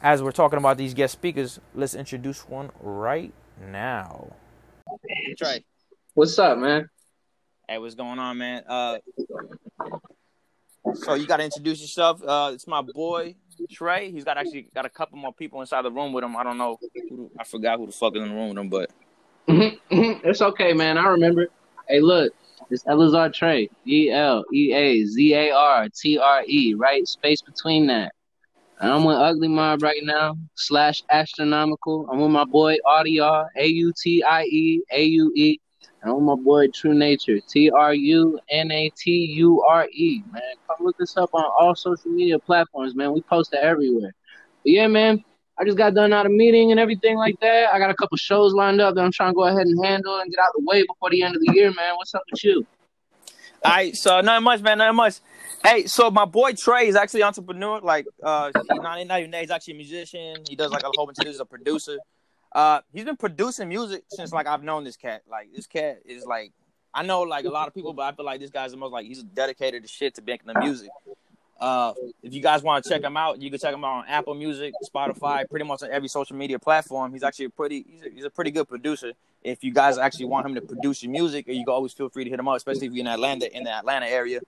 as 0.00 0.22
we're 0.22 0.32
talking 0.32 0.58
about 0.58 0.78
these 0.78 0.94
guest 0.94 1.12
speakers, 1.12 1.60
let's 1.74 1.94
introduce 1.94 2.48
one 2.48 2.70
right 2.80 3.32
now. 3.70 4.32
Trey. 5.38 5.64
What's 6.14 6.38
up, 6.38 6.58
man? 6.58 6.90
Hey, 7.66 7.78
what's 7.78 7.94
going 7.94 8.18
on, 8.18 8.36
man? 8.36 8.64
Uh, 8.68 8.98
so 10.92 11.14
you 11.14 11.26
got 11.26 11.38
to 11.38 11.44
introduce 11.44 11.80
yourself. 11.80 12.22
Uh, 12.22 12.50
it's 12.52 12.66
my 12.66 12.82
boy 12.82 13.34
Trey. 13.70 14.10
He's 14.10 14.22
got 14.22 14.36
actually 14.36 14.68
got 14.74 14.84
a 14.84 14.90
couple 14.90 15.16
more 15.16 15.32
people 15.32 15.62
inside 15.62 15.86
the 15.86 15.90
room 15.90 16.12
with 16.12 16.22
him. 16.22 16.36
I 16.36 16.42
don't 16.42 16.58
know. 16.58 16.78
Who, 17.08 17.30
I 17.40 17.44
forgot 17.44 17.78
who 17.78 17.86
the 17.86 17.92
fuck 17.92 18.14
is 18.14 18.22
in 18.22 18.28
the 18.28 18.34
room 18.34 18.50
with 18.50 18.58
him, 18.58 18.68
but 18.68 18.90
it's 19.90 20.42
okay, 20.42 20.74
man. 20.74 20.98
I 20.98 21.06
remember. 21.06 21.46
Hey, 21.88 22.00
look, 22.00 22.34
it's 22.68 22.84
Elazar 22.84 23.32
Trey. 23.32 23.70
E 23.86 24.10
L 24.10 24.44
E 24.52 24.74
A 24.74 25.06
Z 25.06 25.32
A 25.32 25.50
R 25.50 25.88
T 25.88 26.18
R 26.18 26.44
E. 26.46 26.74
Right, 26.74 27.08
space 27.08 27.40
between 27.40 27.86
that. 27.86 28.12
And 28.80 28.92
I'm 28.92 29.04
with 29.04 29.16
Ugly 29.16 29.48
Mob 29.48 29.82
right 29.82 30.02
now, 30.02 30.36
slash 30.56 31.04
astronomical. 31.10 32.06
I'm 32.12 32.20
with 32.20 32.30
my 32.30 32.44
boy 32.44 32.76
Audio, 32.84 33.46
A 33.56 33.66
U 33.66 33.94
T 33.96 34.22
I 34.22 34.42
E 34.42 34.82
A 34.92 35.04
U 35.04 35.32
E. 35.34 35.58
And 36.02 36.12
I'm 36.12 36.24
my 36.24 36.34
boy 36.34 36.68
True 36.68 36.94
Nature, 36.94 37.38
T 37.40 37.70
R 37.70 37.94
U 37.94 38.38
N 38.48 38.70
A 38.70 38.90
T 38.96 39.10
U 39.10 39.62
R 39.62 39.86
E. 39.92 40.22
Man, 40.32 40.42
come 40.66 40.84
look 40.84 41.00
us 41.00 41.16
up 41.16 41.30
on 41.32 41.44
all 41.58 41.74
social 41.74 42.10
media 42.10 42.38
platforms, 42.38 42.94
man. 42.94 43.12
We 43.12 43.22
post 43.22 43.52
it 43.52 43.60
everywhere. 43.62 44.12
But 44.64 44.72
yeah, 44.72 44.88
man, 44.88 45.24
I 45.58 45.64
just 45.64 45.76
got 45.76 45.94
done 45.94 46.12
out 46.12 46.26
of 46.26 46.32
meeting 46.32 46.70
and 46.70 46.80
everything 46.80 47.16
like 47.16 47.38
that. 47.40 47.72
I 47.72 47.78
got 47.78 47.90
a 47.90 47.94
couple 47.94 48.16
shows 48.16 48.52
lined 48.52 48.80
up 48.80 48.94
that 48.94 49.00
I'm 49.02 49.12
trying 49.12 49.30
to 49.30 49.34
go 49.34 49.44
ahead 49.44 49.66
and 49.66 49.84
handle 49.84 50.18
and 50.18 50.30
get 50.30 50.40
out 50.40 50.52
the 50.56 50.64
way 50.64 50.82
before 50.82 51.10
the 51.10 51.22
end 51.22 51.36
of 51.36 51.42
the 51.42 51.52
year, 51.54 51.72
man. 51.72 51.94
What's 51.96 52.14
up 52.14 52.22
with 52.30 52.42
you? 52.42 52.66
All 53.64 53.70
right, 53.70 53.94
so 53.94 54.20
nothing 54.20 54.42
much, 54.42 54.60
man. 54.60 54.78
Nothing 54.78 54.96
much. 54.96 55.20
Hey, 55.62 55.86
so 55.86 56.10
my 56.10 56.24
boy 56.24 56.52
Trey 56.54 56.88
is 56.88 56.96
actually 56.96 57.22
entrepreneur. 57.22 57.80
Like, 57.80 58.06
uh, 58.20 58.50
he's 58.56 58.64
not, 58.66 59.06
not 59.06 59.20
even 59.20 59.32
he's 59.32 59.50
actually 59.52 59.74
a 59.74 59.76
musician. 59.76 60.42
He 60.48 60.56
does 60.56 60.72
like 60.72 60.82
a 60.82 60.90
whole 60.96 61.06
bunch 61.06 61.18
of 61.18 61.24
this. 61.26 61.34
He's 61.34 61.40
a 61.40 61.44
producer. 61.44 61.98
Uh, 62.54 62.80
he's 62.92 63.04
been 63.04 63.16
producing 63.16 63.68
music 63.68 64.04
since 64.08 64.32
like 64.32 64.46
I've 64.46 64.62
known 64.62 64.84
this 64.84 64.96
cat. 64.96 65.22
Like, 65.30 65.54
this 65.54 65.66
cat 65.66 66.00
is 66.04 66.26
like, 66.26 66.52
I 66.94 67.02
know 67.02 67.22
like 67.22 67.46
a 67.46 67.50
lot 67.50 67.68
of 67.68 67.74
people, 67.74 67.92
but 67.92 68.02
I 68.02 68.12
feel 68.12 68.26
like 68.26 68.40
this 68.40 68.50
guy's 68.50 68.72
the 68.72 68.76
most 68.76 68.92
like 68.92 69.06
he's 69.06 69.22
dedicated 69.22 69.82
to 69.82 69.88
shit 69.88 70.14
to 70.16 70.22
making 70.22 70.52
the 70.52 70.60
music. 70.60 70.90
Uh, 71.58 71.94
if 72.24 72.34
you 72.34 72.42
guys 72.42 72.62
want 72.62 72.82
to 72.82 72.90
check 72.90 73.02
him 73.02 73.16
out, 73.16 73.40
you 73.40 73.48
can 73.48 73.58
check 73.58 73.72
him 73.72 73.84
out 73.84 73.98
on 73.98 74.04
Apple 74.08 74.34
Music, 74.34 74.74
Spotify, 74.84 75.48
pretty 75.48 75.64
much 75.64 75.82
on 75.84 75.90
every 75.92 76.08
social 76.08 76.34
media 76.34 76.58
platform. 76.58 77.12
He's 77.12 77.22
actually 77.22 77.44
a 77.44 77.50
pretty 77.50 77.86
he's 77.88 78.02
a, 78.02 78.10
he's 78.10 78.24
a 78.24 78.30
pretty 78.30 78.50
good 78.50 78.68
producer. 78.68 79.12
If 79.44 79.62
you 79.62 79.72
guys 79.72 79.96
actually 79.96 80.26
want 80.26 80.44
him 80.44 80.56
to 80.56 80.60
produce 80.60 81.04
your 81.04 81.12
music, 81.12 81.46
you 81.46 81.64
can 81.64 81.72
always 81.72 81.92
feel 81.92 82.08
free 82.08 82.24
to 82.24 82.30
hit 82.30 82.38
him 82.40 82.48
up, 82.48 82.56
especially 82.56 82.88
if 82.88 82.92
you're 82.92 83.02
in 83.02 83.06
Atlanta 83.06 83.56
in 83.56 83.62
the 83.64 83.70
Atlanta 83.70 84.06
area. 84.06 84.40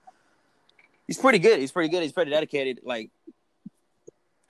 He's 1.07 1.19
pretty 1.19 1.39
good. 1.39 1.61
He's 1.61 1.71
pretty 1.71 1.89
good. 1.89 2.03
He's 2.03 2.13
pretty 2.13 2.33
dedicated. 2.33 2.81
Like 2.83 3.11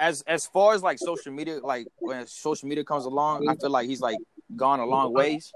as 0.01 0.23
as 0.23 0.47
far 0.47 0.75
as 0.75 0.83
like 0.83 0.99
social 0.99 1.33
media, 1.33 1.61
like 1.63 1.87
when 1.99 2.27
social 2.27 2.69
media 2.69 2.85
comes 2.85 3.05
along, 3.05 3.49
I 3.49 3.55
feel 3.57 3.71
like 3.71 3.89
he's 3.89 4.01
like 4.01 4.19
gone 4.57 4.81
a 4.81 4.87
long 4.87 5.13
ways. 5.13 5.53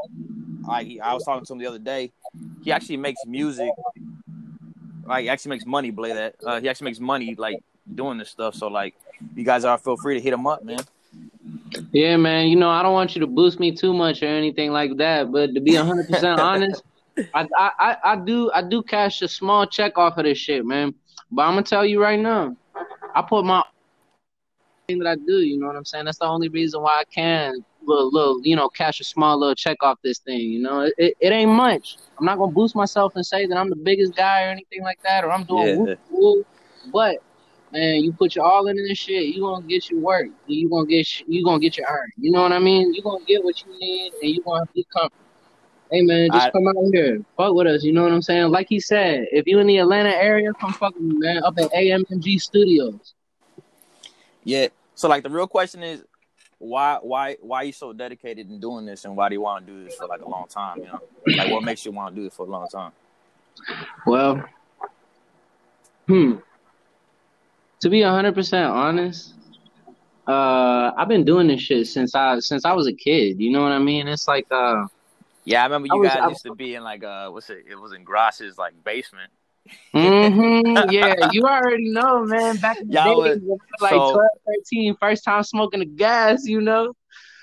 I 0.68 0.98
I 1.02 1.14
was 1.14 1.24
talking 1.24 1.44
to 1.44 1.52
him 1.52 1.58
the 1.58 1.66
other 1.66 1.78
day. 1.78 2.12
He 2.60 2.72
actually 2.72 2.98
makes 2.98 3.24
music. 3.26 3.70
Like 5.06 5.22
he 5.22 5.28
actually 5.28 5.50
makes 5.50 5.66
money. 5.66 5.90
Play 5.90 6.12
that. 6.12 6.36
Uh, 6.44 6.60
he 6.60 6.68
actually 6.68 6.86
makes 6.86 7.00
money 7.00 7.34
like 7.36 7.62
doing 7.94 8.18
this 8.18 8.30
stuff. 8.30 8.54
So 8.54 8.68
like, 8.68 8.94
you 9.34 9.44
guys 9.44 9.64
are 9.64 9.78
feel 9.78 9.96
free 9.96 10.14
to 10.14 10.20
hit 10.20 10.32
him 10.32 10.46
up, 10.46 10.64
man. 10.64 10.80
Yeah, 11.92 12.16
man. 12.16 12.48
You 12.48 12.56
know, 12.56 12.70
I 12.70 12.82
don't 12.82 12.92
want 12.92 13.14
you 13.14 13.20
to 13.20 13.26
boost 13.26 13.60
me 13.60 13.74
too 13.74 13.92
much 13.92 14.22
or 14.22 14.26
anything 14.26 14.72
like 14.72 14.96
that. 14.98 15.32
But 15.32 15.54
to 15.54 15.60
be 15.60 15.74
hundred 15.74 16.08
percent 16.08 16.40
honest, 16.40 16.82
I, 17.34 17.46
I 17.56 17.96
I 18.04 18.16
do 18.16 18.50
I 18.52 18.62
do 18.62 18.82
cash 18.82 19.22
a 19.22 19.28
small 19.28 19.66
check 19.66 19.98
off 19.98 20.18
of 20.18 20.24
this 20.24 20.38
shit, 20.38 20.64
man. 20.64 20.94
But 21.30 21.42
I'm 21.42 21.52
gonna 21.52 21.62
tell 21.62 21.84
you 21.84 22.00
right 22.00 22.18
now, 22.18 22.56
I 23.14 23.22
put 23.22 23.44
my 23.44 23.62
thing 24.88 24.98
that 24.98 25.08
I 25.08 25.16
do. 25.16 25.40
You 25.40 25.60
know 25.60 25.66
what 25.66 25.76
I'm 25.76 25.84
saying? 25.84 26.06
That's 26.06 26.18
the 26.18 26.24
only 26.24 26.48
reason 26.48 26.82
why 26.82 27.00
I 27.00 27.04
can 27.04 27.64
little, 27.82 28.10
little 28.10 28.40
you 28.42 28.56
know, 28.56 28.68
cash 28.68 29.00
a 29.00 29.04
small 29.04 29.38
little 29.38 29.54
check 29.54 29.76
off 29.82 29.98
this 30.02 30.18
thing. 30.18 30.40
You 30.40 30.60
know, 30.60 30.80
it, 30.80 30.94
it, 30.98 31.14
it 31.20 31.32
ain't 31.32 31.50
much. 31.50 31.98
I'm 32.18 32.24
not 32.24 32.38
gonna 32.38 32.52
boost 32.52 32.74
myself 32.74 33.14
and 33.14 33.24
say 33.24 33.46
that 33.46 33.56
I'm 33.56 33.70
the 33.70 33.76
biggest 33.76 34.16
guy 34.16 34.44
or 34.44 34.48
anything 34.48 34.82
like 34.82 35.00
that, 35.02 35.24
or 35.24 35.30
I'm 35.30 35.44
doing 35.44 35.68
yeah. 35.68 35.76
whoop, 35.76 35.98
whoop. 36.10 36.46
But 36.92 37.18
man, 37.72 38.02
you 38.02 38.12
put 38.12 38.34
your 38.34 38.46
all 38.46 38.66
into 38.66 38.82
this 38.82 38.98
shit, 38.98 39.34
you 39.34 39.42
gonna 39.42 39.66
get 39.66 39.90
your 39.90 40.00
work. 40.00 40.28
You 40.46 40.68
gonna 40.70 40.86
get 40.86 41.28
you 41.28 41.44
gonna 41.44 41.60
get 41.60 41.76
your 41.76 41.86
earn. 41.88 42.10
You 42.16 42.30
know 42.30 42.42
what 42.42 42.52
I 42.52 42.58
mean? 42.58 42.92
You 42.94 43.02
gonna 43.02 43.24
get 43.26 43.44
what 43.44 43.62
you 43.64 43.78
need, 43.78 44.12
and 44.22 44.30
you 44.30 44.42
gonna 44.42 44.66
be 44.74 44.86
comfortable. 44.92 45.24
Hey 45.90 46.02
man, 46.02 46.30
just 46.32 46.48
I, 46.48 46.50
come 46.50 46.68
out 46.68 46.74
here, 46.92 47.22
fuck 47.36 47.54
with 47.54 47.66
us. 47.66 47.82
You 47.82 47.92
know 47.92 48.02
what 48.02 48.12
I'm 48.12 48.22
saying? 48.22 48.50
Like 48.50 48.68
he 48.68 48.80
said, 48.80 49.26
if 49.32 49.46
you 49.46 49.58
in 49.58 49.66
the 49.66 49.78
Atlanta 49.78 50.10
area, 50.10 50.52
come 50.54 50.72
fuck 50.72 50.94
with 50.94 51.02
me, 51.02 51.18
man. 51.18 51.42
Up 51.44 51.54
at 51.58 51.72
AMG 51.72 52.40
Studios. 52.40 53.14
Yeah. 54.44 54.68
So 54.98 55.06
like 55.06 55.22
the 55.22 55.30
real 55.30 55.46
question 55.46 55.84
is, 55.84 56.02
why 56.58 56.98
why 57.00 57.36
why 57.40 57.58
are 57.58 57.64
you 57.64 57.72
so 57.72 57.92
dedicated 57.92 58.50
in 58.50 58.58
doing 58.58 58.84
this, 58.84 59.04
and 59.04 59.16
why 59.16 59.28
do 59.28 59.36
you 59.36 59.40
want 59.40 59.64
to 59.64 59.72
do 59.72 59.84
this 59.84 59.94
for 59.94 60.08
like 60.08 60.22
a 60.22 60.28
long 60.28 60.48
time? 60.48 60.78
You 60.78 60.86
know, 60.86 61.00
like 61.36 61.52
what 61.52 61.62
makes 61.62 61.86
you 61.86 61.92
want 61.92 62.16
to 62.16 62.20
do 62.20 62.26
it 62.26 62.32
for 62.32 62.44
a 62.44 62.50
long 62.50 62.66
time? 62.66 62.90
Well, 64.04 64.44
hmm. 66.08 66.38
To 67.78 67.88
be 67.88 68.02
hundred 68.02 68.34
percent 68.34 68.72
honest, 68.72 69.34
uh, 70.26 70.90
I've 70.96 71.06
been 71.06 71.24
doing 71.24 71.46
this 71.46 71.60
shit 71.60 71.86
since 71.86 72.16
I 72.16 72.40
since 72.40 72.64
I 72.64 72.72
was 72.72 72.88
a 72.88 72.92
kid. 72.92 73.40
You 73.40 73.52
know 73.52 73.62
what 73.62 73.70
I 73.70 73.78
mean? 73.78 74.08
It's 74.08 74.26
like 74.26 74.48
uh 74.50 74.88
yeah, 75.44 75.62
I 75.62 75.66
remember 75.66 75.86
you 75.86 75.94
I 75.94 75.98
was, 76.00 76.08
guys 76.08 76.18
I, 76.22 76.28
used 76.28 76.42
to 76.42 76.56
be 76.56 76.74
in 76.74 76.82
like 76.82 77.04
uh 77.04 77.28
what's 77.28 77.50
it? 77.50 77.66
It 77.70 77.76
was 77.76 77.92
in 77.92 78.02
Gross's 78.02 78.58
like 78.58 78.74
basement. 78.82 79.30
Mm-hmm, 79.94 80.90
yeah, 80.90 81.30
you 81.30 81.42
already 81.42 81.90
know, 81.90 82.24
man. 82.24 82.56
Back 82.56 82.80
in 82.80 82.88
the 82.88 82.94
Y'all 82.94 83.22
days, 83.22 83.40
was, 83.42 83.58
like 83.80 83.90
so, 83.90 84.12
12, 84.12 84.28
13, 84.46 84.96
first 84.96 85.24
time 85.24 85.42
smoking 85.42 85.80
the 85.80 85.86
gas, 85.86 86.46
you 86.46 86.60
know. 86.60 86.94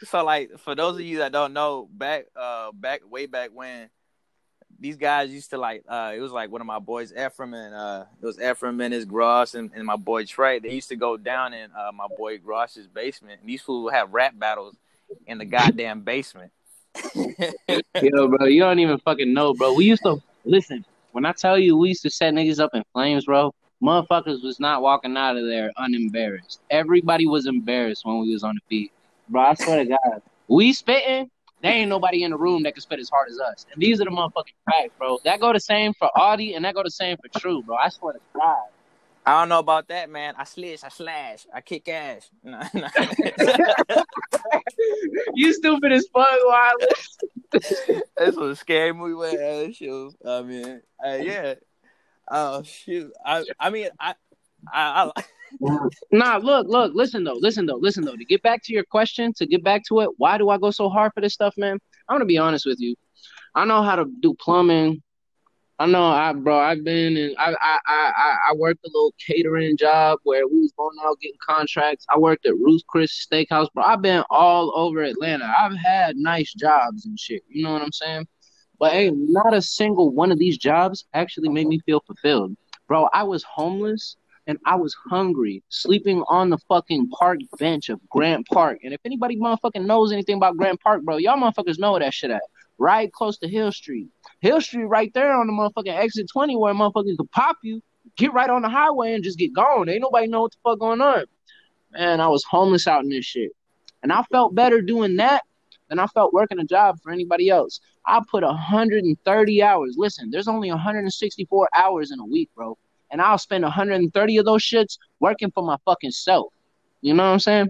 So 0.03 0.23
like 0.23 0.57
for 0.59 0.75
those 0.75 0.95
of 0.95 1.01
you 1.01 1.19
that 1.19 1.31
don't 1.31 1.53
know, 1.53 1.89
back 1.91 2.25
uh 2.35 2.71
back 2.73 3.01
way 3.09 3.25
back 3.25 3.51
when 3.53 3.89
these 4.79 4.97
guys 4.97 5.31
used 5.31 5.51
to 5.51 5.57
like 5.57 5.83
uh 5.87 6.13
it 6.15 6.19
was 6.19 6.31
like 6.31 6.51
one 6.51 6.61
of 6.61 6.67
my 6.67 6.79
boys 6.79 7.13
Ephraim 7.13 7.53
and 7.53 7.73
uh 7.73 8.05
it 8.21 8.25
was 8.25 8.39
Ephraim 8.39 8.79
and 8.81 8.93
his 8.93 9.05
Gross 9.05 9.55
and, 9.55 9.71
and 9.73 9.85
my 9.85 9.95
boy 9.95 10.25
Trey. 10.25 10.59
They 10.59 10.73
used 10.73 10.89
to 10.89 10.95
go 10.95 11.17
down 11.17 11.53
in 11.53 11.71
uh 11.71 11.91
my 11.93 12.07
boy 12.17 12.37
Gross's 12.37 12.87
basement 12.87 13.39
and 13.39 13.49
these 13.49 13.61
fools 13.61 13.85
would 13.85 13.93
have 13.93 14.13
rap 14.13 14.37
battles 14.37 14.75
in 15.25 15.37
the 15.37 15.45
goddamn 15.45 16.01
basement. 16.01 16.51
Yo, 17.15 18.27
bro, 18.27 18.47
you 18.47 18.59
don't 18.59 18.79
even 18.79 18.97
fucking 18.99 19.33
know, 19.33 19.53
bro. 19.53 19.73
We 19.73 19.85
used 19.85 20.03
to 20.03 20.21
listen. 20.43 20.85
When 21.15 21.25
I 21.25 21.31
tell 21.31 21.57
you 21.57 21.77
we 21.77 21.87
used 21.87 22.01
to 22.01 22.09
set 22.09 22.33
niggas 22.33 22.59
up 22.59 22.71
in 22.73 22.83
flames, 22.91 23.23
bro, 23.23 23.53
motherfuckers 23.81 24.43
was 24.43 24.59
not 24.59 24.81
walking 24.81 25.15
out 25.15 25.37
of 25.37 25.45
there 25.45 25.71
unembarrassed. 25.77 26.59
Everybody 26.69 27.25
was 27.25 27.45
embarrassed 27.45 28.01
when 28.03 28.19
we 28.19 28.33
was 28.33 28.43
on 28.43 28.55
the 28.55 28.61
feet. 28.67 28.91
Bro, 29.29 29.41
I 29.41 29.53
swear 29.53 29.85
to 29.85 29.89
God. 29.91 30.21
We 30.49 30.73
spitting, 30.73 31.29
there 31.63 31.71
ain't 31.71 31.87
nobody 31.87 32.23
in 32.23 32.31
the 32.31 32.37
room 32.37 32.63
that 32.63 32.73
can 32.73 32.81
spit 32.81 32.99
as 32.99 33.09
hard 33.09 33.29
as 33.29 33.39
us. 33.39 33.65
And 33.71 33.81
these 33.81 34.01
are 34.01 34.03
the 34.03 34.09
motherfucking 34.09 34.59
facts, 34.69 34.93
bro. 34.97 35.19
That 35.23 35.39
go 35.39 35.53
the 35.53 35.59
same 35.61 35.93
for 35.97 36.09
Audie 36.17 36.53
and 36.53 36.65
that 36.65 36.75
go 36.75 36.83
the 36.83 36.91
same 36.91 37.15
for 37.15 37.29
True, 37.39 37.63
bro. 37.63 37.77
I 37.77 37.87
swear 37.87 38.11
to 38.11 38.19
God. 38.35 38.65
I 39.25 39.39
don't 39.39 39.49
know 39.49 39.59
about 39.59 39.87
that, 39.87 40.09
man. 40.09 40.35
I 40.37 40.43
slash, 40.43 40.83
I 40.83 40.89
slash, 40.89 41.47
I 41.53 41.61
kick 41.61 41.87
ass. 41.89 42.29
you 45.35 45.53
stupid 45.53 45.91
as 45.91 46.07
fuck, 46.13 46.27
Wireless. 46.43 47.17
That's 48.17 48.37
a 48.37 48.55
scary 48.55 48.93
movie 48.93 49.13
with 49.15 49.33
ass. 49.33 49.81
I 50.25 50.41
mean, 50.43 50.81
uh, 51.03 51.17
yeah. 51.21 51.55
Oh 52.29 52.63
shoot. 52.63 53.11
I 53.25 53.43
I 53.59 53.69
mean 53.69 53.89
I 53.99 54.15
I, 54.71 55.11
I 55.15 55.23
nah, 56.11 56.37
look, 56.37 56.67
look, 56.67 56.93
listen 56.95 57.23
though, 57.23 57.37
listen 57.39 57.65
though, 57.65 57.77
listen 57.77 58.03
though. 58.03 58.15
To 58.15 58.25
get 58.25 58.41
back 58.41 58.63
to 58.63 58.73
your 58.73 58.83
question, 58.83 59.33
to 59.33 59.45
get 59.45 59.63
back 59.63 59.83
to 59.89 60.01
it, 60.01 60.09
why 60.17 60.37
do 60.37 60.49
I 60.49 60.57
go 60.57 60.71
so 60.71 60.89
hard 60.89 61.13
for 61.13 61.21
this 61.21 61.33
stuff, 61.33 61.53
man? 61.57 61.77
I'm 62.09 62.15
gonna 62.15 62.25
be 62.25 62.37
honest 62.37 62.65
with 62.65 62.79
you. 62.79 62.95
I 63.53 63.65
know 63.65 63.81
how 63.83 63.95
to 63.95 64.05
do 64.21 64.33
plumbing. 64.33 65.01
I 65.77 65.87
know, 65.87 66.05
I 66.05 66.31
bro, 66.31 66.57
I've 66.57 66.85
been 66.85 67.17
and 67.17 67.35
I 67.37 67.53
I 67.59 67.79
I 67.85 68.37
I 68.49 68.53
worked 68.55 68.85
a 68.85 68.87
little 68.87 69.13
catering 69.19 69.75
job 69.75 70.19
where 70.23 70.47
we 70.47 70.61
was 70.61 70.71
going 70.77 70.95
out 71.03 71.19
getting 71.19 71.37
contracts. 71.45 72.05
I 72.09 72.17
worked 72.17 72.45
at 72.45 72.55
Ruth 72.55 72.83
Chris 72.87 73.27
Steakhouse, 73.27 73.67
bro. 73.73 73.83
I've 73.83 74.01
been 74.01 74.23
all 74.29 74.71
over 74.73 75.03
Atlanta. 75.03 75.53
I've 75.57 75.75
had 75.75 76.15
nice 76.15 76.53
jobs 76.53 77.05
and 77.05 77.19
shit. 77.19 77.43
You 77.49 77.63
know 77.63 77.73
what 77.73 77.81
I'm 77.81 77.91
saying? 77.91 78.25
But 78.79 78.93
hey, 78.93 79.11
not 79.11 79.53
a 79.53 79.61
single 79.61 80.11
one 80.11 80.31
of 80.31 80.39
these 80.39 80.57
jobs 80.57 81.05
actually 81.13 81.49
made 81.49 81.67
me 81.67 81.79
feel 81.79 82.01
fulfilled, 82.07 82.55
bro. 82.87 83.09
I 83.13 83.23
was 83.23 83.43
homeless 83.43 84.15
and 84.47 84.57
I 84.65 84.75
was 84.75 84.95
hungry, 85.09 85.61
sleeping 85.67 86.23
on 86.29 86.49
the 86.49 86.57
fucking 86.69 87.09
park 87.09 87.39
bench 87.59 87.89
of 87.89 87.99
Grant 88.09 88.47
Park. 88.47 88.79
And 88.83 88.93
if 88.93 89.01
anybody 89.03 89.37
motherfucking 89.37 89.85
knows 89.85 90.13
anything 90.13 90.37
about 90.37 90.55
Grant 90.55 90.79
Park, 90.79 91.03
bro, 91.03 91.17
y'all 91.17 91.37
motherfuckers 91.37 91.79
know 91.79 91.91
where 91.91 92.01
that 92.01 92.13
shit 92.13 92.31
at. 92.31 92.43
Right 92.77 93.11
close 93.11 93.37
to 93.39 93.47
Hill 93.47 93.71
Street. 93.71 94.09
Hill 94.45 94.61
Street 94.61 94.85
right 94.85 95.11
there 95.13 95.33
on 95.33 95.47
the 95.47 95.53
motherfucking 95.53 95.97
exit 95.97 96.27
20 96.31 96.55
where 96.55 96.73
motherfuckers 96.73 97.17
could 97.17 97.31
pop 97.31 97.57
you, 97.63 97.81
get 98.15 98.31
right 98.31 98.49
on 98.49 98.61
the 98.61 98.69
highway 98.69 99.13
and 99.13 99.23
just 99.23 99.39
get 99.39 99.53
gone. 99.53 99.89
Ain't 99.89 100.01
nobody 100.01 100.27
know 100.27 100.41
what 100.41 100.51
the 100.51 100.57
fuck 100.63 100.79
going 100.79 101.01
on. 101.01 101.25
Man, 101.91 102.21
I 102.21 102.27
was 102.27 102.43
homeless 102.43 102.87
out 102.87 103.03
in 103.03 103.09
this 103.09 103.25
shit. 103.25 103.51
And 104.03 104.13
I 104.13 104.21
felt 104.23 104.53
better 104.53 104.81
doing 104.81 105.15
that 105.15 105.43
than 105.89 105.97
I 105.97 106.05
felt 106.07 106.31
working 106.31 106.59
a 106.59 106.63
job 106.63 106.99
for 107.01 107.11
anybody 107.11 107.49
else. 107.49 107.79
I 108.05 108.21
put 108.29 108.43
130 108.43 109.63
hours. 109.63 109.95
Listen, 109.97 110.29
there's 110.29 110.47
only 110.47 110.69
164 110.69 111.69
hours 111.75 112.11
in 112.11 112.19
a 112.19 112.25
week, 112.25 112.49
bro. 112.55 112.77
And 113.11 113.21
I'll 113.21 113.39
spend 113.39 113.63
130 113.63 114.37
of 114.37 114.45
those 114.45 114.61
shits 114.61 114.99
working 115.19 115.49
for 115.49 115.63
my 115.63 115.77
fucking 115.85 116.11
self. 116.11 116.53
You 117.01 117.15
know 117.15 117.23
what 117.23 117.33
I'm 117.33 117.39
saying? 117.39 117.69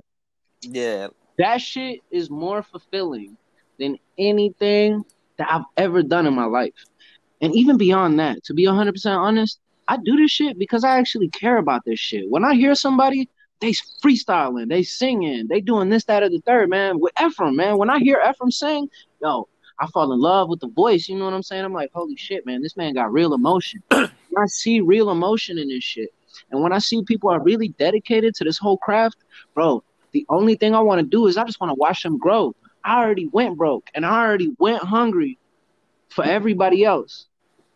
Yeah. 0.62 1.08
That 1.38 1.62
shit 1.62 2.02
is 2.12 2.30
more 2.30 2.64
fulfilling 2.64 3.38
than 3.80 3.98
anything 4.18 5.06
that 5.38 5.52
I've 5.52 5.66
ever 5.78 6.04
done 6.04 6.28
in 6.28 6.34
my 6.34 6.46
life. 6.46 6.74
And 7.42 7.54
even 7.56 7.78
beyond 7.78 8.20
that, 8.20 8.44
to 8.46 8.54
be 8.54 8.66
100% 8.66 9.18
honest, 9.18 9.60
I 9.88 9.98
do 9.98 10.16
this 10.16 10.32
shit 10.32 10.58
because 10.58 10.84
I 10.84 10.98
actually 10.98 11.30
care 11.30 11.58
about 11.58 11.84
this 11.86 12.00
shit. 12.00 12.30
When 12.30 12.44
I 12.44 12.56
hear 12.56 12.76
somebody, 12.76 13.30
they 13.62 13.72
freestyling, 14.04 14.70
they 14.70 14.84
singing, 14.84 15.48
they 15.48 15.62
doing 15.62 15.90
this, 15.90 16.06
that, 16.06 16.24
or 16.24 16.30
the 16.30 16.42
third, 16.46 16.70
man. 16.70 17.00
With 17.00 17.14
Ephraim, 17.22 17.56
man. 17.56 17.78
When 17.78 17.90
I 17.90 18.00
hear 18.00 18.22
Ephraim 18.28 18.52
sing, 18.52 18.90
yo, 19.22 19.48
I 19.80 19.88
fall 19.88 20.12
in 20.14 20.20
love 20.20 20.50
with 20.50 20.60
the 20.60 20.70
voice. 20.70 21.08
You 21.08 21.18
know 21.18 21.26
what 21.26 21.34
I'm 21.34 21.44
saying? 21.44 21.64
I'm 21.64 21.74
like, 21.74 21.92
holy 21.94 22.16
shit, 22.16 22.46
man, 22.46 22.62
this 22.62 22.78
man 22.78 22.94
got 22.94 23.12
real 23.12 23.34
emotion. 23.34 23.84
I 23.92 24.46
see 24.48 24.82
real 24.82 25.12
emotion 25.12 25.58
in 25.58 25.70
this 25.70 25.84
shit. 25.84 26.10
And 26.52 26.62
when 26.62 26.74
I 26.74 26.80
see 26.80 27.04
people 27.04 27.30
are 27.30 27.42
really 27.42 27.70
dedicated 27.70 28.36
to 28.36 28.44
this 28.44 28.58
whole 28.58 28.78
craft, 28.78 29.18
bro, 29.54 29.84
the 30.12 30.26
only 30.30 30.56
thing 30.56 30.76
I 30.76 30.80
want 30.80 31.00
to 31.00 31.06
do 31.06 31.28
is 31.28 31.38
I 31.38 31.44
just 31.44 31.60
want 31.60 31.72
to 31.72 31.80
watch 31.80 32.04
them 32.04 32.18
grow. 32.18 32.56
I 32.86 33.04
already 33.04 33.28
went 33.28 33.58
broke 33.58 33.90
and 33.96 34.06
I 34.06 34.24
already 34.24 34.54
went 34.60 34.84
hungry 34.84 35.40
for 36.10 36.24
everybody 36.24 36.86
else, 36.86 37.26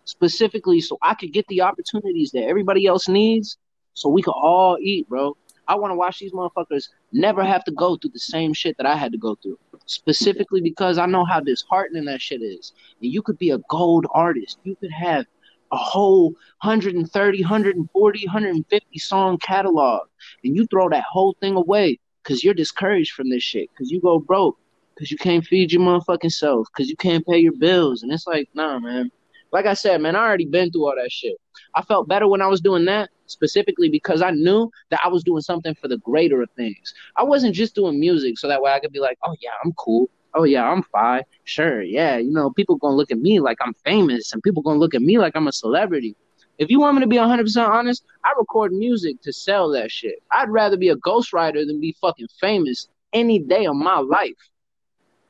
specifically 0.06 0.82
so 0.82 1.00
I 1.02 1.15
could 1.15 1.34
get 1.34 1.48
the 1.48 1.62
opportunities 1.62 2.32
that 2.32 2.43
everybody 2.43 2.86
else 2.86 3.10
needs 3.10 3.58
so 3.95 4.08
we 4.08 4.22
could 4.22 4.36
all 4.36 4.78
eat, 4.80 5.10
bro. 5.10 5.36
I 5.67 5.76
want 5.76 5.91
to 5.91 5.95
watch 5.95 6.19
these 6.19 6.32
motherfuckers 6.32 6.89
never 7.12 7.43
have 7.43 7.63
to 7.65 7.72
go 7.72 7.98
through 7.98 8.12
the 8.12 8.19
same 8.19 8.54
shit 8.54 8.78
that 8.78 8.86
I 8.86 8.95
had 8.95 9.12
to 9.12 9.17
go 9.17 9.36
through. 9.36 9.58
Specifically 9.88 10.62
because 10.62 11.00
I 11.00 11.08
know 11.08 11.26
how 11.26 11.39
disheartening 11.39 12.06
that 12.06 12.22
shit 12.22 12.41
is. 12.43 12.74
And 13.02 13.12
you 13.12 13.24
could 13.24 13.39
be 13.39 13.50
a 13.50 13.60
gold 13.69 14.06
artist. 14.12 14.60
You 14.63 14.76
could 14.76 14.91
have 14.91 15.26
a 15.72 15.78
whole 15.78 16.30
130, 16.62 17.41
140, 17.41 18.26
150 18.28 19.00
song 19.00 19.38
catalog. 19.39 20.08
And 20.43 20.56
you 20.56 20.67
throw 20.67 20.89
that 20.89 21.04
whole 21.04 21.36
thing 21.39 21.56
away 21.56 22.00
because 22.24 22.43
you're 22.43 22.54
discouraged 22.54 23.13
from 23.13 23.30
this 23.30 23.43
shit. 23.43 23.69
Because 23.72 23.91
you 23.91 24.02
go 24.02 24.19
broke. 24.19 24.58
Because 25.00 25.12
you 25.12 25.18
can't 25.18 25.46
feed 25.46 25.72
your 25.72 25.82
motherfucking 25.82 26.34
self. 26.34 26.68
Because 26.74 26.90
you 26.90 26.98
can't 26.98 27.26
pay 27.26 27.38
your 27.38 27.54
bills. 27.54 28.04
And 28.04 28.12
it's 28.12 28.28
like, 28.28 28.50
nah, 28.54 28.80
man. 28.80 29.10
Like 29.54 29.66
I 29.66 29.74
said, 29.74 30.02
man, 30.02 30.18
I 30.18 30.20
already 30.20 30.46
been 30.46 30.72
through 30.72 30.88
all 30.88 30.96
that 31.02 31.10
shit. 31.10 31.38
I 31.74 31.84
felt 31.84 32.10
better 32.10 32.28
when 32.28 32.42
I 32.42 32.48
was 32.48 32.60
doing 32.60 32.84
that, 32.86 33.10
specifically 33.28 33.88
because 33.88 34.22
I 34.22 34.32
knew 34.32 34.70
that 34.92 35.00
I 35.02 35.08
was 35.08 35.24
doing 35.24 35.42
something 35.42 35.74
for 35.76 35.88
the 35.88 36.00
greater 36.00 36.42
of 36.42 36.50
things. 36.58 36.94
I 37.16 37.24
wasn't 37.24 37.56
just 37.56 37.76
doing 37.76 37.98
music 37.98 38.38
so 38.38 38.50
that 38.50 38.62
way 38.62 38.72
I 38.72 38.80
could 38.82 38.92
be 38.92 39.00
like, 39.00 39.18
oh 39.24 39.36
yeah, 39.40 39.52
I'm 39.64 39.72
cool. 39.74 40.10
Oh 40.34 40.44
yeah, 40.44 40.70
I'm 40.70 40.84
fine. 40.84 41.24
Sure, 41.46 41.82
yeah, 41.82 42.18
you 42.18 42.32
know, 42.32 42.52
people 42.52 42.76
gonna 42.76 42.96
look 42.96 43.10
at 43.10 43.20
me 43.20 43.40
like 43.40 43.58
I'm 43.62 43.74
famous, 43.86 44.34
and 44.34 44.44
people 44.44 44.62
gonna 44.62 44.80
look 44.80 44.94
at 44.94 45.02
me 45.02 45.18
like 45.18 45.36
I'm 45.36 45.48
a 45.48 45.52
celebrity. 45.52 46.16
If 46.60 46.70
you 46.70 46.82
want 46.82 46.98
me 46.98 47.02
to 47.02 47.08
be 47.08 47.16
100% 47.16 47.68
honest, 47.68 48.04
I 48.26 48.34
record 48.38 48.74
music 48.74 49.22
to 49.22 49.32
sell 49.32 49.70
that 49.70 49.90
shit. 49.90 50.22
I'd 50.30 50.50
rather 50.50 50.78
be 50.78 50.90
a 50.90 50.96
ghostwriter 50.98 51.66
than 51.66 51.80
be 51.80 51.96
fucking 52.02 52.28
famous 52.40 52.90
any 53.14 53.40
day 53.40 53.66
of 53.66 53.76
my 53.76 53.98
life. 53.98 54.36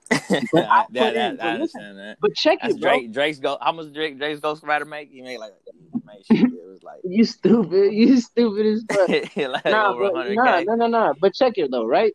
But 0.10 0.22
I, 0.56 0.86
that, 0.92 1.14
that, 1.14 1.44
I 1.44 1.50
understand 1.54 1.98
that. 1.98 2.18
But 2.20 2.34
check 2.34 2.60
That's 2.62 2.76
it, 2.76 2.82
bro. 2.82 2.92
Drake. 2.92 3.12
Drake's 3.12 3.40
go. 3.40 3.58
How 3.62 3.72
much 3.72 3.94
Drake 3.94 4.18
Drake's 4.18 4.40
Ghostwriter 4.40 4.88
make? 4.88 5.12
He 5.12 5.22
made 5.22 5.38
like, 5.38 5.54
he 5.66 6.00
made 6.06 6.26
shit. 6.26 6.52
It 6.52 6.68
was 6.68 6.82
like, 6.84 7.02
You 7.04 7.24
stupid. 7.26 7.94
You 7.94 8.20
stupid 8.20 8.66
as 8.66 8.84
fuck. 8.90 9.10
like 9.36 9.66
nah, 9.66 9.94
100k. 9.94 10.36
nah, 10.36 10.62
no, 10.62 10.76
no, 10.76 10.88
no. 10.88 11.14
But 11.20 11.34
check 11.34 11.54
it 11.58 11.70
though, 11.72 11.86
right? 11.86 12.14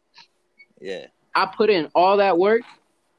Yeah. 0.81 1.07
I 1.35 1.47
put 1.47 1.71
in 1.71 1.89
all 1.95 2.17
that 2.19 2.39
work 2.39 2.63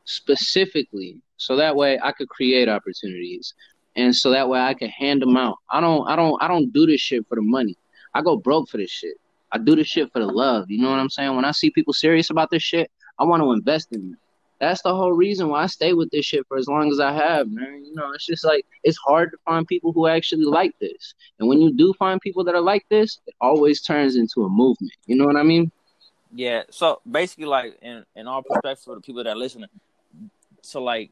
specifically 0.05 1.21
so 1.38 1.55
that 1.55 1.75
way 1.75 1.99
I 2.01 2.11
could 2.11 2.29
create 2.29 2.69
opportunities 2.69 3.53
and 3.95 4.15
so 4.15 4.31
that 4.31 4.49
way 4.49 4.59
I 4.59 4.73
could 4.73 4.89
hand 4.89 5.21
them 5.21 5.38
out. 5.38 5.57
I 5.69 5.79
don't, 5.79 6.07
I 6.07 6.15
don't, 6.15 6.41
I 6.41 6.47
don't 6.47 6.71
do 6.71 6.85
this 6.85 7.01
shit 7.01 7.25
for 7.27 7.35
the 7.35 7.41
money. 7.41 7.77
I 8.13 8.21
go 8.21 8.38
broke 8.38 8.69
for 8.69 8.77
this 8.77 8.91
shit. 8.91 9.15
I 9.51 9.57
do 9.57 9.75
this 9.75 9.88
shit 9.88 10.11
for 10.11 10.19
the 10.19 10.27
love. 10.27 10.69
You 10.69 10.81
know 10.81 10.89
what 10.89 10.99
I'm 10.99 11.09
saying? 11.09 11.35
When 11.35 11.45
I 11.45 11.51
see 11.51 11.69
people 11.69 11.93
serious 11.93 12.29
about 12.29 12.49
this 12.51 12.63
shit, 12.63 12.91
I 13.19 13.23
want 13.23 13.41
to 13.41 13.51
invest 13.51 13.91
in 13.93 14.11
them. 14.11 14.17
That's 14.59 14.81
the 14.81 14.95
whole 14.95 15.11
reason 15.11 15.49
why 15.49 15.63
I 15.63 15.67
stay 15.67 15.93
with 15.93 16.09
this 16.11 16.25
shit 16.25 16.47
for 16.47 16.57
as 16.57 16.67
long 16.67 16.89
as 16.89 16.99
I 16.99 17.11
have, 17.11 17.51
man. 17.51 17.83
You 17.85 17.93
know, 17.93 18.11
it's 18.13 18.25
just 18.25 18.45
like 18.45 18.65
it's 18.83 18.97
hard 18.97 19.31
to 19.31 19.37
find 19.45 19.67
people 19.67 19.91
who 19.91 20.07
actually 20.07 20.45
like 20.45 20.73
this. 20.79 21.13
And 21.39 21.49
when 21.49 21.61
you 21.61 21.73
do 21.73 21.93
find 21.99 22.21
people 22.21 22.43
that 22.45 22.55
are 22.55 22.61
like 22.61 22.85
this, 22.89 23.19
it 23.27 23.35
always 23.41 23.81
turns 23.81 24.15
into 24.15 24.45
a 24.45 24.49
movement. 24.49 24.93
You 25.07 25.17
know 25.17 25.25
what 25.25 25.35
I 25.35 25.43
mean? 25.43 25.71
Yeah. 26.33 26.63
So 26.69 27.01
basically, 27.09 27.45
like 27.45 27.77
in 27.81 28.05
in 28.15 28.27
all 28.27 28.43
perspectives 28.43 28.85
for 28.85 28.95
the 28.95 29.01
people 29.01 29.23
that 29.23 29.29
are 29.31 29.35
listening, 29.35 29.69
so 30.61 30.81
like, 30.81 31.11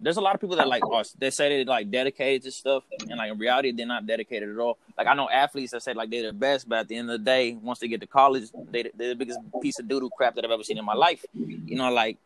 there's 0.00 0.16
a 0.16 0.20
lot 0.20 0.34
of 0.34 0.40
people 0.40 0.56
that 0.56 0.68
like 0.68 0.86
are 0.86 1.04
they 1.18 1.30
say 1.30 1.48
they 1.50 1.64
like 1.64 1.90
dedicated 1.90 2.44
to 2.44 2.50
stuff, 2.50 2.82
and 3.10 3.18
like 3.18 3.30
in 3.30 3.38
reality 3.38 3.72
they're 3.72 3.86
not 3.86 4.06
dedicated 4.06 4.48
at 4.48 4.58
all. 4.58 4.78
Like 4.96 5.06
I 5.06 5.12
know 5.12 5.28
athletes 5.28 5.72
that 5.72 5.82
say 5.82 5.92
like 5.92 6.08
they're 6.08 6.28
the 6.28 6.32
best, 6.32 6.66
but 6.66 6.78
at 6.78 6.88
the 6.88 6.96
end 6.96 7.10
of 7.10 7.18
the 7.18 7.24
day, 7.24 7.58
once 7.60 7.78
they 7.78 7.88
get 7.88 8.00
to 8.00 8.06
college, 8.06 8.44
they 8.70 8.90
they're 8.94 9.10
the 9.10 9.16
biggest 9.16 9.38
piece 9.60 9.78
of 9.78 9.86
doodle 9.86 10.08
crap 10.08 10.34
that 10.36 10.46
I've 10.46 10.50
ever 10.50 10.64
seen 10.64 10.78
in 10.78 10.84
my 10.84 10.94
life. 10.94 11.26
You 11.34 11.76
know, 11.76 11.92
like 11.92 12.16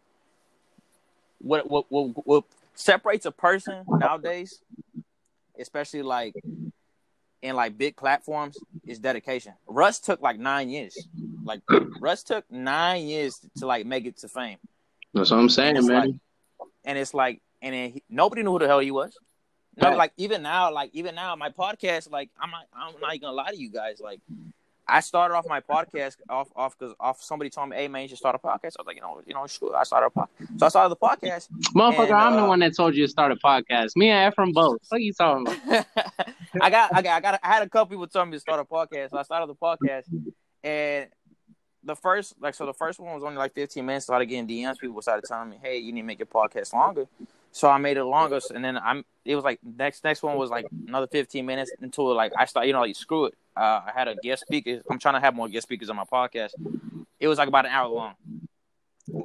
what 1.43 1.71
what 1.71 1.87
what, 1.91 2.27
what 2.27 2.45
separates 2.75 3.27
a 3.27 3.31
person 3.33 3.85
nowadays, 3.89 4.61
especially 5.59 6.03
like 6.03 6.35
in 7.43 7.57
like 7.57 7.77
big 7.77 7.97
platforms, 7.97 8.57
is 8.87 8.99
dedication. 8.99 9.53
Russ 9.67 9.99
took 9.99 10.21
like 10.23 10.39
nine 10.39 10.69
years. 10.69 10.97
Like 11.45 11.61
Russ 12.01 12.23
took 12.23 12.51
nine 12.51 13.07
years 13.07 13.41
to 13.59 13.67
like 13.67 13.85
make 13.85 14.07
it 14.07 14.17
to 14.19 14.29
fame. 14.29 14.59
That's 15.13 15.31
what 15.31 15.41
I'm 15.41 15.49
saying, 15.49 15.77
it's 15.77 15.87
man. 15.87 16.01
like- 16.01 16.15
and 16.85 16.99
it's 16.99 17.15
like, 17.15 17.41
and 17.61 17.75
then 17.75 17.91
he, 17.93 18.03
nobody 18.09 18.43
knew 18.43 18.51
who 18.53 18.59
the 18.59 18.67
hell 18.67 18.81
he 18.81 18.91
was. 18.91 19.17
No, 19.77 19.95
like 19.97 20.13
even 20.17 20.43
now, 20.43 20.73
like 20.73 20.91
even 20.95 21.15
now, 21.15 21.35
my 21.37 21.51
podcast, 21.51 22.11
like 22.11 22.29
I'm 22.41 22.51
not, 22.51 22.65
I'm 22.75 23.01
not 23.01 23.11
even 23.15 23.21
gonna 23.23 23.37
lie 23.37 23.51
to 23.51 23.57
you 23.57 23.71
guys. 23.71 24.01
Like, 24.01 24.21
I 24.87 25.01
started 25.01 25.35
off 25.35 25.47
my 25.49 25.61
podcast 25.61 26.17
off, 26.29 26.49
off 26.57 26.77
because 26.79 26.95
off 26.99 27.23
somebody 27.23 27.51
told 27.51 27.71
me, 27.71 27.77
"Hey 27.77 27.89
man, 27.89 28.03
you 28.03 28.09
should 28.09 28.19
start 28.19 28.35
a 28.35 28.39
podcast." 28.39 28.75
I 28.79 28.83
was 28.83 28.87
like, 28.87 28.97
you 28.97 29.03
know, 29.03 29.21
you 29.27 29.35
know, 29.35 29.47
sure. 29.47 29.75
I 29.77 29.85
started 29.85 30.07
a 30.07 30.11
podcast, 30.11 30.59
so 30.59 30.67
I 30.67 30.69
started 30.69 30.89
the 30.91 30.97
podcast. 30.97 31.49
Motherfucker, 31.75 32.05
And, 32.05 32.13
I'm 32.13 32.35
the 32.35 32.43
uh, 32.43 32.49
one 32.49 32.59
that 32.61 32.77
told 32.77 32.95
you 32.95 33.05
to 33.05 33.09
start 33.09 33.33
a 33.33 33.37
podcast. 33.37 33.97
Me 33.97 34.11
and 34.11 34.33
Ephraim 34.33 34.53
both. 34.53 34.79
What 34.89 34.97
are 34.97 35.01
you 35.01 35.13
talking 35.13 35.47
about? 35.47 35.87
I 36.61 36.71
got, 36.71 36.95
I 36.95 37.03
got, 37.03 37.17
I 37.17 37.21
got, 37.21 37.41
I 37.43 37.49
had 37.49 37.63
a 37.63 37.69
couple 37.69 37.91
people 37.91 38.07
tell 38.07 38.27
me 38.27 38.33
to 38.33 38.41
start 38.41 38.61
a 38.61 38.65
podcast, 38.65 39.11
so 39.11 39.19
I 39.19 39.23
started 39.23 39.49
the 39.49 39.55
podcast, 39.55 40.05
and 40.65 41.09
the 41.85 41.97
first, 41.97 42.35
like, 42.41 42.55
so 42.55 42.67
the 42.67 42.75
first 42.75 43.01
one 43.01 43.15
was 43.15 43.25
only 43.25 43.37
like 43.37 43.55
15 43.55 43.85
minutes. 43.85 44.07
Started 44.07 44.27
getting 44.27 44.47
DMs. 44.47 44.79
People 44.79 45.01
started 45.03 45.25
telling 45.27 45.51
me, 45.51 45.59
"Hey, 45.63 45.79
you 45.79 45.93
need 45.93 46.03
to 46.03 46.07
make 46.07 46.19
your 46.19 46.27
podcast 46.27 46.73
longer." 46.73 47.07
So 47.53 47.69
I 47.69 47.79
made 47.79 47.97
it 47.99 48.05
longer, 48.05 48.41
and 48.55 48.65
then 48.65 48.79
I'm. 48.79 49.05
It 49.25 49.37
was 49.37 49.45
like 49.45 49.61
next, 49.63 50.03
next 50.05 50.23
one 50.23 50.37
was 50.37 50.51
like 50.51 50.67
another 50.89 51.07
15 51.07 51.45
minutes 51.45 51.71
until 51.81 52.15
like 52.15 52.33
I 52.37 52.47
started, 52.47 52.69
you 52.69 52.73
know, 52.73 52.81
like 52.81 52.97
screw 52.97 53.27
it. 53.27 53.35
Uh, 53.57 53.81
I 53.87 53.93
had 53.95 54.09
a 54.09 54.17
guest 54.17 54.43
speaker. 54.43 54.81
I'm 54.91 54.99
trying 54.99 55.15
to 55.15 55.21
have 55.21 55.35
more 55.35 55.49
guest 55.49 55.65
speakers 55.65 55.91
on 55.91 55.97
my 55.97 56.05
podcast. 56.05 56.51
It 57.21 57.29
was 57.29 57.39
like 57.39 57.49
about 57.49 57.67
an 57.67 57.73
hour 57.73 57.89
long. 57.89 58.15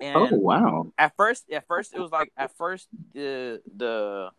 And 0.01 0.15
Oh 0.15 0.27
wow. 0.31 0.87
at 0.97 1.15
first, 1.15 1.49
at 1.51 1.65
first 1.67 1.93
it 1.93 1.99
was 1.99 2.11
like 2.11 2.31
at 2.35 2.51
first 2.57 2.87
the 3.13 3.61
the 3.77 4.29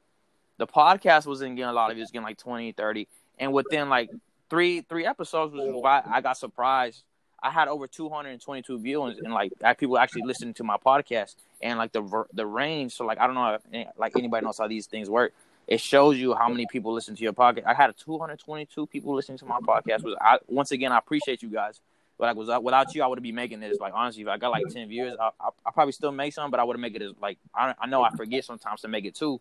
the 0.59 0.66
podcast 0.66 1.27
wasn't 1.27 1.57
getting 1.57 1.70
a 1.70 1.72
lot 1.72 1.90
of 1.90 1.96
views, 1.96 2.11
getting 2.11 2.24
like 2.24 2.38
20, 2.38 2.72
30. 2.72 3.07
and 3.38 3.53
within 3.53 3.88
like 3.88 4.11
three 4.51 4.81
three 4.83 5.07
episodes 5.07 5.55
was 5.55 5.68
why 5.81 6.03
I 6.07 6.20
got 6.20 6.37
surprised. 6.37 7.05
I 7.40 7.51
had 7.51 7.68
over 7.68 7.87
222 7.87 8.79
views 8.81 9.18
and 9.22 9.33
like 9.33 9.53
people 9.79 9.96
actually 9.96 10.22
listening 10.22 10.55
to 10.55 10.64
my 10.64 10.77
podcast 10.77 11.37
and 11.62 11.79
like 11.79 11.92
the 11.92 12.24
the 12.33 12.44
range. 12.46 12.94
So 12.94 13.07
like 13.07 13.18
I 13.20 13.27
don't 13.27 13.37
know 13.37 13.59
if 13.72 13.87
like 13.96 14.16
anybody 14.16 14.44
knows 14.44 14.59
how 14.59 14.66
these 14.66 14.87
things 14.87 15.09
work. 15.09 15.33
It 15.68 15.81
shows 15.81 16.16
you 16.16 16.35
how 16.35 16.48
many 16.48 16.66
people 16.66 16.94
listen 16.94 17.14
to 17.14 17.22
your 17.22 17.35
podcast. 17.35 17.66
I 17.66 17.74
had 17.74 17.94
222 17.96 18.87
people 18.87 19.14
listening 19.14 19.37
to 19.38 19.44
my 19.44 19.61
podcast. 19.61 20.02
Was 20.02 20.16
I, 20.20 20.38
once 20.48 20.72
again 20.72 20.92
I 20.92 20.98
appreciate 20.98 21.42
you 21.42 21.50
guys. 21.50 21.81
But 22.18 22.28
like 22.28 22.37
without 22.37 22.64
without 22.64 22.94
you, 22.94 23.02
I 23.02 23.07
would 23.07 23.22
be 23.22 23.33
making 23.33 23.61
this. 23.61 23.78
Like 23.78 23.92
honestly, 23.94 24.22
if 24.22 24.28
I 24.28 24.38
got 24.38 24.48
like 24.48 24.64
10 24.68 24.88
viewers, 24.88 25.16
I 25.20 25.31
I, 25.38 25.50
I 25.66 25.70
probably 25.70 25.92
still 25.92 26.11
make 26.11 26.33
some, 26.33 26.50
but 26.50 26.59
I 26.59 26.64
would 26.64 26.74
have 26.74 26.81
make 26.81 26.96
it 26.96 27.02
as 27.02 27.12
like 27.20 27.37
I 27.54 27.74
I 27.78 27.87
know 27.87 28.02
I 28.02 28.11
forget 28.16 28.44
sometimes 28.44 28.81
to 28.81 28.88
make 28.88 29.04
it 29.04 29.14
too, 29.14 29.38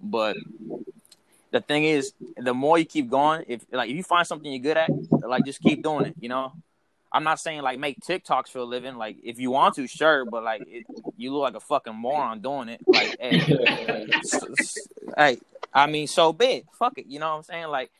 but 0.00 0.36
the 1.50 1.60
thing 1.60 1.84
is, 1.84 2.12
the 2.36 2.52
more 2.52 2.78
you 2.78 2.84
keep 2.84 3.08
going, 3.08 3.44
if 3.48 3.64
like 3.72 3.88
if 3.88 3.96
you 3.96 4.02
find 4.02 4.26
something 4.26 4.50
you're 4.50 4.62
good 4.62 4.76
at, 4.76 4.90
like 5.26 5.44
just 5.44 5.60
keep 5.60 5.82
doing 5.82 6.06
it. 6.06 6.14
You 6.20 6.28
know, 6.28 6.52
I'm 7.10 7.24
not 7.24 7.40
saying 7.40 7.62
like 7.62 7.78
make 7.78 8.00
TikToks 8.00 8.48
for 8.48 8.58
a 8.58 8.64
living. 8.64 8.96
Like 8.96 9.16
if 9.22 9.38
you 9.38 9.50
want 9.50 9.76
to, 9.76 9.86
sure, 9.86 10.24
but 10.24 10.42
like 10.42 10.62
it, 10.66 10.84
you 11.16 11.32
look 11.32 11.42
like 11.42 11.54
a 11.54 11.60
fucking 11.60 11.94
moron 11.94 12.40
doing 12.40 12.68
it. 12.68 12.80
Like, 12.86 13.16
hey, 13.18 13.38
hey, 15.16 15.38
I 15.72 15.86
mean, 15.86 16.06
so 16.06 16.32
big, 16.32 16.64
fuck 16.78 16.98
it. 16.98 17.06
You 17.06 17.18
know 17.18 17.30
what 17.30 17.36
I'm 17.36 17.42
saying? 17.42 17.68
Like 17.68 17.90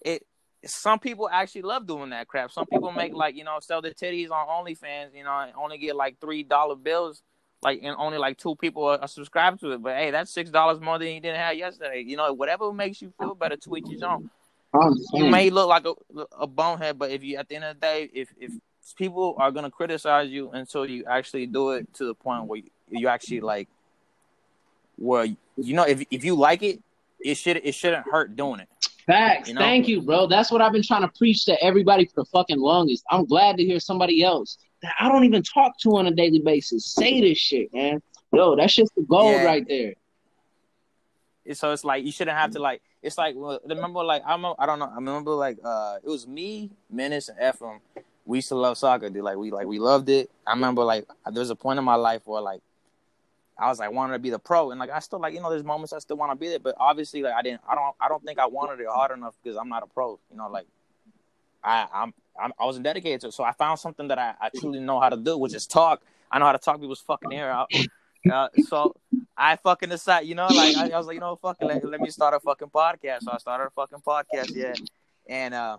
it. 0.00 0.26
Some 0.64 0.98
people 0.98 1.28
actually 1.30 1.62
love 1.62 1.86
doing 1.86 2.10
that 2.10 2.26
crap. 2.26 2.50
Some 2.50 2.66
people 2.66 2.90
make 2.90 3.14
like 3.14 3.36
you 3.36 3.44
know 3.44 3.58
sell 3.60 3.80
their 3.80 3.92
titties 3.92 4.30
on 4.30 4.48
OnlyFans. 4.48 5.14
You 5.14 5.24
know, 5.24 5.38
and 5.38 5.52
only 5.56 5.78
get 5.78 5.94
like 5.94 6.20
three 6.20 6.42
dollar 6.42 6.74
bills. 6.74 7.22
Like 7.62 7.80
and 7.82 7.96
only 7.98 8.18
like 8.18 8.36
two 8.36 8.56
people 8.56 8.84
are, 8.84 8.98
are 8.98 9.08
subscribed 9.08 9.60
to 9.60 9.72
it. 9.72 9.82
But 9.82 9.96
hey, 9.96 10.10
that's 10.10 10.32
six 10.32 10.50
dollars 10.50 10.80
more 10.80 10.98
than 10.98 11.08
you 11.08 11.20
didn't 11.20 11.38
have 11.38 11.56
yesterday. 11.56 12.02
You 12.06 12.16
know, 12.16 12.32
whatever 12.32 12.72
makes 12.72 13.00
you 13.00 13.12
feel 13.18 13.34
better, 13.34 13.56
each 13.76 13.88
his 13.88 14.02
own 14.02 14.30
you 15.12 15.26
may 15.26 15.50
look 15.50 15.68
like 15.68 15.86
a, 15.86 15.94
a 16.38 16.46
bonehead, 16.46 16.98
but 16.98 17.10
if 17.10 17.22
you 17.22 17.36
at 17.36 17.48
the 17.48 17.56
end 17.56 17.64
of 17.64 17.76
the 17.76 17.80
day, 17.80 18.10
if 18.12 18.28
if 18.38 18.52
people 18.96 19.36
are 19.38 19.50
gonna 19.50 19.70
criticize 19.70 20.30
you 20.30 20.50
until 20.50 20.86
you 20.86 21.04
actually 21.06 21.46
do 21.46 21.70
it 21.70 21.92
to 21.94 22.04
the 22.04 22.14
point 22.14 22.44
where 22.44 22.58
you, 22.58 22.70
you 22.90 23.08
actually 23.08 23.40
like, 23.40 23.68
where 24.96 25.24
you 25.24 25.74
know 25.74 25.84
if 25.84 26.04
if 26.10 26.24
you 26.24 26.34
like 26.34 26.62
it, 26.62 26.80
it 27.26 27.36
should 27.36 27.60
it 27.64 27.74
shouldn't 27.74 28.06
hurt 28.10 28.36
doing 28.36 28.60
it. 28.60 28.68
Facts. 29.06 29.48
You 29.48 29.54
know? 29.54 29.60
Thank 29.60 29.86
you, 29.88 30.02
bro. 30.02 30.26
That's 30.26 30.50
what 30.50 30.60
I've 30.60 30.72
been 30.72 30.82
trying 30.82 31.02
to 31.02 31.08
preach 31.16 31.44
to 31.44 31.62
everybody 31.62 32.06
for 32.06 32.22
the 32.22 32.24
fucking 32.26 32.58
longest. 32.58 33.04
I'm 33.10 33.24
glad 33.24 33.56
to 33.58 33.64
hear 33.64 33.78
somebody 33.78 34.22
else 34.24 34.58
that 34.82 34.92
I 34.98 35.08
don't 35.08 35.24
even 35.24 35.42
talk 35.42 35.78
to 35.80 35.96
on 35.96 36.06
a 36.06 36.10
daily 36.10 36.40
basis 36.40 36.86
say 36.86 37.20
this 37.20 37.38
shit, 37.38 37.72
man. 37.72 38.02
Yo, 38.32 38.56
that's 38.56 38.74
just 38.74 38.94
the 38.96 39.02
gold 39.02 39.32
Yeah. 39.32 39.44
right 39.44 39.66
there. 39.68 39.94
so 41.54 41.72
it's 41.72 41.84
like 41.84 42.04
you 42.04 42.12
shouldn't 42.12 42.36
have 42.36 42.50
to 42.52 42.58
like. 42.58 42.82
It's 43.02 43.16
like 43.16 43.36
remember 43.36 44.02
like 44.02 44.22
I 44.26 44.32
remember, 44.32 44.56
I 44.58 44.66
don't 44.66 44.80
know 44.80 44.90
I 44.90 44.96
remember 44.96 45.30
like 45.32 45.58
uh 45.64 45.98
it 46.02 46.08
was 46.08 46.26
me 46.26 46.70
Menace 46.90 47.28
and 47.28 47.38
Ephraim. 47.40 47.80
We 48.24 48.38
used 48.38 48.48
to 48.48 48.56
love 48.56 48.76
soccer, 48.76 49.08
dude. 49.08 49.22
Like 49.22 49.36
we 49.36 49.52
like 49.52 49.68
we 49.68 49.78
loved 49.78 50.08
it. 50.08 50.28
I 50.44 50.54
remember 50.54 50.82
like 50.82 51.06
there 51.32 51.40
was 51.40 51.50
a 51.50 51.54
point 51.54 51.78
in 51.78 51.84
my 51.84 51.94
life 51.94 52.22
where 52.24 52.42
like 52.42 52.60
I 53.58 53.68
was 53.68 53.78
like 53.78 53.90
wanting 53.90 54.14
to 54.14 54.18
be 54.18 54.30
the 54.30 54.38
pro, 54.38 54.70
and 54.70 54.78
like 54.78 54.90
I 54.90 54.98
still 54.98 55.20
like 55.20 55.34
you 55.34 55.40
know 55.40 55.50
there's 55.50 55.64
moments 55.64 55.92
I 55.92 55.98
still 55.98 56.16
want 56.16 56.32
to 56.32 56.36
be 56.36 56.48
there, 56.48 56.58
but 56.58 56.74
obviously 56.78 57.22
like 57.22 57.34
I 57.34 57.42
didn't 57.42 57.62
I 57.68 57.74
don't 57.74 57.94
I 58.00 58.08
don't 58.08 58.22
think 58.24 58.38
I 58.38 58.46
wanted 58.46 58.80
it 58.80 58.86
hard 58.88 59.16
enough 59.16 59.34
because 59.42 59.56
I'm 59.56 59.68
not 59.68 59.82
a 59.82 59.86
pro. 59.86 60.18
You 60.30 60.36
know 60.36 60.48
like 60.48 60.66
I 61.64 61.86
I'm, 61.92 62.14
I'm 62.40 62.52
I 62.58 62.64
wasn't 62.64 62.84
dedicated 62.84 63.22
to 63.22 63.28
it, 63.28 63.34
so 63.34 63.44
I 63.44 63.52
found 63.52 63.78
something 63.78 64.08
that 64.08 64.18
I, 64.18 64.34
I 64.40 64.50
truly 64.58 64.80
know 64.80 65.00
how 65.00 65.08
to 65.08 65.16
do, 65.16 65.38
which 65.38 65.54
is 65.54 65.66
talk. 65.66 66.02
I 66.30 66.38
know 66.38 66.46
how 66.46 66.52
to 66.52 66.58
talk 66.58 66.80
people's 66.80 67.00
fucking 67.00 67.32
ear 67.32 67.48
out. 67.48 67.70
Uh, 68.30 68.48
so 68.64 68.92
I 69.36 69.54
fucking 69.56 69.88
decided, 69.88 70.28
you 70.28 70.34
know, 70.34 70.48
like 70.48 70.76
I, 70.76 70.90
I 70.90 70.98
was 70.98 71.06
like, 71.06 71.14
you 71.14 71.20
know, 71.20 71.36
fuck 71.36 71.58
it, 71.60 71.64
let, 71.64 71.84
let, 71.84 72.00
me 72.00 72.10
start 72.10 72.34
a 72.34 72.40
fucking 72.40 72.70
podcast. 72.70 73.22
So 73.22 73.30
I 73.32 73.38
started 73.38 73.66
a 73.66 73.70
fucking 73.70 74.00
podcast, 74.00 74.52
yeah. 74.54 74.74
And 75.28 75.54
uh, 75.54 75.78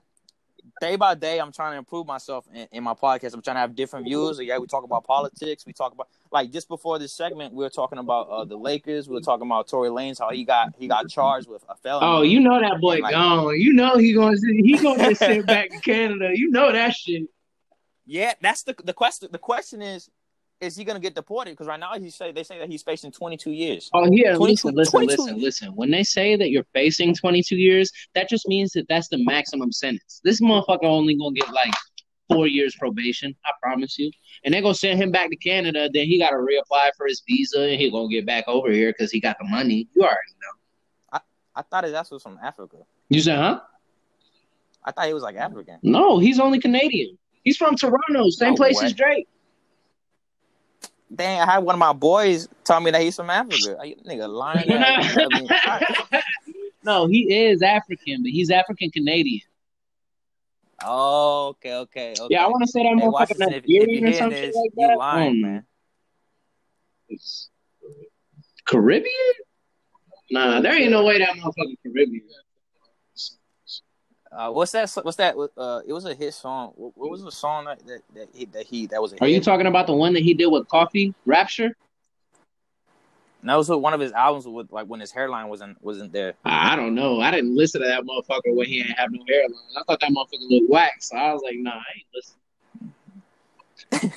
day 0.82 0.96
by 0.96 1.16
day, 1.16 1.40
I'm 1.40 1.52
trying 1.52 1.74
to 1.74 1.78
improve 1.78 2.08
myself 2.08 2.46
in, 2.54 2.68
in, 2.72 2.84
my 2.84 2.94
podcast. 2.94 3.34
I'm 3.34 3.42
trying 3.42 3.56
to 3.56 3.62
have 3.62 3.76
different 3.76 4.06
views. 4.06 4.40
Yeah, 4.40 4.58
we 4.58 4.68
talk 4.68 4.84
about 4.84 5.04
politics. 5.06 5.66
We 5.66 5.74
talk 5.74 5.94
about 5.94 6.08
like 6.32 6.52
just 6.52 6.68
before 6.68 7.00
this 7.00 7.14
segment, 7.14 7.54
we 7.54 7.64
were 7.64 7.70
talking 7.70 8.00
about 8.00 8.30
uh, 8.30 8.46
the 8.46 8.58
Lakers. 8.58 9.08
We 9.08 9.16
were 9.16 9.22
talking 9.22 9.48
about 9.48 9.68
Tory 9.68 9.90
Lanez, 9.90 10.20
how 10.20 10.30
he 10.30 10.44
got 10.44 10.74
he 10.78 10.88
got 10.88 11.10
charged 11.10 11.48
with 11.48 11.64
a 11.70 11.76
felony. 11.76 12.06
Oh, 12.06 12.22
you 12.22 12.40
know 12.40 12.60
that 12.60 12.80
boy 12.80 12.98
like, 12.98 13.14
gone. 13.14 13.60
You 13.60 13.74
know 13.74 13.98
he 13.98 14.14
going 14.14 14.38
to 14.38 14.62
he 14.64 14.78
going 14.78 15.00
to 15.00 15.16
send 15.16 15.46
back 15.46 15.70
to 15.72 15.80
Canada. 15.80 16.32
You 16.34 16.52
know 16.52 16.72
that 16.72 16.94
shit. 16.94 17.24
Yeah, 18.06 18.34
that's 18.42 18.64
the 18.64 18.76
the 18.84 18.94
question. 18.94 19.30
The 19.32 19.38
question 19.38 19.82
is, 19.82 20.10
is 20.60 20.76
he 20.76 20.84
going 20.84 20.96
to 20.96 21.02
get 21.02 21.16
deported? 21.16 21.52
Because 21.52 21.68
right 21.68 21.80
now 21.80 21.94
he 22.00 22.10
say 22.10 22.32
they 22.32 22.44
say 22.44 22.60
that 22.60 22.70
he's 22.70 22.84
facing 22.84 23.12
22 23.12 23.52
years. 23.52 23.90
Oh 23.94 24.08
yeah, 24.12 24.36
listen, 24.36 24.74
listen, 24.74 25.06
listen, 25.06 25.40
listen. 25.40 25.70
When 25.76 25.92
they 25.92 26.04
say 26.04 26.36
that 26.36 26.50
you're 26.50 26.66
facing 26.74 27.14
22 27.16 27.56
years, 27.56 27.92
that 28.16 28.30
just 28.30 28.48
means 28.48 28.72
that 28.72 28.88
that's 28.90 29.08
the 29.10 29.24
maximum 29.24 29.72
sentence. 29.72 30.22
This 30.24 30.42
motherfucker 30.42 30.86
only 30.86 31.16
gonna 31.16 31.34
get 31.34 31.52
like 31.52 31.74
four 32.30 32.48
years 32.48 32.76
probation. 32.76 33.36
I 33.46 33.52
promise 33.62 33.98
you. 33.98 34.12
And 34.44 34.54
they're 34.54 34.62
gonna 34.62 34.74
send 34.74 35.02
him 35.02 35.12
back 35.12 35.30
to 35.30 35.36
Canada. 35.36 35.90
Then 35.94 36.06
he 36.08 36.18
got 36.18 36.32
to 36.32 36.38
reapply 36.38 36.90
for 36.98 37.08
his 37.08 37.22
visa, 37.28 37.62
and 37.62 37.80
he 37.80 37.92
gonna 37.92 38.10
get 38.10 38.26
back 38.26 38.46
over 38.48 38.72
here 38.72 38.92
because 38.92 39.12
he 39.12 39.20
got 39.20 39.38
the 39.40 39.46
money. 39.48 39.88
You 39.94 40.02
already 40.04 40.18
know. 40.42 41.14
I 41.14 41.20
I 41.56 41.62
thought 41.62 41.84
his 41.84 41.94
ass 41.94 42.10
was 42.10 42.24
from 42.24 42.40
Africa. 42.44 42.78
You 43.10 43.22
said, 43.22 43.38
huh? 43.38 43.60
I 44.84 44.92
thought 44.92 45.08
he 45.08 45.14
was 45.14 45.24
like 45.24 45.36
African. 45.36 45.80
No, 45.84 46.18
he's 46.18 46.40
only 46.40 46.60
Canadian. 46.60 47.18
He's 47.44 47.58
from 47.58 47.76
Toronto, 47.76 48.30
same 48.30 48.50
no 48.50 48.56
place 48.56 48.80
way. 48.80 48.88
as 48.88 48.94
Drake. 48.94 49.28
Dang, 51.14 51.40
I 51.40 51.46
had 51.46 51.60
one 51.60 51.76
of 51.76 51.80
my 51.80 51.94
boys 51.94 52.50
tell 52.64 52.82
me 52.82 52.92
that 52.92 53.02
he's 53.02 53.16
from 53.16 53.30
Africa. 53.30 53.78
You 53.84 53.96
nigga 54.06 54.28
lying. 54.30 54.70
I 54.70 55.28
mean, 55.30 56.22
no, 56.84 57.08
he 57.08 57.34
is 57.34 57.62
African, 57.62 58.24
but 58.24 58.32
he's 58.32 58.52
African 58.52 58.92
Canadian. 58.92 59.42
Oh, 60.84 61.48
okay, 61.48 61.76
okay, 61.76 62.12
okay. 62.12 62.28
Yeah, 62.30 62.46
I 62.46 62.48
want 62.48 62.64
to 62.64 62.72
say 62.72 62.84
that 62.84 63.00
hey, 63.00 63.08
motherfucker 63.08 63.52
Nigerian 63.52 64.06
or 64.06 64.14
something 64.14 64.42
this, 64.42 64.56
like 64.56 64.72
that. 64.76 64.98
Lying, 64.98 65.32
um, 65.32 65.42
man. 65.42 65.66
Caribbean? 68.66 69.14
Nah, 70.30 70.60
there 70.60 70.74
ain't 70.74 70.92
no 70.92 71.06
way 71.06 71.20
that 71.20 71.30
motherfucker 71.30 71.76
Caribbean. 71.84 72.28
Uh, 74.38 74.52
what's 74.52 74.72
that? 74.72 74.92
What's 75.02 75.18
that? 75.18 75.36
Uh, 75.58 75.82
it 75.88 75.92
was 75.94 76.06
a 76.06 76.14
hit 76.14 76.32
song. 76.32 76.72
What, 76.76 76.96
what 76.96 77.10
was 77.10 77.24
the 77.24 77.32
song 77.32 77.66
that 77.66 77.84
that 77.88 78.02
that 78.14 78.30
he, 78.36 78.46
that, 78.46 78.66
he, 78.68 78.86
that 78.88 79.02
was? 79.02 79.14
Are 79.14 79.26
hit? 79.26 79.30
you 79.30 79.42
talking 79.42 79.66
about 79.66 79.88
the 79.88 79.96
one 79.96 80.14
that 80.14 80.22
he 80.22 80.36
did 80.36 80.46
with 80.46 80.68
Koffee, 80.68 81.16
Rapture? 81.26 81.76
that 83.42 83.56
was 83.56 83.70
one 83.70 83.94
of 83.94 84.00
his 84.00 84.12
albums 84.12 84.46
with 84.48 84.72
like 84.72 84.86
when 84.86 85.00
his 85.00 85.12
hairline 85.12 85.48
wasn't 85.48 85.82
wasn't 85.82 86.12
there. 86.14 86.36
I 86.46 86.76
don't 86.76 86.94
know. 86.94 87.20
I 87.20 87.32
didn't 87.32 87.56
listen 87.56 87.82
to 87.82 87.88
that 87.88 88.04
motherfucker 88.04 88.54
when 88.56 88.68
he 88.68 88.84
didn't 88.84 88.98
have 89.00 89.12
no 89.12 89.24
hairline. 89.28 89.56
I 89.76 89.82
thought 89.88 90.00
that 90.02 90.12
motherfucker 90.12 90.50
looked 90.50 90.70
whack, 90.70 90.98
so 91.00 91.18
I 91.18 91.34
was 91.34 91.42
like, 91.44 91.56
nah, 91.58 91.72
I 91.72 91.84
ain't 91.96 92.06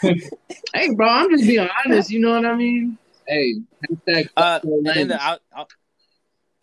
listening. 0.04 0.30
hey, 0.74 0.94
bro, 0.94 1.08
I'm 1.08 1.30
just 1.30 1.46
being 1.46 1.66
honest. 1.86 2.10
You 2.10 2.20
know 2.20 2.34
what 2.34 2.44
I 2.44 2.54
mean? 2.56 2.98
Hey, 3.26 3.62
hashtag. 3.88 4.28
Uh, 4.36 4.58
the, 4.58 5.18
I, 5.18 5.38
I, 5.54 5.64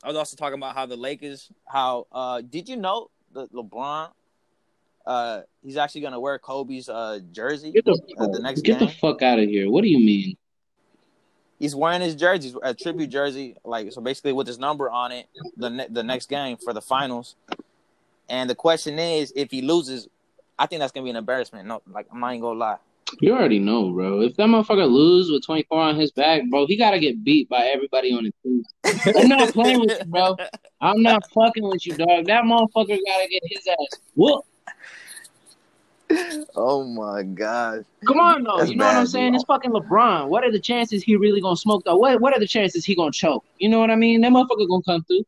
I 0.04 0.08
was 0.08 0.18
also 0.18 0.36
talking 0.36 0.60
about 0.60 0.76
how 0.76 0.86
the 0.86 0.98
Lakers. 0.98 1.50
How 1.66 2.06
uh, 2.12 2.42
did 2.42 2.70
you 2.70 2.76
know 2.76 3.10
the 3.38 3.48
LeBron? 3.54 4.10
Uh, 5.06 5.42
he's 5.64 5.78
actually 5.78 6.02
gonna 6.02 6.20
wear 6.20 6.38
Kobe's 6.38 6.90
uh 6.90 7.20
jersey 7.32 7.72
get 7.72 7.86
the, 7.86 7.98
uh, 8.18 8.28
the 8.28 8.40
next 8.40 8.62
get 8.62 8.80
game. 8.80 8.88
the 8.88 8.94
fuck 8.96 9.22
out 9.22 9.40
of 9.40 9.48
here! 9.48 9.70
What 9.70 9.84
do 9.84 9.90
you 9.90 10.00
mean? 10.00 10.36
he's 11.60 11.76
wearing 11.76 12.02
his 12.02 12.16
jersey, 12.16 12.54
a 12.64 12.74
tribute 12.74 13.08
jersey, 13.08 13.56
like 13.64 13.92
so 13.92 14.02
basically 14.02 14.34
with 14.34 14.48
his 14.48 14.60
number 14.60 14.90
on 14.90 15.12
it, 15.12 15.28
the 15.56 15.70
ne- 15.70 15.88
the 15.90 16.04
next 16.04 16.30
game 16.30 16.58
for 16.58 16.74
the 16.74 16.82
finals. 16.82 17.36
And 18.30 18.50
the 18.50 18.56
question 18.56 19.00
is, 19.00 19.32
if 19.36 19.52
he 19.52 19.62
loses, 19.62 20.08
I 20.60 20.66
think 20.66 20.82
that's 20.82 20.92
gonna 20.92 21.06
be 21.06 21.10
an 21.10 21.16
embarrassment. 21.16 21.68
No, 21.68 21.82
like 21.90 22.08
I'm 22.12 22.20
not 22.20 22.32
even 22.32 22.42
gonna 22.42 22.60
lie. 22.60 22.78
You 23.20 23.34
already 23.34 23.60
know, 23.60 23.92
bro. 23.92 24.22
If 24.22 24.36
that 24.36 24.48
motherfucker 24.48 24.90
lose 24.90 25.32
with 25.32 25.46
24 25.46 25.80
on 25.80 25.96
his 25.96 26.12
back, 26.12 26.44
bro, 26.50 26.66
he 26.68 26.78
gotta 26.78 27.00
get 27.00 27.24
beat 27.24 27.50
by 27.50 27.66
everybody 27.66 28.14
on 28.14 28.26
the 28.26 28.34
team. 28.44 28.64
I'm 29.16 29.28
not 29.28 29.50
playing 29.54 29.80
with 29.80 29.98
you, 30.00 30.06
bro. 30.06 30.36
I'm 30.82 31.02
not 31.02 31.24
fucking 31.32 31.64
with 31.64 31.86
you, 31.86 31.96
dog. 31.96 32.26
That 32.28 32.44
motherfucker 32.44 32.98
gotta 33.06 33.28
get 33.30 33.44
his 33.46 33.68
ass 33.68 34.00
whooped 34.16 34.48
oh 36.56 36.84
my 36.84 37.24
god! 37.24 37.86
Come 38.06 38.20
on, 38.20 38.44
though. 38.44 38.58
That's 38.58 38.70
you 38.70 38.78
know 38.78 38.86
bad, 38.86 38.94
what 38.94 39.00
I'm 39.02 39.08
saying? 39.08 39.32
Bro. 39.32 39.36
It's 39.36 39.46
fucking 39.46 39.72
LeBron. 39.72 40.28
What 40.28 40.44
are 40.44 40.52
the 40.52 40.60
chances 40.60 41.04
he 41.04 41.16
really 41.16 41.42
gonna 41.42 41.58
smoke 41.58 41.84
though? 41.86 41.98
What 41.98 42.22
What 42.22 42.34
are 42.34 42.40
the 42.40 42.48
chances 42.48 42.86
he 42.86 42.96
gonna 42.96 43.12
choke? 43.12 43.46
You 43.58 43.70
know 43.70 43.80
what 43.80 43.92
I 43.92 43.96
mean? 43.96 44.22
That 44.22 44.32
motherfucker 44.32 44.68
gonna 44.68 44.84
come 44.84 45.04
through. 45.04 45.24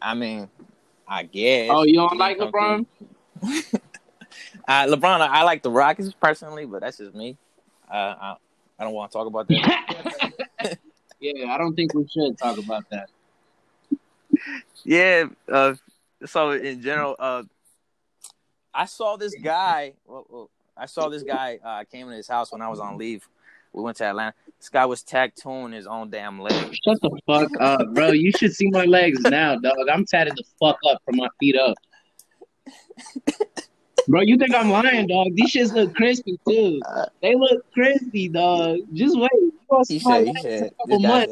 I 0.00 0.14
mean, 0.14 0.48
I 1.06 1.24
guess. 1.24 1.68
Oh, 1.70 1.84
you 1.84 1.94
don't 1.94 2.18
like 2.18 2.38
LeBron? 2.38 2.86
uh, 4.68 4.86
LeBron, 4.86 5.20
I, 5.20 5.26
I, 5.26 5.42
like 5.42 5.62
the 5.62 5.70
Rockets 5.70 6.12
personally, 6.20 6.66
but 6.66 6.80
that's 6.80 6.98
just 6.98 7.14
me. 7.14 7.36
Uh, 7.90 8.14
I, 8.20 8.36
I 8.78 8.84
don't 8.84 8.94
want 8.94 9.10
to 9.10 9.18
talk 9.18 9.26
about 9.26 9.48
that. 9.48 10.78
yeah, 11.20 11.52
I 11.52 11.58
don't 11.58 11.74
think 11.74 11.94
we 11.94 12.06
should 12.08 12.38
talk 12.38 12.58
about 12.58 12.84
that. 12.90 13.08
Yeah. 14.84 15.26
Uh, 15.50 15.74
so 16.24 16.52
in 16.52 16.82
general, 16.82 17.16
uh, 17.18 17.42
I 18.74 18.86
saw 18.86 19.16
this 19.16 19.34
guy. 19.34 19.94
Well, 20.06 20.26
well, 20.28 20.50
I 20.76 20.86
saw 20.86 21.08
this 21.08 21.22
guy. 21.22 21.58
Uh, 21.64 21.68
I 21.68 21.84
came 21.84 22.08
to 22.08 22.14
his 22.14 22.28
house 22.28 22.52
when 22.52 22.62
I 22.62 22.68
was 22.68 22.80
on 22.80 22.98
leave. 22.98 23.28
We 23.72 23.82
went 23.82 23.96
to 23.98 24.04
Atlanta. 24.04 24.34
This 24.58 24.68
guy 24.68 24.84
was 24.84 25.02
tattooing 25.02 25.72
his 25.72 25.86
own 25.86 26.10
damn 26.10 26.40
leg. 26.40 26.74
Shut 26.84 27.00
the 27.00 27.18
fuck 27.26 27.50
up, 27.60 27.94
bro. 27.94 28.12
You 28.12 28.30
should 28.32 28.52
see 28.52 28.68
my 28.70 28.84
legs 28.84 29.20
now, 29.22 29.56
dog. 29.56 29.88
I'm 29.90 30.04
tatted 30.04 30.34
the 30.36 30.44
fuck 30.60 30.78
up 30.88 31.00
from 31.04 31.16
my 31.16 31.28
feet 31.40 31.56
up. 31.56 31.74
Bro, 34.08 34.22
you 34.22 34.36
think 34.36 34.54
I'm 34.54 34.70
lying, 34.70 35.06
dog? 35.06 35.28
These 35.34 35.52
shits 35.52 35.72
look 35.72 35.94
crispy 35.94 36.38
too. 36.48 36.80
They 37.20 37.34
look 37.34 37.64
crispy, 37.72 38.28
dog. 38.28 38.78
Just 38.92 39.18
wait. 39.18 39.30
He 39.88 39.98
said, 39.98 40.26
he 40.26 40.36
said, 40.42 40.70
said, 40.88 41.30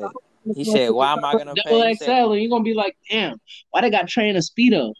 he 0.54 0.64
said, 0.64 0.88
why 0.90 1.12
am 1.12 1.24
I 1.24 1.32
gonna 1.32 1.54
double 1.54 1.82
pay? 1.82 1.94
XL? 1.94 2.32
And 2.32 2.40
you're 2.40 2.50
gonna 2.50 2.64
be 2.64 2.74
like, 2.74 2.96
damn, 3.10 3.38
why 3.70 3.82
they 3.82 3.90
got 3.90 4.08
train 4.08 4.36
a 4.36 4.38
speedo? 4.38 4.94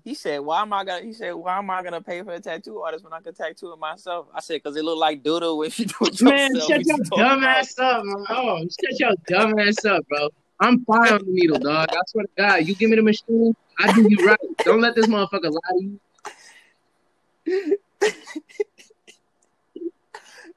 He 0.04 0.14
said, 0.14 0.40
"Why 0.40 0.62
am 0.62 0.72
I 0.72 0.84
gonna?" 0.84 1.04
He 1.04 1.12
said, 1.12 1.32
"Why 1.32 1.58
am 1.58 1.70
I 1.70 1.82
gonna 1.82 2.00
pay 2.00 2.22
for 2.22 2.32
a 2.32 2.40
tattoo 2.40 2.80
artist 2.80 3.04
when 3.04 3.12
I 3.12 3.20
can 3.20 3.34
tattoo 3.34 3.72
it 3.72 3.78
myself?" 3.78 4.26
I 4.34 4.40
said, 4.40 4.62
"Cause 4.62 4.76
it 4.76 4.84
look 4.84 4.98
like 4.98 5.22
doodle 5.22 5.58
when 5.58 5.70
you 5.76 5.84
do 5.84 5.94
it 6.02 6.20
Man, 6.20 6.50
shut 6.56 6.84
your 6.84 6.98
dumb 7.16 7.44
ass 7.44 7.78
up, 7.78 8.04
man. 8.04 8.24
Oh, 8.28 8.58
shut 8.62 8.98
your 8.98 9.14
dumb 9.28 9.58
ass 9.60 9.84
up, 9.84 10.06
bro. 10.08 10.28
I'm 10.62 10.84
fine 10.84 11.12
on 11.12 11.24
the 11.24 11.32
needle, 11.32 11.58
dog. 11.58 11.88
I 11.90 11.98
swear 12.06 12.24
to 12.24 12.30
God, 12.38 12.66
you 12.66 12.76
give 12.76 12.88
me 12.88 12.96
the 12.96 13.02
machine, 13.02 13.52
I 13.80 13.92
do 13.92 14.06
you 14.08 14.24
right. 14.24 14.38
Don't 14.64 14.80
let 14.80 14.94
this 14.94 15.06
motherfucker 15.06 15.50
lie 15.50 15.60
to 15.78 15.82
you. 15.82 17.78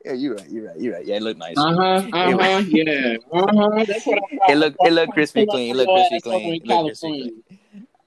Yeah, 0.06 0.14
you're 0.14 0.36
right. 0.36 0.50
You're 0.50 0.68
right. 0.68 0.80
You're 0.80 0.94
right. 0.94 1.06
Yeah, 1.06 1.16
it 1.16 1.24
looked 1.24 1.40
nice. 1.40 1.58
Uh 1.58 1.74
huh. 1.74 2.08
Uh 2.14 2.38
huh. 2.38 2.64
yeah. 2.68 3.16
Uh 3.34 3.46
huh. 3.48 3.86
That's 3.88 4.06
what 4.06 4.20
I. 4.20 4.52
It 4.52 4.58
looked. 4.58 4.78
It 4.82 4.94
looked 4.94 5.14
crispy 5.14 5.48
clean. 5.48 5.72
It 5.72 5.76
looked 5.76 5.92
crispy 5.92 6.22
clean. 6.22 6.62
It 6.62 6.68
looked 6.68 7.00
crispy 7.00 7.42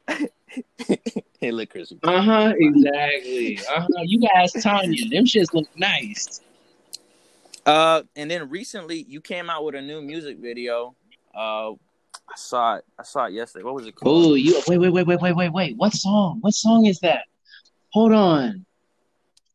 clean. 0.06 1.18
hey, 1.40 1.50
look, 1.50 1.70
crispy. 1.70 1.98
Uh 2.04 2.22
huh. 2.22 2.54
Exactly. 2.56 3.58
Uh 3.58 3.80
huh. 3.80 3.88
You 4.04 4.20
guys, 4.20 4.52
Tanya, 4.52 5.08
them 5.10 5.24
shits 5.24 5.52
look 5.52 5.66
nice. 5.76 6.40
Uh, 7.66 8.02
and 8.14 8.30
then 8.30 8.48
recently 8.48 9.04
you 9.08 9.20
came 9.20 9.50
out 9.50 9.64
with 9.64 9.74
a 9.74 9.82
new 9.82 10.00
music 10.00 10.38
video. 10.38 10.94
Uh, 11.34 11.72
I 12.30 12.36
saw 12.36 12.74
it. 12.76 12.84
I 12.98 13.02
saw 13.02 13.24
it 13.26 13.32
yesterday. 13.32 13.64
What 13.64 13.74
was 13.74 13.86
it 13.86 13.94
called? 13.94 14.26
Oh, 14.26 14.34
you 14.34 14.60
wait, 14.68 14.78
wait, 14.78 14.90
wait, 14.90 15.06
wait, 15.06 15.20
wait, 15.20 15.34
wait, 15.36 15.48
wait. 15.52 15.76
What 15.76 15.92
song? 15.92 16.38
What 16.40 16.54
song 16.54 16.86
is 16.86 16.98
that? 17.00 17.22
Hold 17.92 18.12
on. 18.12 18.66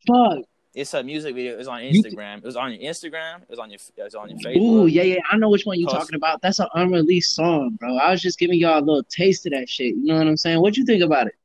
Fuck. 0.08 0.40
It's 0.74 0.94
a 0.96 1.04
music 1.04 1.36
video. 1.36 1.60
It's 1.60 1.68
on 1.68 1.82
Instagram. 1.82 2.38
It 2.40 2.44
was 2.46 2.56
on 2.56 2.72
your 2.74 2.92
Instagram. 2.92 3.44
It 3.44 3.50
was 3.50 3.60
on 3.60 3.70
your. 3.70 3.80
It 3.96 4.04
was 4.04 4.16
on 4.16 4.30
your 4.32 4.40
Facebook. 4.40 4.58
Ooh, 4.60 4.88
yeah, 4.88 5.04
yeah. 5.04 5.20
I 5.30 5.38
know 5.38 5.50
which 5.50 5.66
one 5.68 5.80
you're 5.80 5.88
Post. 5.88 6.02
talking 6.02 6.16
about. 6.16 6.42
That's 6.42 6.58
an 6.60 6.68
unreleased 6.74 7.36
song, 7.36 7.78
bro. 7.80 7.96
I 7.98 8.10
was 8.10 8.22
just 8.24 8.40
giving 8.40 8.58
y'all 8.60 8.80
a 8.80 8.84
little 8.84 9.04
taste 9.04 9.46
of 9.46 9.52
that 9.52 9.70
shit. 9.70 9.96
You 9.96 10.06
know 10.06 10.18
what 10.18 10.26
I'm 10.28 10.36
saying? 10.38 10.60
What 10.62 10.76
you 10.76 10.84
think 10.84 11.04
about 11.04 11.28
it? 11.28 11.36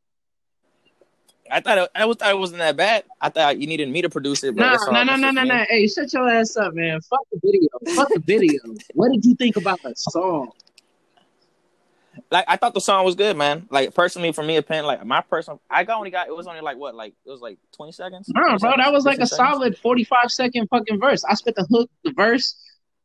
I 1.50 1.60
thought 1.60 1.78
it, 1.78 1.90
I 1.94 2.04
was 2.06 2.16
thought 2.16 2.30
it 2.30 2.38
wasn't 2.38 2.60
that 2.60 2.76
bad. 2.76 3.04
I 3.20 3.28
thought 3.28 3.58
you 3.58 3.66
needed 3.66 3.88
me 3.90 4.00
to 4.02 4.08
produce 4.10 4.44
it. 4.44 4.54
But 4.56 4.62
No, 4.62 4.70
that's 4.70 4.84
all- 4.86 4.92
no, 4.92 5.02
no, 5.04 5.16
no, 5.16 5.30
no, 5.30 5.44
no. 5.44 5.64
Hey, 5.68 5.86
shut 5.88 6.10
your 6.12 6.28
ass 6.28 6.56
up, 6.56 6.74
man. 6.74 7.00
Fuck 7.02 7.20
the 7.30 7.40
video. 7.42 7.68
Fuck 7.96 8.08
the 8.08 8.20
video. 8.20 8.60
What 8.94 9.12
did 9.12 9.24
you 9.24 9.34
think 9.34 9.56
about 9.56 9.82
the 9.82 9.94
song? 9.96 10.50
Like 12.30 12.44
I 12.46 12.56
thought 12.56 12.74
the 12.74 12.80
song 12.80 13.04
was 13.04 13.14
good, 13.14 13.36
man. 13.36 13.66
Like 13.70 13.94
personally, 13.94 14.32
for 14.32 14.42
me, 14.42 14.56
opinion, 14.56 14.84
like 14.86 15.04
my 15.06 15.20
personal, 15.22 15.62
I 15.70 15.84
got 15.84 15.98
only 15.98 16.10
got 16.10 16.28
it 16.28 16.36
was 16.36 16.46
only 16.46 16.60
like 16.60 16.76
what, 16.76 16.94
like 16.94 17.14
it 17.24 17.30
was 17.30 17.40
like 17.40 17.58
twenty 17.72 17.92
seconds. 17.92 18.30
No, 18.34 18.42
20 18.42 18.58
bro, 18.58 18.72
that 18.76 18.92
was 18.92 19.04
like 19.06 19.18
a 19.20 19.26
seconds? 19.26 19.36
solid 19.50 19.78
45 19.78 20.30
second 20.30 20.68
fucking 20.68 21.00
verse. 21.00 21.24
I 21.24 21.34
spit 21.34 21.54
the 21.54 21.66
hook, 21.70 21.90
the 22.04 22.12
verse. 22.12 22.54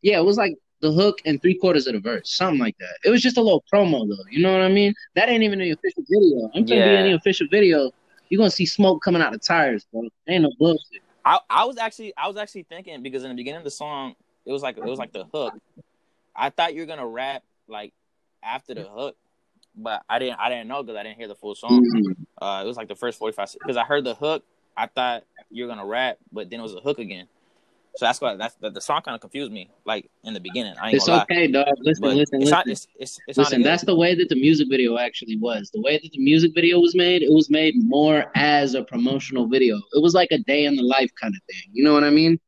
Yeah, 0.02 0.20
it 0.20 0.26
was 0.26 0.38
like 0.38 0.56
the 0.82 0.92
hook 0.92 1.20
and 1.26 1.42
three 1.42 1.56
quarters 1.56 1.88
of 1.88 1.94
the 1.94 2.02
verse, 2.02 2.36
something 2.36 2.60
like 2.60 2.78
that. 2.80 2.98
It 3.06 3.10
was 3.12 3.22
just 3.22 3.38
a 3.38 3.42
little 3.42 3.64
promo, 3.74 4.06
though. 4.10 4.26
You 4.30 4.42
know 4.44 4.52
what 4.52 4.62
I 4.62 4.68
mean? 4.68 4.94
That 5.16 5.30
ain't 5.30 5.44
even 5.44 5.60
the 5.60 5.72
official 5.72 6.04
video. 6.10 6.52
I'm 6.54 6.68
you, 6.68 6.76
Yeah. 6.76 7.00
any 7.00 7.14
official 7.14 7.48
video, 7.50 7.92
you're 8.28 8.38
gonna 8.40 8.52
see 8.52 8.66
smoke 8.66 9.02
coming 9.02 9.22
out 9.22 9.34
of 9.34 9.42
tires, 9.42 9.86
bro. 9.94 10.10
Ain't 10.28 10.44
no 10.44 10.52
bullshit. 10.60 11.02
I, 11.24 11.40
I 11.50 11.64
was 11.64 11.78
actually 11.78 12.14
I 12.18 12.28
was 12.28 12.36
actually 12.36 12.64
thinking 12.64 13.02
because 13.02 13.24
in 13.24 13.30
the 13.30 13.36
beginning 13.36 13.60
of 13.60 13.64
the 13.64 13.72
song 13.72 14.16
it 14.46 14.52
was 14.52 14.62
like 14.62 14.76
it 14.76 14.84
was 14.84 15.00
like 15.00 15.14
the 15.14 15.24
hook. 15.34 15.54
I 16.36 16.50
thought 16.50 16.74
you 16.74 16.82
were 16.82 16.88
gonna 16.88 17.08
rap 17.08 17.44
like 17.70 17.94
after 18.44 18.74
the 18.74 18.84
hook, 18.84 19.16
but 19.76 20.04
I 20.10 20.20
didn't 20.20 20.40
I 20.40 20.50
didn't 20.50 20.68
know 20.68 20.84
because 20.84 20.98
I 20.98 21.04
didn't 21.04 21.18
hear 21.18 21.28
the 21.28 21.36
full 21.36 21.56
song. 21.56 21.84
Mhm. 21.84 22.16
Uh, 22.42 22.64
it 22.64 22.68
was 22.68 22.78
like 22.78 22.88
the 22.88 22.96
first 22.96 23.18
forty 23.20 23.36
five 23.36 23.50
because 23.54 23.78
I 23.78 23.84
heard 23.84 24.04
the 24.04 24.16
hook. 24.16 24.44
I 24.76 24.88
thought 24.88 25.24
you 25.50 25.64
were 25.64 25.70
gonna 25.70 25.86
rap, 25.86 26.18
but 26.32 26.50
then 26.50 26.60
it 26.60 26.64
was 26.64 26.74
a 26.76 26.82
hook 26.82 27.00
again. 27.00 27.28
So 27.96 28.06
that's 28.08 28.20
why 28.20 28.36
that's 28.36 28.56
the, 28.56 28.72
the 28.72 28.82
song 28.82 29.02
kind 29.04 29.14
of 29.14 29.22
confused 29.22 29.52
me. 29.52 29.70
Like 29.86 30.10
in 30.24 30.34
the 30.34 30.40
beginning, 30.40 30.74
I 30.82 30.88
ain't 30.88 30.96
It's 30.96 31.06
gonna 31.06 31.18
lie. 31.18 31.24
okay, 31.32 31.48
dog. 31.48 31.68
Listen, 31.80 32.02
But 32.02 32.16
listen, 32.16 32.42
it's, 32.42 32.46
listen. 32.46 32.52
not, 32.52 32.68
it's 32.68 32.88
it's 32.98 33.20
it's 33.28 33.38
Listen, 33.38 33.62
that's 33.62 33.84
the 33.86 33.96
way 33.96 34.16
that 34.16 34.30
the 34.30 34.36
music 34.36 34.68
video 34.70 34.98
actually 34.98 35.38
was. 35.38 35.70
The 35.72 35.82
way 35.82 36.00
that 36.02 36.12
the 36.12 36.20
music 36.20 36.54
video 36.56 36.80
was 36.80 36.96
made, 36.96 37.22
it 37.22 37.32
was 37.32 37.52
made 37.52 37.76
more 37.78 38.26
as 38.34 38.74
a 38.74 38.84
promotional 38.84 39.48
video. 39.48 39.78
It 39.94 40.02
was 40.02 40.16
like 40.16 40.30
a 40.32 40.40
day 40.40 40.66
in 40.66 40.76
the 40.76 40.82
life 40.82 41.12
kind 41.22 41.36
of 41.36 41.42
thing. 41.44 41.70
You 41.72 41.84
know 41.84 41.94
what 41.94 42.04
I 42.04 42.10
mean? 42.10 42.40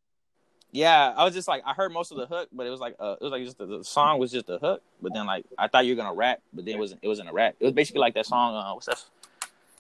Yeah, 0.76 1.14
I 1.16 1.24
was 1.24 1.34
just 1.34 1.48
like 1.48 1.64
I 1.66 1.72
heard 1.72 1.94
most 1.94 2.12
of 2.12 2.18
the 2.18 2.26
hook, 2.26 2.50
but 2.52 2.68
it 2.68 2.70
was 2.70 2.82
like 2.82 2.96
uh, 3.00 3.16
it 3.22 3.24
was 3.24 3.32
like 3.32 3.46
just 3.46 3.58
the, 3.58 3.66
the 3.66 3.84
song 3.86 4.20
was 4.20 4.30
just 4.30 4.48
the 4.48 4.60
hook, 4.60 4.84
but 5.02 5.14
then 5.14 5.26
like 5.26 5.46
I 5.58 5.70
thought 5.70 5.86
you 5.86 5.96
were 5.96 6.04
gonna 6.04 6.14
rap, 6.14 6.42
but 6.52 6.66
then 6.66 6.74
it 6.74 6.78
wasn't 6.78 7.00
it 7.02 7.08
wasn't 7.08 7.30
a 7.30 7.32
rap. 7.32 7.56
It 7.62 7.64
was 7.64 7.74
basically 7.74 8.02
like 8.02 8.14
that 8.16 8.26
song. 8.26 8.54
Uh, 8.54 8.74
what's 8.74 8.88
that? 8.88 9.04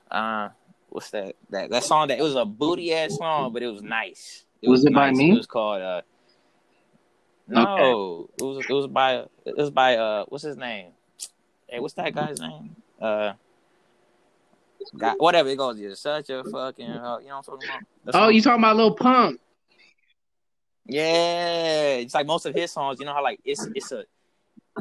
Uh, 0.10 0.49
what's 0.88 1.10
that? 1.10 1.36
That 1.49 1.69
that 1.71 1.84
song 1.84 2.08
that 2.08 2.17
it 2.17 2.21
was 2.21 2.36
a 2.36 2.45
booty 2.45 2.93
ass 2.93 3.17
song, 3.17 3.51
but 3.51 3.62
it 3.62 3.67
was 3.67 3.84
nice. 3.84 4.45
It 4.62 4.69
Was 4.69 4.86
it 4.86 4.93
by 4.93 5.12
me? 5.12 5.31
It 5.31 5.36
was 5.36 5.47
called. 5.47 5.81
Uh, 5.81 6.01
no, 7.49 8.29
it 8.38 8.41
was 8.41 8.65
it 8.65 8.73
was 8.73 8.88
by 8.88 9.25
it 9.45 9.58
was 9.58 9.71
by 9.71 9.97
uh 9.97 10.23
what's 10.29 10.45
his 10.45 10.55
name? 10.55 10.91
Hey, 11.67 11.81
what's 11.81 11.95
that 11.95 12.15
guy's 12.15 12.39
name? 12.39 12.73
Uh. 13.01 13.34
God, 14.95 15.15
whatever 15.17 15.49
it 15.49 15.58
goes, 15.58 15.77
you're 15.77 15.95
such 15.95 16.29
a 16.29 16.43
fucking, 16.43 16.89
uh, 16.89 17.17
you 17.17 17.27
know 17.27 17.36
what 17.36 17.38
I'm 17.38 17.43
talking 17.43 17.67
about? 17.67 17.81
That 18.05 18.15
Oh, 18.15 18.29
you 18.29 18.41
talking 18.41 18.63
about 18.63 18.77
Lil 18.77 18.95
Pump? 18.95 19.41
Yeah, 20.88 21.95
it's 21.95 22.13
like 22.13 22.28
most 22.28 22.45
of 22.45 22.54
his 22.54 22.71
songs. 22.71 23.00
You 23.00 23.06
know 23.06 23.13
how 23.13 23.24
like 23.24 23.39
it's 23.43 23.67
it's 23.76 23.91
a 23.91 24.04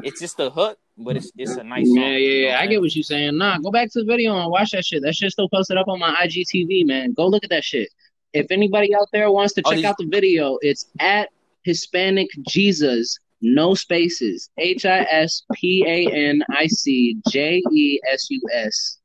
it's 0.03 0.19
just 0.19 0.39
a 0.39 0.49
hook, 0.49 0.77
but 0.97 1.17
it's 1.17 1.31
it's 1.35 1.55
a 1.55 1.63
nice 1.63 1.87
song. 1.87 1.97
Yeah, 1.97 2.17
yeah, 2.17 2.47
yeah. 2.49 2.59
I 2.59 2.67
get 2.67 2.81
what 2.81 2.95
you're 2.95 3.03
saying. 3.03 3.37
Nah, 3.37 3.57
go 3.59 3.71
back 3.71 3.91
to 3.93 3.99
the 3.99 4.05
video 4.05 4.37
and 4.37 4.51
watch 4.51 4.71
that 4.71 4.85
shit. 4.85 5.01
That 5.03 5.15
shit's 5.15 5.33
still 5.33 5.49
posted 5.49 5.77
up 5.77 5.87
on 5.87 5.99
my 5.99 6.13
IGTV, 6.25 6.85
man. 6.85 7.13
Go 7.13 7.27
look 7.27 7.43
at 7.43 7.49
that 7.49 7.63
shit. 7.63 7.89
If 8.33 8.47
anybody 8.51 8.93
out 8.93 9.07
there 9.13 9.31
wants 9.31 9.53
to 9.53 9.61
Oh, 9.65 9.69
check 9.71 9.77
these- 9.77 9.85
out 9.85 9.97
the 9.97 10.05
video, 10.07 10.57
it's 10.61 10.87
at 10.99 11.29
Hispanic 11.63 12.27
Jesus, 12.47 13.17
no 13.41 13.73
spaces. 13.73 14.49
H 14.59 14.85
I 14.85 14.99
S 15.09 15.43
P 15.53 15.83
A 15.87 16.11
N 16.11 16.43
I 16.49 16.67
C 16.67 17.17
J 17.29 17.63
E 17.73 17.99
S 18.11 18.29
U 18.29 18.41
S. 18.53 18.97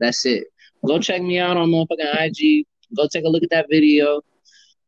That's 0.00 0.26
it. 0.26 0.44
Go 0.86 0.98
check 0.98 1.22
me 1.22 1.38
out 1.38 1.56
on 1.56 1.70
motherfucking 1.70 2.20
IG. 2.20 2.66
Go 2.96 3.06
take 3.06 3.24
a 3.24 3.28
look 3.28 3.42
at 3.44 3.50
that 3.50 3.66
video. 3.70 4.20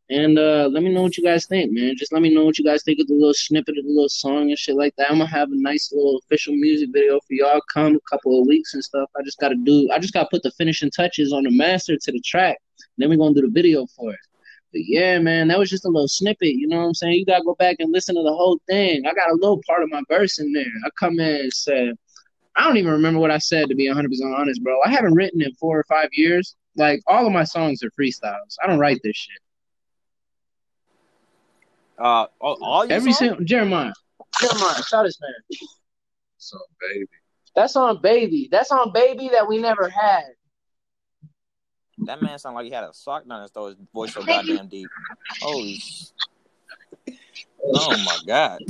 And 0.09 0.39
uh, 0.39 0.69
let 0.71 0.85
me 0.85 0.93
know 0.93 1.03
what 1.03 1.17
you 1.17 1.25
guys 1.25 1.47
think, 1.47 1.73
man. 1.73 1.97
Just 1.97 2.13
let 2.13 2.23
me 2.23 2.33
know 2.33 2.45
what 2.45 2.59
you 2.59 2.65
guys 2.65 2.85
think 2.85 3.01
of 3.01 3.09
the 3.09 3.15
little 3.15 3.35
snippet 3.35 3.77
of 3.77 3.85
the 3.85 3.91
little 3.91 4.09
song 4.09 4.51
and 4.51 4.59
shit 4.59 4.77
like 4.77 4.95
that. 4.97 5.11
I'm 5.11 5.19
gonna 5.19 5.29
have 5.29 5.51
a 5.51 5.57
nice 5.57 5.93
little 5.93 6.19
official 6.19 6.55
music 6.55 6.91
video 6.93 7.19
for 7.19 7.33
y'all 7.35 7.61
come 7.75 7.97
a 7.97 8.11
couple 8.11 8.41
of 8.41 8.47
weeks 8.47 8.75
and 8.75 8.85
stuff. 8.85 9.11
I 9.17 9.23
just 9.25 9.41
gotta 9.41 9.57
do 9.57 9.89
I 9.93 9.99
just 9.99 10.15
gotta 10.15 10.29
put 10.31 10.45
the 10.45 10.53
finishing 10.53 10.93
touches 10.93 11.33
on 11.33 11.43
the 11.43 11.51
master 11.51 11.97
to 11.97 12.13
the 12.13 12.21
track. 12.21 12.59
Then 12.99 13.09
we're 13.09 13.19
gonna 13.19 13.35
do 13.35 13.41
the 13.41 13.51
video 13.51 13.85
for 13.97 14.13
it. 14.13 14.21
But 14.73 14.83
yeah, 14.85 15.19
man, 15.19 15.49
that 15.49 15.59
was 15.59 15.71
just 15.71 15.85
a 15.85 15.89
little 15.89 16.07
snippet, 16.07 16.55
you 16.55 16.69
know 16.69 16.79
what 16.79 16.87
I'm 16.87 16.95
saying? 16.95 17.15
You 17.15 17.27
gotta 17.27 17.43
go 17.43 17.57
back 17.57 17.77
and 17.81 17.93
listen 17.93 18.15
to 18.15 18.23
the 18.23 18.33
whole 18.33 18.61
thing. 18.69 19.07
I 19.07 19.13
got 19.13 19.33
a 19.33 19.35
little 19.35 19.61
part 19.67 19.83
of 19.83 19.91
my 19.91 20.03
verse 20.09 20.39
in 20.39 20.53
there. 20.53 20.65
I 20.85 20.91
come 21.01 21.19
in 21.19 21.35
and 21.41 21.53
said 21.53 21.97
I 22.55 22.63
don't 22.63 22.77
even 22.77 22.93
remember 22.93 23.19
what 23.19 23.33
I 23.33 23.39
said 23.39 23.69
to 23.69 23.75
be 23.75 23.89
100% 23.89 24.07
honest, 24.39 24.63
bro. 24.63 24.81
I 24.85 24.91
haven't 24.91 25.15
written 25.15 25.43
in 25.43 25.53
four 25.55 25.79
or 25.81 25.85
five 25.85 26.11
years. 26.13 26.55
Like 26.77 27.03
all 27.09 27.27
of 27.27 27.33
my 27.33 27.45
songs 27.45 27.83
are 27.83 27.91
freestyles. 27.91 28.57
I 28.63 28.69
don't 28.69 28.79
write 28.79 29.01
this 29.03 29.17
shit. 29.17 29.41
Uh, 31.99 32.27
all, 32.41 32.59
all 32.63 32.83
Every 32.91 33.13
songs? 33.13 33.19
single 33.19 33.45
Jeremiah. 33.45 33.93
Jeremiah, 34.41 34.83
shout 34.83 35.05
this 35.07 35.19
man. 35.21 35.61
So 36.39 36.59
baby. 36.81 37.07
That's 37.55 37.75
on 37.77 38.03
baby. 38.03 38.49
That's 38.51 38.71
on 38.71 38.93
baby 38.93 39.31
that 39.33 39.49
we 39.49 39.59
never 39.59 39.89
had. 39.89 40.25
That 42.05 42.21
man 42.21 42.39
sounded 42.39 42.57
like 42.57 42.67
he 42.67 42.71
had 42.73 42.85
a 42.85 42.93
sock 42.93 43.27
down 43.27 43.41
his 43.43 43.51
throat. 43.51 43.69
His 43.69 43.77
voice 43.95 44.13
so 44.13 44.23
goddamn 44.23 44.69
deep. 44.69 44.89
Holy. 45.41 45.81
Oh 47.65 47.97
my 48.05 48.19
god. 48.27 48.61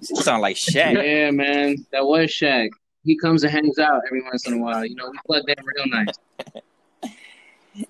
He 0.00 0.16
sound 0.16 0.40
like 0.40 0.56
Shaq. 0.56 0.94
Yeah, 0.94 1.30
man. 1.30 1.76
That 1.92 2.06
was 2.06 2.30
Shaq. 2.30 2.70
He 3.04 3.18
comes 3.18 3.42
and 3.42 3.52
hangs 3.52 3.78
out 3.78 4.00
every 4.06 4.22
once 4.22 4.46
in 4.46 4.54
a 4.54 4.58
while. 4.58 4.84
You 4.86 4.94
know, 4.94 5.10
we 5.10 5.18
plugged 5.26 5.48
that 5.48 5.58
real 5.62 5.86
nice. 5.86 6.62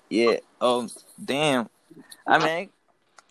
Yeah. 0.09 0.37
Oh 0.61 0.87
damn. 1.23 1.69
I 2.25 2.39
mean, 2.39 2.69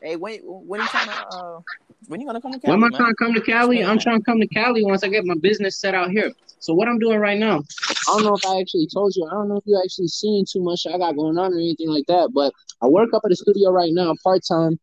hey, 0.03 0.17
when 0.17 0.38
when 0.43 0.81
you 0.81 0.87
trying 0.88 1.09
to 1.09 1.27
uh, 1.29 1.61
when 2.09 2.21
you 2.21 2.27
gonna 2.27 2.41
come 2.41 2.53
to 2.53 2.59
Cali, 2.59 2.77
When 2.77 2.85
am 2.85 2.95
I 2.95 2.97
trying 2.97 3.11
to 3.11 3.17
come 3.17 3.35
to 3.35 3.41
Cali? 3.41 3.85
I'm 3.85 3.99
trying 3.99 4.19
to 4.19 4.25
come 4.25 4.41
to 4.41 4.47
Cali 4.49 4.85
once 4.85 5.05
I 5.05 5.09
get 5.09 5.25
my 5.25 5.35
business 5.41 5.79
set 5.79 5.95
out 5.95 6.11
here. 6.11 6.33
So 6.59 6.75
what 6.75 6.88
I'm 6.88 6.99
doing 6.99 7.19
right 7.19 7.38
now, 7.38 7.59
I 7.59 8.12
don't 8.15 8.25
know 8.25 8.35
if 8.35 8.47
I 8.47 8.61
actually 8.61 8.87
told 8.93 9.15
you. 9.17 9.27
I 9.27 9.31
don't 9.31 9.49
know 9.49 9.57
if 9.57 9.65
you 9.67 9.81
actually 9.83 10.09
seen 10.09 10.45
too 10.51 10.62
much 10.62 10.87
I 10.87 10.99
got 10.99 11.17
going 11.17 11.38
on 11.38 11.53
or 11.53 11.57
anything 11.57 11.88
like 11.88 12.07
that. 12.07 12.31
But 12.35 12.53
I 12.83 12.87
work 12.87 13.11
up 13.15 13.23
at 13.25 13.31
the 13.31 13.37
studio 13.37 13.71
right 13.71 13.93
now, 13.93 14.15
part 14.23 14.43
time. 14.47 14.79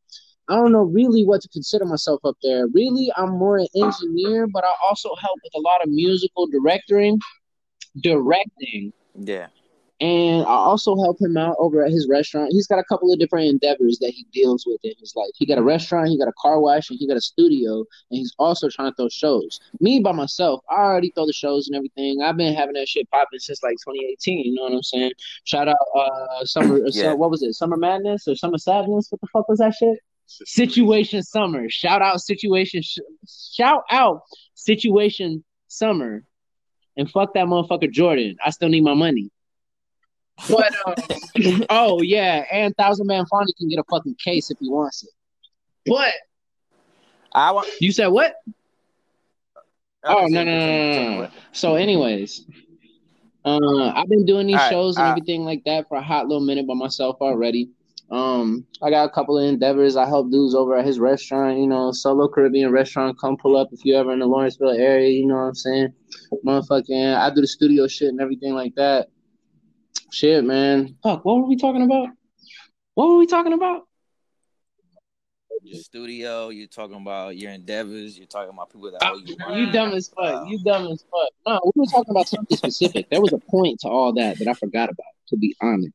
I 0.49 0.55
don't 0.55 0.71
know 0.71 0.82
really 0.82 1.25
what 1.25 1.41
to 1.41 1.49
consider 1.49 1.86
myself 1.86 2.21
up 2.25 2.36
there. 2.41 2.67
Really, 2.73 3.12
I'm 3.15 3.38
more 3.38 3.60
an 3.60 3.67
engineer, 3.75 4.47
but 4.47 4.63
I 4.65 4.71
also 4.88 5.10
help 5.21 5.38
with 5.43 5.53
a 5.55 5.62
lot 5.62 5.84
of 5.84 5.89
musical 5.89 6.47
directing, 6.47 7.19
directing. 8.01 8.91
Yeah. 9.13 9.47
And 10.01 10.43
I 10.43 10.53
also 10.53 10.95
help 10.95 11.19
him 11.19 11.35
out 11.35 11.57
over 11.59 11.83
at 11.83 11.91
his 11.91 12.07
restaurant. 12.09 12.53
He's 12.53 12.67
got 12.67 12.79
a 12.79 12.83
couple 12.85 13.12
of 13.12 13.19
different 13.19 13.47
endeavors 13.47 13.99
that 13.99 14.12
he 14.12 14.25
deals 14.31 14.63
with 14.65 14.79
in 14.83 14.93
his 14.97 15.13
life. 15.13 15.31
He 15.35 15.45
got 15.45 15.57
a 15.57 15.62
restaurant, 15.62 16.07
he 16.07 16.17
got 16.17 16.29
a 16.29 16.33
car 16.41 16.62
wash, 16.62 16.89
and 16.89 16.97
he 16.97 17.05
got 17.05 17.17
a 17.17 17.21
studio, 17.21 17.79
and 17.79 18.17
he's 18.17 18.33
also 18.39 18.69
trying 18.69 18.91
to 18.91 18.95
throw 18.95 19.09
shows. 19.09 19.59
Me 19.81 19.99
by 19.99 20.13
myself, 20.13 20.62
I 20.69 20.75
already 20.75 21.12
throw 21.12 21.25
the 21.25 21.33
shows 21.33 21.67
and 21.67 21.75
everything. 21.75 22.21
I've 22.21 22.38
been 22.38 22.53
having 22.55 22.75
that 22.75 22.88
shit 22.88 23.09
popping 23.12 23.39
since 23.39 23.62
like 23.62 23.75
2018. 23.85 24.45
You 24.45 24.53
know 24.53 24.63
what 24.63 24.73
I'm 24.73 24.83
saying? 24.83 25.12
Shout 25.43 25.67
out, 25.67 25.75
uh, 25.93 26.45
summer. 26.45 26.79
Yeah. 26.88 27.13
what 27.13 27.29
was 27.29 27.43
it? 27.43 27.53
Summer 27.55 27.75
Madness 27.75 28.25
or 28.25 28.35
Summer 28.35 28.57
Sadness? 28.57 29.07
What 29.09 29.19
the 29.19 29.27
fuck 29.33 29.49
was 29.49 29.59
that 29.59 29.73
shit? 29.73 29.99
Situation 30.27 31.23
Summer. 31.23 31.69
Shout 31.69 32.01
out 32.01 32.21
Situation. 32.21 32.81
Sh- 32.83 32.99
shout 33.27 33.83
out 33.91 34.21
Situation 34.53 35.43
Summer. 35.67 36.23
And 36.95 37.09
fuck 37.09 37.33
that 37.33 37.47
motherfucker 37.47 37.91
Jordan. 37.91 38.38
I 38.45 38.51
still 38.51 38.69
need 38.69 38.83
my 38.83 38.93
money. 38.93 39.31
But 40.47 40.73
um, 40.86 41.65
oh 41.69 42.02
yeah, 42.02 42.45
and 42.52 42.75
Thousand 42.78 43.08
Man 43.08 43.25
Fonny 43.25 43.54
can 43.58 43.69
get 43.69 43.80
a 43.80 43.84
fucking 43.89 44.15
case 44.23 44.49
if 44.52 44.58
he 44.60 44.69
wants 44.69 45.04
it. 45.04 45.10
But 45.86 46.13
I 47.34 47.52
want. 47.52 47.67
you 47.80 47.91
said 47.91 48.08
what? 48.08 48.36
Oh 50.04 50.27
no 50.29 50.44
no 50.44 50.58
no 50.58 50.67
no 50.67 51.12
no. 51.12 51.21
no. 51.21 51.29
So, 51.52 51.75
anyways, 51.75 52.46
uh, 53.44 53.92
I've 53.96 54.08
been 54.08 54.25
doing 54.25 54.48
these 54.48 54.58
All 54.58 54.65
right, 54.65 54.69
shows 54.69 54.98
and 54.98 55.08
uh, 55.08 55.10
everything 55.10 55.44
like 55.44 55.63
that 55.65 55.87
for 55.90 55.98
a 55.98 56.02
hot 56.02 56.27
little 56.27 56.46
minute 56.46 56.67
by 56.67 56.73
myself 56.73 57.17
already. 57.21 57.69
Um, 58.12 58.65
I 58.81 58.90
got 58.90 59.06
a 59.06 59.10
couple 59.10 59.37
of 59.37 59.46
endeavors. 59.46 59.96
I 59.96 60.08
help 60.08 60.31
dudes 60.31 60.56
over 60.56 60.75
at 60.75 60.85
his 60.85 61.00
restaurant, 61.00 61.60
you 61.60 61.67
know, 61.67 61.92
Solo 61.92 62.27
Caribbean 62.27 62.71
restaurant. 62.71 63.19
Come 63.19 63.37
pull 63.37 63.56
up 63.56 63.69
if 63.71 63.85
you 63.85 63.96
ever 63.96 64.12
in 64.12 64.19
the 64.19 64.25
Lawrenceville 64.25 64.71
area. 64.71 65.10
You 65.10 65.27
know 65.27 65.35
what 65.35 65.42
I'm 65.42 65.56
saying? 65.56 65.94
Motherfucking, 66.44 67.15
I 67.15 67.29
do 67.29 67.42
the 67.42 67.48
studio 67.48 67.87
shit 67.87 68.10
and 68.10 68.19
everything 68.19 68.56
like 68.56 68.73
that. 68.75 69.10
Shit, 70.12 70.43
man. 70.43 70.95
Fuck, 71.03 71.23
what 71.25 71.37
were 71.37 71.47
we 71.47 71.55
talking 71.55 71.83
about? 71.83 72.10
What 72.95 73.10
were 73.10 73.17
we 73.17 73.27
talking 73.27 73.53
about? 73.53 73.83
Your 75.62 75.81
studio. 75.81 76.49
You're 76.49 76.67
talking 76.67 76.95
about 76.95 77.37
your 77.37 77.51
endeavors. 77.51 78.17
You're 78.17 78.27
talking 78.27 78.53
about 78.53 78.71
people 78.71 78.91
that 78.91 79.03
owe 79.03 79.17
you 79.17 79.35
money. 79.37 79.62
You 79.62 79.71
dumb 79.71 79.91
as 79.93 80.07
fuck. 80.07 80.17
Wow. 80.17 80.43
You 80.45 80.63
dumb 80.63 80.87
as 80.87 81.03
fuck. 81.03 81.29
No, 81.45 81.71
we 81.75 81.81
were 81.81 81.85
talking 81.85 82.12
about 82.12 82.27
something 82.27 82.57
specific. 82.57 83.10
There 83.10 83.21
was 83.21 83.33
a 83.33 83.39
point 83.39 83.81
to 83.81 83.87
all 83.89 84.13
that 84.13 84.39
that 84.39 84.47
I 84.47 84.53
forgot 84.53 84.89
about. 84.89 85.05
To 85.27 85.37
be 85.37 85.55
honest. 85.62 85.93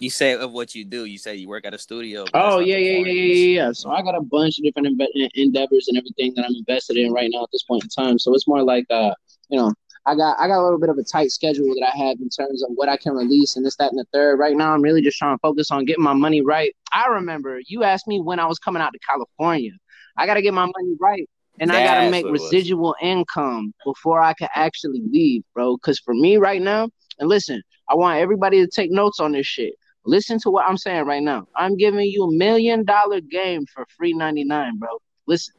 You 0.00 0.10
say 0.10 0.32
of 0.32 0.52
what 0.52 0.74
you 0.74 0.84
do. 0.84 1.04
You 1.04 1.18
say 1.18 1.36
you 1.36 1.48
work 1.48 1.64
at 1.64 1.74
a 1.74 1.78
studio. 1.78 2.24
Oh 2.34 2.58
yeah, 2.58 2.76
yeah, 2.76 2.98
yeah, 2.98 3.06
yeah, 3.06 3.12
yeah, 3.12 3.62
yeah. 3.66 3.72
So 3.72 3.90
I 3.90 4.02
got 4.02 4.16
a 4.16 4.20
bunch 4.20 4.58
of 4.58 4.64
different 4.64 5.00
endeavors 5.34 5.86
and 5.88 5.96
everything 5.96 6.32
that 6.34 6.44
I'm 6.44 6.54
invested 6.56 6.96
in 6.96 7.12
right 7.12 7.30
now 7.32 7.44
at 7.44 7.50
this 7.52 7.62
point 7.62 7.84
in 7.84 7.88
time. 7.90 8.18
So 8.18 8.34
it's 8.34 8.48
more 8.48 8.64
like, 8.64 8.86
uh, 8.90 9.14
you 9.48 9.58
know, 9.58 9.72
I 10.04 10.16
got 10.16 10.36
I 10.40 10.48
got 10.48 10.60
a 10.60 10.64
little 10.64 10.80
bit 10.80 10.88
of 10.88 10.98
a 10.98 11.04
tight 11.04 11.30
schedule 11.30 11.68
that 11.74 11.90
I 11.94 11.96
have 11.96 12.18
in 12.20 12.28
terms 12.28 12.62
of 12.62 12.70
what 12.74 12.88
I 12.88 12.96
can 12.96 13.12
release 13.12 13.56
and 13.56 13.64
this, 13.64 13.76
that, 13.76 13.90
and 13.92 13.98
the 13.98 14.06
third. 14.12 14.38
Right 14.38 14.56
now, 14.56 14.72
I'm 14.72 14.82
really 14.82 15.00
just 15.00 15.16
trying 15.16 15.36
to 15.36 15.40
focus 15.40 15.70
on 15.70 15.84
getting 15.84 16.02
my 16.02 16.12
money 16.12 16.42
right. 16.42 16.74
I 16.92 17.06
remember 17.06 17.60
you 17.66 17.84
asked 17.84 18.08
me 18.08 18.20
when 18.20 18.40
I 18.40 18.46
was 18.46 18.58
coming 18.58 18.82
out 18.82 18.92
to 18.92 18.98
California. 19.08 19.72
I 20.16 20.26
got 20.26 20.34
to 20.34 20.42
get 20.42 20.54
my 20.54 20.66
money 20.66 20.96
right, 21.00 21.28
and 21.60 21.70
I 21.70 21.84
got 21.84 22.02
to 22.02 22.10
make 22.10 22.24
what 22.24 22.30
it 22.30 22.32
was. 22.32 22.52
residual 22.52 22.96
income 23.00 23.72
before 23.84 24.20
I 24.20 24.34
can 24.34 24.48
actually 24.54 25.02
leave, 25.08 25.42
bro. 25.54 25.76
Because 25.76 26.00
for 26.00 26.14
me 26.14 26.36
right 26.36 26.60
now, 26.60 26.88
and 27.20 27.28
listen, 27.28 27.62
I 27.88 27.94
want 27.94 28.18
everybody 28.18 28.60
to 28.60 28.66
take 28.66 28.90
notes 28.90 29.20
on 29.20 29.32
this 29.32 29.46
shit. 29.46 29.74
Listen 30.04 30.40
to 30.40 30.50
what 30.50 30.66
I'm 30.66 30.76
saying 30.76 31.04
right 31.04 31.22
now. 31.22 31.46
I'm 31.54 31.76
giving 31.76 32.06
you 32.06 32.24
a 32.24 32.32
million 32.32 32.84
dollar 32.84 33.20
game 33.20 33.66
for 33.72 33.86
free 33.96 34.14
99, 34.14 34.78
bro. 34.78 34.88
Listen 35.28 35.54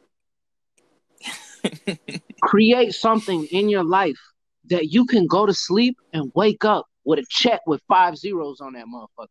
create 2.42 2.94
something 2.94 3.46
in 3.46 3.70
your 3.70 3.86
life 3.86 4.20
that 4.66 4.92
you 4.92 5.06
can 5.06 5.28
go 5.28 5.46
to 5.46 5.54
sleep 5.54 5.98
and 6.14 6.32
wake 6.36 6.66
up 6.66 6.86
with 7.06 7.20
a 7.20 7.26
check 7.30 7.62
with 7.68 7.82
five 7.88 8.18
zeros 8.18 8.62
on 8.62 8.74
that 8.74 8.86
motherfucker. 8.86 9.28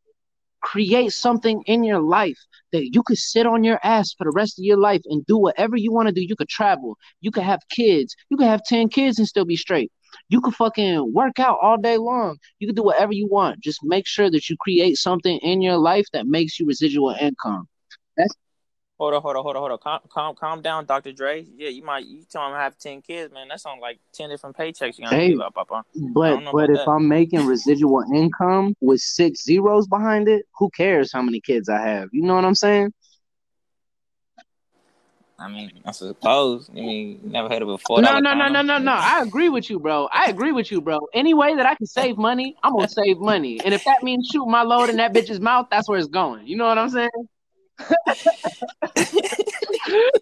Create 0.62 1.12
something 1.12 1.62
in 1.66 1.82
your 1.82 2.00
life 2.00 2.38
that 2.70 2.94
you 2.94 3.02
could 3.02 3.18
sit 3.18 3.46
on 3.46 3.64
your 3.64 3.80
ass 3.82 4.12
for 4.12 4.24
the 4.24 4.30
rest 4.30 4.58
of 4.58 4.64
your 4.64 4.76
life 4.76 5.00
and 5.06 5.26
do 5.26 5.36
whatever 5.36 5.76
you 5.76 5.92
want 5.92 6.08
to 6.08 6.14
do. 6.14 6.22
You 6.22 6.36
could 6.36 6.48
travel, 6.48 6.96
you 7.20 7.30
could 7.30 7.42
have 7.42 7.60
kids, 7.68 8.14
you 8.30 8.36
could 8.36 8.46
have 8.46 8.62
10 8.64 8.88
kids 8.88 9.18
and 9.18 9.26
still 9.26 9.44
be 9.44 9.56
straight. 9.56 9.90
You 10.28 10.40
could 10.40 10.54
fucking 10.54 11.12
work 11.12 11.40
out 11.40 11.58
all 11.62 11.78
day 11.78 11.96
long. 11.96 12.36
You 12.58 12.68
could 12.68 12.76
do 12.76 12.82
whatever 12.82 13.12
you 13.12 13.26
want. 13.26 13.60
Just 13.60 13.80
make 13.82 14.06
sure 14.06 14.30
that 14.30 14.48
you 14.48 14.56
create 14.60 14.96
something 14.98 15.38
in 15.38 15.62
your 15.62 15.78
life 15.78 16.06
that 16.12 16.26
makes 16.26 16.60
you 16.60 16.66
residual 16.66 17.16
income. 17.18 17.66
Hold 19.02 19.14
on, 19.14 19.22
hold 19.22 19.34
on, 19.36 19.42
hold 19.42 19.56
on, 19.56 19.60
hold 19.62 19.72
on. 19.72 19.78
Calm, 19.78 20.00
calm, 20.08 20.34
calm 20.36 20.62
down, 20.62 20.84
Dr. 20.84 21.10
Dre. 21.10 21.44
Yeah, 21.56 21.70
you 21.70 21.82
might 21.82 22.06
you 22.06 22.22
tell 22.30 22.46
him 22.46 22.54
I 22.54 22.62
have 22.62 22.78
ten 22.78 23.02
kids, 23.02 23.34
man. 23.34 23.48
That 23.48 23.58
sounds 23.60 23.80
like 23.82 23.98
ten 24.12 24.30
different 24.30 24.56
paychecks 24.56 24.96
you 24.96 25.02
gotta 25.02 25.16
Hey, 25.16 25.30
give 25.30 25.40
up, 25.40 25.54
Papa. 25.54 25.84
But 26.14 26.38
know 26.38 26.52
but 26.52 26.70
if 26.70 26.76
that. 26.76 26.88
I'm 26.88 27.08
making 27.08 27.44
residual 27.44 28.04
income 28.14 28.76
with 28.80 29.00
six 29.00 29.42
zeros 29.42 29.88
behind 29.88 30.28
it, 30.28 30.46
who 30.56 30.70
cares 30.70 31.12
how 31.12 31.20
many 31.20 31.40
kids 31.40 31.68
I 31.68 31.80
have? 31.84 32.10
You 32.12 32.22
know 32.22 32.36
what 32.36 32.44
I'm 32.44 32.54
saying? 32.54 32.94
I 35.36 35.48
mean, 35.48 35.72
I 35.84 35.90
suppose. 35.90 36.70
I 36.70 36.74
mean, 36.74 37.22
never 37.24 37.48
heard 37.48 37.62
of 37.62 37.70
a 37.70 37.78
four 37.78 38.00
No, 38.00 38.20
no, 38.20 38.34
no, 38.34 38.46
no, 38.50 38.62
no, 38.62 38.78
no. 38.78 38.92
I 38.92 39.18
agree 39.20 39.48
with 39.48 39.68
you, 39.68 39.80
bro. 39.80 40.08
I 40.12 40.26
agree 40.26 40.52
with 40.52 40.70
you, 40.70 40.80
bro. 40.80 41.00
Any 41.12 41.34
way 41.34 41.56
that 41.56 41.66
I 41.66 41.74
can 41.74 41.86
save 41.86 42.18
money, 42.18 42.54
I'm 42.62 42.72
gonna 42.72 42.86
save 42.86 43.18
money. 43.18 43.60
And 43.64 43.74
if 43.74 43.82
that 43.82 44.04
means 44.04 44.30
shoot 44.32 44.46
my 44.46 44.62
load 44.62 44.90
in 44.90 44.98
that 44.98 45.12
bitch's 45.12 45.40
mouth, 45.40 45.66
that's 45.72 45.88
where 45.88 45.98
it's 45.98 46.06
going. 46.06 46.46
You 46.46 46.56
know 46.56 46.66
what 46.66 46.78
I'm 46.78 46.88
saying? 46.88 47.08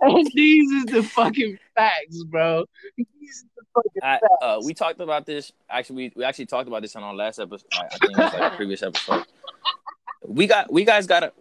And 0.02 0.30
these 0.34 0.70
is 0.72 0.84
the 0.86 1.02
fucking 1.02 1.58
facts, 1.74 2.22
bro. 2.24 2.64
These 2.96 3.06
is 3.30 3.44
the 3.56 3.62
fucking 3.74 4.02
I, 4.02 4.18
facts. 4.18 4.24
uh, 4.42 4.61
we 4.64 4.74
talked 4.74 5.00
about 5.00 5.26
this. 5.26 5.52
Actually, 5.68 5.96
we, 5.96 6.12
we 6.16 6.24
actually 6.24 6.46
talked 6.46 6.68
about 6.68 6.82
this 6.82 6.96
on 6.96 7.02
our 7.02 7.14
last 7.14 7.38
episode. 7.38 7.66
I 7.72 7.84
I 7.84 7.88
think 7.88 8.12
it 8.12 8.18
was 8.18 8.32
like 8.32 8.52
a 8.52 8.56
previous 8.56 8.82
episode. 8.82 9.24
We 10.26 10.46
got 10.46 10.72
we 10.72 10.84
guys 10.84 11.06
got 11.06 11.20
to. 11.20 11.32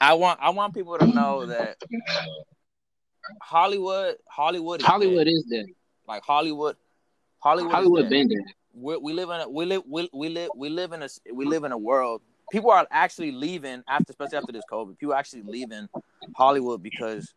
I 0.00 0.14
want 0.14 0.38
I 0.42 0.50
want 0.50 0.74
people 0.74 0.98
to 0.98 1.06
know 1.06 1.46
that 1.46 1.76
Hollywood 3.42 4.16
Hollywood 4.28 4.80
is 4.80 4.86
Hollywood 4.86 5.24
dead. 5.26 5.32
is 5.32 5.44
dead. 5.50 5.66
like 6.06 6.22
Hollywood 6.24 6.76
Hollywood, 7.38 7.72
Hollywood 7.72 8.04
is 8.04 8.10
dead. 8.10 8.10
been 8.10 8.28
dead. 8.28 8.54
we 8.74 8.96
we 8.96 9.12
live 9.12 9.30
in 9.30 9.40
a 9.40 9.48
we 9.48 9.64
live 9.64 9.82
we, 9.86 10.08
we 10.12 10.28
live 10.28 10.50
we 10.56 10.68
live 10.68 10.92
in 10.92 11.02
a 11.02 11.08
we 11.32 11.44
live 11.44 11.64
in 11.64 11.72
a 11.72 11.78
world. 11.78 12.22
People 12.50 12.70
are 12.70 12.86
actually 12.90 13.32
leaving 13.32 13.82
after, 13.88 14.10
especially 14.10 14.38
after 14.38 14.52
this 14.52 14.64
COVID. 14.70 14.98
People 14.98 15.14
are 15.14 15.18
actually 15.18 15.42
leaving 15.42 15.88
Hollywood 16.34 16.82
because, 16.82 17.32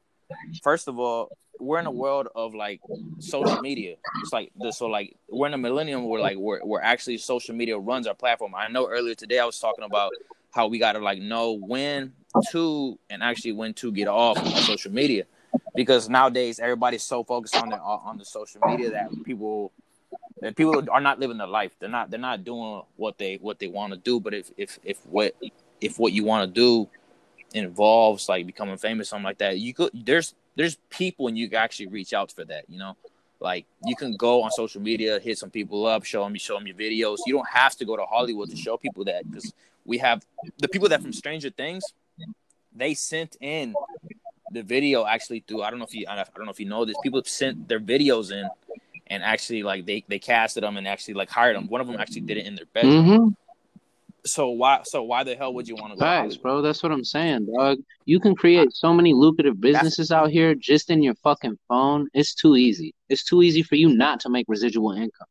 first 0.61 0.87
of 0.87 0.99
all, 0.99 1.29
we're 1.59 1.79
in 1.79 1.85
a 1.85 1.91
world 1.91 2.27
of 2.35 2.53
like 2.55 2.81
social 3.19 3.61
media. 3.61 3.95
It's 4.21 4.33
like 4.33 4.51
this. 4.55 4.77
So 4.77 4.87
like 4.87 5.15
we're 5.29 5.47
in 5.47 5.53
a 5.53 5.57
millennium 5.57 6.07
where 6.07 6.21
like 6.21 6.37
where 6.37 6.59
where 6.61 6.83
actually 6.83 7.17
social 7.17 7.55
media 7.55 7.77
runs 7.77 8.07
our 8.07 8.15
platform. 8.15 8.53
I 8.55 8.67
know 8.67 8.87
earlier 8.87 9.15
today 9.15 9.39
I 9.39 9.45
was 9.45 9.59
talking 9.59 9.85
about 9.85 10.11
how 10.51 10.67
we 10.67 10.79
got 10.79 10.93
to 10.93 10.99
like 10.99 11.19
know 11.19 11.53
when 11.53 12.13
to 12.51 12.97
and 13.09 13.23
actually 13.23 13.53
when 13.53 13.73
to 13.75 13.91
get 13.91 14.07
off 14.07 14.37
of 14.37 14.47
social 14.63 14.91
media 14.91 15.25
because 15.75 16.09
nowadays 16.09 16.59
everybody's 16.59 17.03
so 17.03 17.23
focused 17.23 17.55
on 17.55 17.69
the 17.69 17.77
on 17.77 18.17
the 18.17 18.25
social 18.25 18.61
media 18.65 18.91
that 18.91 19.09
people 19.23 19.71
people 20.51 20.83
are 20.91 21.01
not 21.01 21.19
living 21.19 21.37
their 21.37 21.47
life. 21.47 21.71
They're 21.79 21.89
not 21.89 22.11
they're 22.11 22.19
not 22.19 22.43
doing 22.43 22.81
what 22.97 23.17
they 23.17 23.37
what 23.37 23.59
they 23.59 23.67
want 23.67 23.93
to 23.93 23.99
do. 23.99 24.19
But 24.19 24.33
if 24.33 24.51
if 24.57 24.79
if 24.83 25.05
what 25.05 25.35
if 25.79 25.99
what 25.99 26.11
you 26.11 26.23
want 26.23 26.53
to 26.53 26.53
do 26.53 26.89
involves 27.53 28.27
like 28.27 28.45
becoming 28.45 28.77
famous, 28.77 29.09
something 29.09 29.23
like 29.23 29.37
that, 29.37 29.59
you 29.59 29.73
could 29.73 29.91
there's 29.93 30.35
there's 30.55 30.75
people 30.89 31.27
and 31.27 31.37
you 31.37 31.47
can 31.49 31.59
actually 31.59 31.87
reach 31.87 32.13
out 32.13 32.31
for 32.31 32.43
that. 32.45 32.65
You 32.67 32.79
know, 32.79 32.97
like 33.39 33.65
you 33.85 33.95
can 33.95 34.15
go 34.15 34.43
on 34.43 34.51
social 34.51 34.81
media, 34.81 35.19
hit 35.19 35.37
some 35.37 35.49
people 35.49 35.85
up, 35.85 36.03
show 36.03 36.23
them 36.23 36.35
show 36.35 36.55
them 36.55 36.67
your 36.67 36.75
videos. 36.75 37.17
You 37.25 37.33
don't 37.33 37.49
have 37.49 37.75
to 37.77 37.85
go 37.85 37.95
to 37.95 38.03
Hollywood 38.03 38.49
to 38.49 38.57
show 38.57 38.77
people 38.77 39.05
that 39.05 39.29
because 39.29 39.53
we 39.85 39.97
have 39.99 40.25
the 40.59 40.67
people 40.67 40.89
that 40.89 41.01
from 41.01 41.13
Stranger 41.13 41.49
Things. 41.49 41.83
They 42.75 42.95
sent 42.95 43.37
in 43.39 43.75
the 44.51 44.63
video 44.63 45.05
actually 45.05 45.43
through. 45.47 45.61
I 45.63 45.69
don't 45.69 45.79
know 45.79 45.85
if 45.85 45.93
you 45.93 46.05
I 46.07 46.15
don't 46.15 46.45
know 46.45 46.51
if 46.51 46.59
you 46.59 46.65
know 46.65 46.85
this. 46.85 46.95
People 47.03 47.23
sent 47.23 47.67
their 47.67 47.79
videos 47.79 48.31
in 48.31 48.49
and 49.13 49.23
actually 49.23 49.63
like 49.63 49.85
they 49.85 50.03
they 50.07 50.19
casted 50.19 50.63
them 50.63 50.77
and 50.77 50.87
actually 50.87 51.13
like 51.13 51.29
hired 51.29 51.55
them. 51.55 51.67
One 51.67 51.81
of 51.81 51.87
them 51.87 51.99
actually 51.99 52.21
did 52.21 52.37
it 52.37 52.45
in 52.45 52.55
their 52.55 52.65
bedroom. 52.73 53.05
Mm-hmm. 53.05 53.27
So 54.25 54.49
why 54.49 54.81
so 54.83 55.03
why 55.03 55.23
the 55.23 55.35
hell 55.35 55.53
would 55.53 55.67
you 55.67 55.75
want 55.75 55.93
to 55.93 55.99
Facts, 55.99 56.37
bro. 56.37 56.61
That's 56.61 56.81
what 56.81 56.91
I'm 56.91 57.03
saying, 57.03 57.47
dog. 57.53 57.79
You 58.05 58.19
can 58.19 58.35
create 58.35 58.71
so 58.71 58.93
many 58.93 59.13
lucrative 59.13 59.59
businesses 59.59 60.11
out 60.11 60.31
here 60.31 60.55
just 60.55 60.89
in 60.89 61.03
your 61.03 61.13
fucking 61.15 61.57
phone. 61.67 62.07
It's 62.13 62.33
too 62.33 62.55
easy. 62.55 62.95
It's 63.09 63.23
too 63.23 63.43
easy 63.43 63.63
for 63.63 63.75
you 63.75 63.89
not 63.89 64.21
to 64.21 64.29
make 64.29 64.45
residual 64.47 64.93
income. 64.93 65.27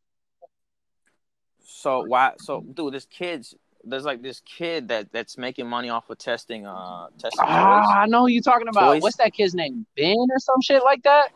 So 1.61 2.05
why 2.07 2.35
so 2.39 2.61
dude? 2.61 2.93
There's 2.93 3.07
kids. 3.07 3.55
There's 3.85 4.05
like 4.05 4.23
this 4.23 4.41
kid 4.41 4.89
that 4.89 5.11
that's 5.11 5.37
making 5.37 5.69
money 5.69 5.89
off 5.89 6.09
of 6.11 6.19
testing 6.19 6.67
uh 6.67 7.09
testing 7.19 7.45
Ah, 7.49 7.81
toys. 7.81 7.95
I 7.97 8.07
know 8.07 8.27
you're 8.27 8.43
talking 8.43 8.69
about. 8.69 8.93
Toys. 8.93 9.03
What's 9.03 9.17
that 9.17 9.33
kid's 9.33 9.55
name? 9.55 9.87
Ben 9.97 10.15
or 10.17 10.39
some 10.39 10.61
shit 10.61 10.85
like 10.85 11.03
that? 11.03 11.31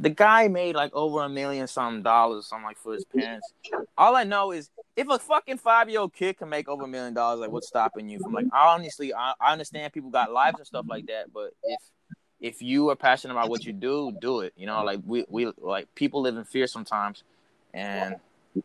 The 0.00 0.10
guy 0.10 0.46
made 0.48 0.76
like 0.76 0.94
over 0.94 1.22
a 1.22 1.28
million 1.28 1.66
something 1.66 2.02
dollars, 2.02 2.46
something 2.46 2.64
like 2.66 2.78
for 2.78 2.94
his 2.94 3.04
parents. 3.04 3.52
All 3.96 4.14
I 4.14 4.24
know 4.24 4.52
is 4.52 4.70
if 4.96 5.08
a 5.08 5.18
fucking 5.18 5.58
five 5.58 5.90
year 5.90 6.00
old 6.00 6.14
kid 6.14 6.38
can 6.38 6.48
make 6.48 6.68
over 6.68 6.84
a 6.84 6.88
million 6.88 7.14
dollars, 7.14 7.40
like 7.40 7.50
what's 7.50 7.66
stopping 7.66 8.08
you 8.08 8.20
from 8.20 8.32
like 8.32 8.46
honestly, 8.52 9.12
I, 9.12 9.34
I 9.40 9.52
understand 9.52 9.92
people 9.92 10.10
got 10.10 10.30
lives 10.30 10.58
and 10.58 10.66
stuff 10.66 10.86
like 10.88 11.06
that, 11.06 11.32
but 11.32 11.52
if 11.64 11.80
if 12.40 12.62
you 12.62 12.88
are 12.90 12.96
passionate 12.96 13.34
about 13.34 13.50
what 13.50 13.64
you 13.64 13.72
do, 13.72 14.12
do 14.20 14.40
it. 14.40 14.52
You 14.56 14.66
know, 14.66 14.84
like 14.84 15.00
we, 15.04 15.24
we 15.28 15.52
like 15.58 15.92
people 15.96 16.20
live 16.20 16.36
in 16.36 16.44
fear 16.44 16.68
sometimes, 16.68 17.24
and 17.74 18.16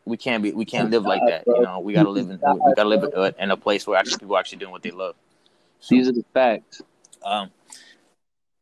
we 0.05 0.17
can't 0.17 0.43
be 0.43 0.51
we 0.51 0.65
can't 0.65 0.91
live 0.91 1.03
like 1.03 1.21
that. 1.27 1.43
You 1.47 1.61
know, 1.61 1.79
we 1.79 1.93
gotta 1.93 2.09
live 2.09 2.29
in 2.29 2.39
we 2.43 2.73
gotta 2.75 2.89
live 2.89 3.03
in- 3.03 3.43
in 3.43 3.51
a 3.51 3.57
place 3.57 3.87
where 3.87 3.97
actually 3.97 4.19
people 4.19 4.35
are 4.35 4.39
actually 4.39 4.59
doing 4.59 4.71
what 4.71 4.83
they 4.83 4.91
love. 4.91 5.15
These 5.89 6.07
are 6.07 6.11
the 6.11 6.23
facts. 6.33 6.81
Um, 7.23 7.49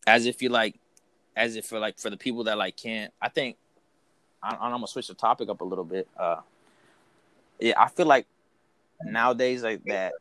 as 0.07 0.25
if 0.25 0.41
you 0.41 0.49
like, 0.49 0.75
as 1.35 1.55
if 1.55 1.65
for 1.65 1.79
like 1.79 1.97
for 1.99 2.09
the 2.09 2.17
people 2.17 2.43
that 2.45 2.57
like 2.57 2.77
can't. 2.77 3.13
I 3.21 3.29
think 3.29 3.57
I, 4.41 4.55
I'm 4.59 4.71
gonna 4.71 4.87
switch 4.87 5.07
the 5.07 5.13
topic 5.13 5.49
up 5.49 5.61
a 5.61 5.65
little 5.65 5.85
bit. 5.85 6.07
Uh, 6.17 6.41
yeah, 7.59 7.73
I 7.77 7.89
feel 7.89 8.05
like 8.05 8.25
nowadays 9.03 9.63
like 9.63 9.83
that 9.85 10.13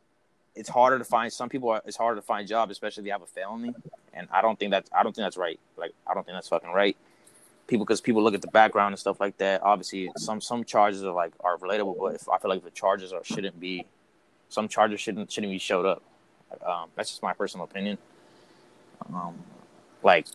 it's 0.55 0.69
harder 0.69 0.99
to 0.99 1.05
find 1.05 1.33
some 1.33 1.49
people 1.49 1.69
are 1.69 1.83
it's 1.87 1.97
harder 1.97 2.21
to 2.21 2.27
find 2.27 2.47
jobs 2.49 2.73
especially 2.73 3.03
if 3.03 3.07
you 3.07 3.13
have 3.13 3.23
a 3.23 3.27
felony 3.27 3.75
and 4.15 4.29
i 4.33 4.43
don't 4.43 4.59
think 4.59 4.71
that's 4.71 4.91
i 4.93 5.03
don't 5.03 5.15
think 5.15 5.25
that's 5.25 5.37
right 5.37 5.61
like 5.77 5.93
i 6.07 6.15
don't 6.15 6.25
think 6.25 6.37
that's 6.37 6.49
fucking 6.49 6.71
right 6.71 6.97
people 7.67 7.85
because 7.85 8.01
people 8.01 8.23
look 8.23 8.35
at 8.35 8.43
the 8.43 8.49
background 8.49 8.93
and 8.93 8.99
stuff 8.99 9.21
like 9.21 9.37
that 9.39 9.63
obviously 9.63 10.11
some 10.17 10.41
some 10.41 10.65
charges 10.65 11.05
are 11.05 11.13
like 11.13 11.33
are 11.41 11.57
relatable 11.59 11.97
but 11.99 12.15
if 12.15 12.29
i 12.29 12.39
feel 12.39 12.51
like 12.51 12.65
the 12.65 12.71
charges 12.71 13.13
are 13.13 13.23
shouldn't 13.25 13.59
be 13.61 13.85
some 14.49 14.67
charges 14.67 15.01
shouldn't 15.01 15.31
shouldn't 15.31 15.53
be 15.53 15.59
showed 15.59 15.87
up 15.87 16.03
um 16.67 16.89
that's 16.97 17.11
just 17.11 17.23
my 17.23 17.33
personal 17.33 17.65
opinion 17.65 17.97
um 19.15 19.35
like 20.03 20.27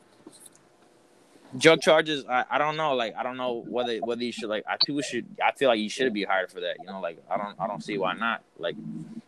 drug 1.57 1.81
charges 1.81 2.25
I, 2.29 2.45
I 2.49 2.57
don't 2.57 2.77
know 2.77 2.95
like 2.95 3.15
i 3.15 3.23
don't 3.23 3.37
know 3.37 3.63
whether 3.67 3.97
whether 3.99 4.23
you 4.23 4.31
should 4.31 4.49
like 4.49 4.63
i 4.67 4.77
people 4.85 5.01
should 5.01 5.25
i 5.45 5.51
feel 5.51 5.69
like 5.69 5.79
you 5.79 5.89
should 5.89 6.13
be 6.13 6.23
hired 6.23 6.51
for 6.51 6.59
that 6.61 6.77
you 6.79 6.85
know 6.85 6.99
like 6.99 7.17
i 7.29 7.37
don't 7.37 7.55
i 7.59 7.67
don't 7.67 7.83
see 7.83 7.97
why 7.97 8.13
not 8.13 8.43
like 8.57 8.75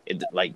it 0.06 0.22
like 0.32 0.54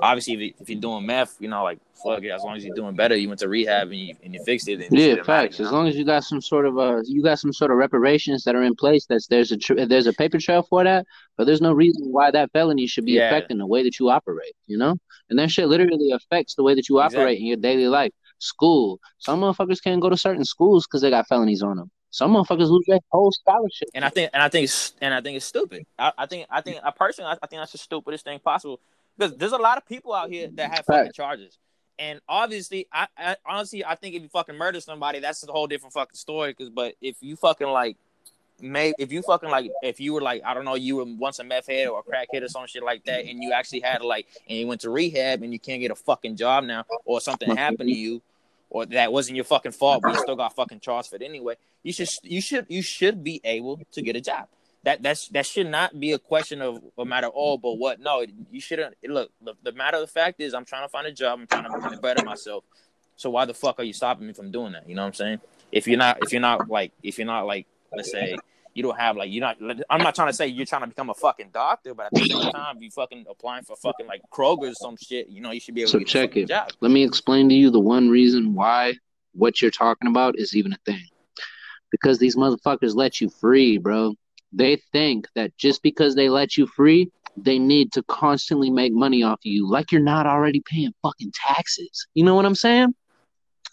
obviously 0.00 0.34
if, 0.34 0.40
you, 0.40 0.52
if 0.60 0.70
you're 0.70 0.80
doing 0.80 1.04
meth 1.04 1.36
you 1.40 1.48
know 1.48 1.62
like 1.62 1.78
fuck 2.02 2.22
it 2.22 2.30
as 2.30 2.42
long 2.42 2.56
as 2.56 2.64
you're 2.64 2.74
doing 2.74 2.94
better 2.94 3.16
you 3.16 3.28
went 3.28 3.40
to 3.40 3.48
rehab 3.48 3.88
and 3.88 3.96
you, 3.98 4.14
and 4.24 4.34
you 4.34 4.42
fixed 4.44 4.68
it 4.68 4.80
Yeah, 4.90 5.10
matter, 5.10 5.24
facts. 5.24 5.60
As 5.60 5.70
long 5.70 5.88
as 5.88 5.96
you 5.96 6.04
got 6.04 6.24
some 6.24 6.40
sort 6.40 6.64
of 6.66 6.78
uh 6.78 7.02
you 7.04 7.22
got 7.22 7.38
some 7.38 7.52
sort 7.52 7.70
of 7.70 7.76
reparations 7.76 8.44
that 8.44 8.54
are 8.54 8.62
in 8.62 8.74
place, 8.74 9.04
that's 9.06 9.26
there's 9.26 9.52
a 9.52 9.56
tr- 9.56 9.84
there's 9.84 10.06
a 10.06 10.12
paper 10.12 10.38
trail 10.38 10.62
for 10.62 10.84
that. 10.84 11.06
But 11.36 11.46
there's 11.46 11.60
no 11.60 11.72
reason 11.72 12.10
why 12.10 12.30
that 12.30 12.50
felony 12.52 12.86
should 12.86 13.04
be 13.04 13.12
Yeah. 13.12 13.26
affecting 13.26 13.58
the 13.58 13.66
way 13.66 13.82
that 13.82 13.98
you 13.98 14.08
operate. 14.08 14.54
You 14.66 14.78
know, 14.78 14.96
and 15.28 15.38
that 15.38 15.50
shit 15.50 15.68
literally 15.68 16.12
affects 16.12 16.54
the 16.54 16.62
way 16.62 16.74
that 16.74 16.88
you 16.88 16.98
operate 17.00 17.38
in 17.38 17.46
your 17.46 17.56
daily 17.58 17.88
life. 17.88 18.12
School. 18.40 19.00
Some 19.18 19.40
motherfuckers 19.40 19.82
can't 19.82 20.00
go 20.00 20.08
to 20.08 20.16
certain 20.16 20.44
schools 20.44 20.86
because 20.86 21.02
they 21.02 21.10
got 21.10 21.28
felonies 21.28 21.62
on 21.62 21.76
them. 21.76 21.90
Some 22.10 22.32
motherfuckers 22.32 22.68
lose 22.68 22.84
their 22.88 22.98
whole 23.10 23.30
scholarship. 23.30 23.88
and 23.94 24.04
I 24.04 24.08
think 24.08 24.30
and 24.34 24.42
I 24.42 24.48
think 24.48 24.70
and 25.00 25.14
I 25.14 25.20
think 25.20 25.36
it's 25.36 25.46
stupid. 25.46 25.86
I, 25.98 26.12
I 26.18 26.26
think 26.26 26.46
I 26.50 26.60
think 26.60 26.80
I 26.82 26.90
personally 26.90 27.30
I, 27.30 27.34
I 27.34 27.46
think 27.46 27.60
that's 27.60 27.72
the 27.72 27.78
stupidest 27.78 28.24
thing 28.24 28.40
possible 28.40 28.80
because 29.16 29.36
there's 29.36 29.52
a 29.52 29.58
lot 29.58 29.78
of 29.78 29.86
people 29.86 30.12
out 30.12 30.30
here 30.30 30.48
that 30.54 30.74
have 30.74 30.86
fucking 30.86 31.12
charges, 31.12 31.58
and 31.98 32.20
obviously 32.28 32.88
I, 32.92 33.06
I 33.16 33.36
honestly 33.46 33.84
I 33.84 33.94
think 33.94 34.16
if 34.16 34.22
you 34.22 34.28
fucking 34.28 34.56
murder 34.56 34.80
somebody, 34.80 35.20
that's 35.20 35.46
a 35.46 35.52
whole 35.52 35.68
different 35.68 35.92
fucking 35.92 36.16
story. 36.16 36.52
Because 36.52 36.70
but 36.70 36.94
if 37.00 37.16
you 37.20 37.36
fucking 37.36 37.68
like 37.68 37.96
may 38.62 38.92
if 38.98 39.12
you 39.12 39.22
fucking 39.22 39.48
like 39.48 39.70
if 39.82 40.00
you 40.00 40.12
were 40.12 40.20
like 40.20 40.42
I 40.44 40.52
don't 40.52 40.64
know 40.64 40.74
you 40.74 40.96
were 40.96 41.04
once 41.04 41.38
a 41.38 41.44
meth 41.44 41.68
head 41.68 41.88
or 41.88 42.00
a 42.00 42.02
crackhead 42.02 42.42
or 42.42 42.48
some 42.48 42.66
shit 42.66 42.82
like 42.82 43.04
that 43.04 43.24
and 43.24 43.42
you 43.42 43.52
actually 43.52 43.80
had 43.80 44.02
like 44.02 44.26
and 44.48 44.58
you 44.58 44.66
went 44.66 44.80
to 44.82 44.90
rehab 44.90 45.42
and 45.42 45.52
you 45.52 45.58
can't 45.58 45.80
get 45.80 45.90
a 45.90 45.94
fucking 45.94 46.36
job 46.36 46.64
now 46.64 46.84
or 47.04 47.20
something 47.20 47.54
happened 47.56 47.88
to 47.88 47.94
you 47.96 48.20
or 48.70 48.86
that 48.86 49.12
wasn't 49.12 49.36
your 49.36 49.44
fucking 49.44 49.72
fault 49.72 50.02
but 50.02 50.12
you 50.14 50.18
still 50.20 50.36
got 50.36 50.54
fucking 50.54 50.80
charged 50.80 51.10
for 51.10 51.16
it 51.16 51.22
anyway 51.22 51.56
you 51.82 51.92
should 51.92 52.08
you 52.22 52.40
should 52.40 52.66
you 52.68 52.82
should 52.82 53.24
be 53.24 53.40
able 53.44 53.80
to 53.92 54.02
get 54.02 54.16
a 54.16 54.20
job. 54.20 54.46
That 54.82 55.02
that's 55.02 55.28
that 55.28 55.46
should 55.46 55.68
not 55.68 55.98
be 55.98 56.12
a 56.12 56.18
question 56.18 56.62
of 56.62 56.82
a 56.98 57.04
matter 57.04 57.28
oh 57.34 57.58
but 57.58 57.74
what? 57.74 58.00
No 58.00 58.24
you 58.50 58.60
shouldn't 58.60 58.96
look 59.06 59.30
the, 59.42 59.54
the 59.62 59.72
matter 59.72 59.96
of 59.96 60.02
the 60.02 60.06
fact 60.06 60.40
is 60.40 60.54
I'm 60.54 60.64
trying 60.64 60.84
to 60.84 60.88
find 60.88 61.06
a 61.06 61.12
job 61.12 61.40
I'm 61.40 61.46
trying 61.46 61.90
to 61.90 61.96
better 61.98 62.24
myself. 62.24 62.64
So 63.16 63.28
why 63.30 63.44
the 63.44 63.54
fuck 63.54 63.78
are 63.78 63.82
you 63.82 63.92
stopping 63.92 64.26
me 64.26 64.32
from 64.32 64.50
doing 64.50 64.72
that? 64.72 64.88
You 64.88 64.94
know 64.94 65.02
what 65.02 65.08
I'm 65.08 65.14
saying? 65.14 65.40
If 65.72 65.86
you're 65.86 65.98
not 65.98 66.18
if 66.22 66.32
you're 66.32 66.40
not 66.40 66.68
like 66.68 66.92
if 67.02 67.18
you're 67.18 67.26
not 67.26 67.46
like 67.46 67.66
let's 67.94 68.10
say 68.10 68.36
you 68.74 68.82
don't 68.82 68.98
have 68.98 69.16
like 69.16 69.30
you're 69.30 69.40
not 69.40 69.56
I'm 69.90 70.02
not 70.02 70.14
trying 70.14 70.28
to 70.28 70.32
say 70.32 70.46
you're 70.46 70.66
trying 70.66 70.82
to 70.82 70.86
become 70.86 71.10
a 71.10 71.14
fucking 71.14 71.50
doctor, 71.52 71.94
but 71.94 72.06
at 72.06 72.12
the 72.12 72.24
same 72.26 72.52
time 72.52 72.80
you 72.80 72.90
fucking 72.90 73.26
applying 73.28 73.64
for 73.64 73.76
fucking 73.76 74.06
like 74.06 74.22
Kroger 74.32 74.70
or 74.70 74.74
some 74.74 74.96
shit, 74.96 75.28
you 75.28 75.40
know, 75.40 75.50
you 75.50 75.60
should 75.60 75.74
be 75.74 75.82
able 75.82 75.90
so 75.90 75.98
to 75.98 76.04
check 76.04 76.36
it. 76.36 76.48
Job. 76.48 76.70
Let 76.80 76.90
me 76.90 77.02
explain 77.04 77.48
to 77.48 77.54
you 77.54 77.70
the 77.70 77.80
one 77.80 78.08
reason 78.08 78.54
why 78.54 78.94
what 79.32 79.60
you're 79.60 79.70
talking 79.70 80.08
about 80.08 80.38
is 80.38 80.56
even 80.56 80.72
a 80.72 80.78
thing. 80.84 81.04
Because 81.90 82.18
these 82.18 82.36
motherfuckers 82.36 82.94
let 82.94 83.20
you 83.20 83.28
free, 83.28 83.78
bro. 83.78 84.14
They 84.52 84.80
think 84.92 85.26
that 85.34 85.56
just 85.56 85.82
because 85.82 86.14
they 86.14 86.28
let 86.28 86.56
you 86.56 86.66
free, 86.66 87.10
they 87.36 87.58
need 87.58 87.92
to 87.92 88.02
constantly 88.04 88.70
make 88.70 88.92
money 88.92 89.22
off 89.22 89.34
of 89.40 89.44
you 89.44 89.68
like 89.68 89.92
you're 89.92 90.00
not 90.00 90.26
already 90.26 90.62
paying 90.64 90.92
fucking 91.02 91.32
taxes. 91.34 92.06
You 92.14 92.24
know 92.24 92.34
what 92.34 92.44
I'm 92.46 92.54
saying? 92.54 92.94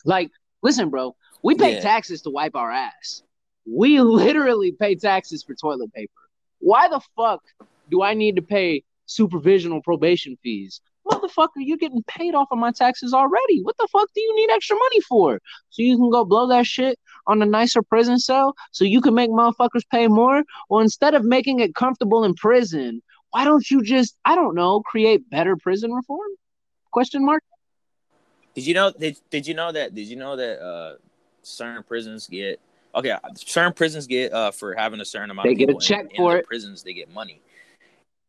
Like, 0.05 0.31
listen, 0.63 0.89
bro, 0.89 1.15
we 1.43 1.55
pay 1.55 1.75
Yeah. 1.75 1.81
taxes 1.81 2.21
to 2.23 2.29
wipe 2.29 2.55
our 2.55 2.71
ass. 2.71 3.23
We 3.69 3.99
literally 4.01 4.71
pay 4.71 4.95
taxes 4.95 5.43
for 5.43 5.53
toilet 5.55 5.93
paper. 5.93 6.11
Why 6.59 6.87
the 6.87 7.01
fuck 7.15 7.41
do 7.89 8.01
I 8.01 8.13
need 8.13 8.35
to 8.37 8.41
pay 8.41 8.83
supervisional 9.07 9.83
probation 9.83 10.37
fees? 10.41 10.81
Motherfucker, 11.09 11.57
you're 11.57 11.77
getting 11.77 12.03
paid 12.03 12.35
off 12.35 12.47
of 12.51 12.57
my 12.57 12.71
taxes 12.71 13.13
already. 13.13 13.61
What 13.61 13.77
the 13.77 13.87
fuck 13.91 14.09
do 14.13 14.21
you 14.21 14.35
need 14.35 14.51
extra 14.51 14.75
money 14.75 15.01
for? 15.01 15.39
So 15.69 15.81
you 15.81 15.95
can 15.97 16.09
go 16.09 16.25
blow 16.25 16.47
that 16.47 16.65
shit 16.65 16.99
on 17.27 17.41
a 17.41 17.45
nicer 17.45 17.81
prison 17.81 18.19
cell 18.19 18.55
so 18.71 18.83
you 18.83 19.01
can 19.01 19.13
make 19.13 19.29
motherfuckers 19.29 19.87
pay 19.89 20.07
more? 20.07 20.43
Well, 20.69 20.81
instead 20.81 21.13
of 21.13 21.23
making 21.23 21.59
it 21.59 21.75
comfortable 21.75 22.23
in 22.23 22.33
prison, 22.33 23.01
why 23.31 23.43
don't 23.43 23.69
you 23.69 23.83
just, 23.83 24.17
I 24.25 24.35
don't 24.35 24.55
know, 24.55 24.81
create 24.81 25.29
better 25.29 25.55
prison 25.55 25.93
reform? 25.93 26.29
Question 26.91 27.25
mark? 27.25 27.43
Did 28.55 28.65
you 28.65 28.73
know 28.73 28.91
did, 28.91 29.19
did 29.29 29.45
you 29.45 29.53
know 29.53 29.71
that 29.71 29.93
did 29.93 30.07
you 30.07 30.15
know 30.15 30.35
that 30.35 30.59
uh 30.59 30.95
certain 31.43 31.83
prisons 31.83 32.27
get 32.27 32.59
okay 32.97 33.15
certain 33.35 33.73
prisons 33.73 34.07
get 34.07 34.33
uh 34.33 34.51
for 34.51 34.73
having 34.75 34.99
a 34.99 35.05
certain 35.05 35.29
amount 35.31 35.47
They 35.47 35.53
of 35.53 35.59
get 35.59 35.69
a 35.69 35.75
check 35.79 36.07
in, 36.11 36.17
for 36.17 36.33
the 36.33 36.39
it. 36.39 36.45
prisons 36.47 36.83
they 36.83 36.93
get 36.93 37.13
money. 37.13 37.41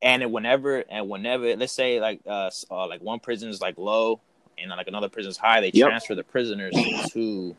And 0.02 0.22
it- 0.22 0.30
whenever 0.30 0.84
and 0.88 1.08
whenever 1.08 1.56
let's 1.56 1.72
say 1.72 2.00
like 2.00 2.20
uh, 2.26 2.50
uh 2.70 2.86
like 2.86 3.00
one 3.00 3.18
prison 3.20 3.48
is 3.48 3.60
like 3.60 3.78
low 3.78 4.20
and 4.58 4.70
like 4.70 4.88
another 4.88 5.08
prison 5.08 5.30
is 5.30 5.36
high, 5.38 5.60
they 5.60 5.70
Yep. 5.70 5.88
transfer 5.88 6.14
the 6.14 6.24
prisoners 6.24 6.74
to 7.12 7.56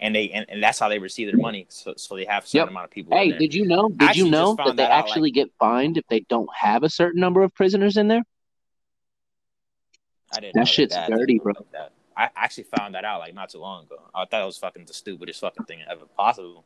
and 0.00 0.14
they 0.14 0.30
and, 0.30 0.46
and 0.48 0.62
that's 0.62 0.78
how 0.78 0.88
they 0.88 0.98
receive 0.98 1.30
their 1.30 1.40
money. 1.40 1.66
So 1.68 1.94
so 1.96 2.16
they 2.16 2.24
have 2.24 2.44
a 2.44 2.46
certain 2.46 2.62
Yep. 2.62 2.68
amount 2.70 2.84
of 2.86 2.90
people. 2.90 3.12
in 3.12 3.18
Hey, 3.18 3.32
did 3.32 3.54
you 3.54 3.66
know? 3.66 3.90
Did 3.90 4.16
you 4.16 4.30
know 4.30 4.56
that 4.56 4.76
they 4.76 4.82
that 4.82 4.90
out, 4.90 4.96
like- 4.96 5.08
actually 5.08 5.30
get 5.30 5.50
fined 5.58 5.96
if 5.98 6.06
they 6.08 6.20
don't 6.20 6.48
have 6.58 6.82
a 6.82 6.90
certain 6.90 7.20
number 7.20 7.42
of 7.42 7.54
prisoners 7.54 7.96
in 7.96 8.08
there? 8.08 8.22
I 10.32 10.40
didn't 10.40 10.54
That 10.54 10.68
shit's 10.68 10.94
that, 10.94 11.10
dirty, 11.10 11.38
bro. 11.38 11.52
that. 11.72 11.92
I 12.16 12.28
actually 12.36 12.64
found 12.64 12.94
that 12.94 13.04
out 13.04 13.20
like 13.20 13.34
not 13.34 13.50
too 13.50 13.58
long 13.58 13.84
ago. 13.84 14.00
I 14.14 14.24
thought 14.24 14.42
it 14.42 14.46
was 14.46 14.58
fucking 14.58 14.84
the 14.84 14.94
stupidest 14.94 15.40
fucking 15.40 15.64
thing 15.64 15.80
ever 15.88 16.06
possible. 16.16 16.64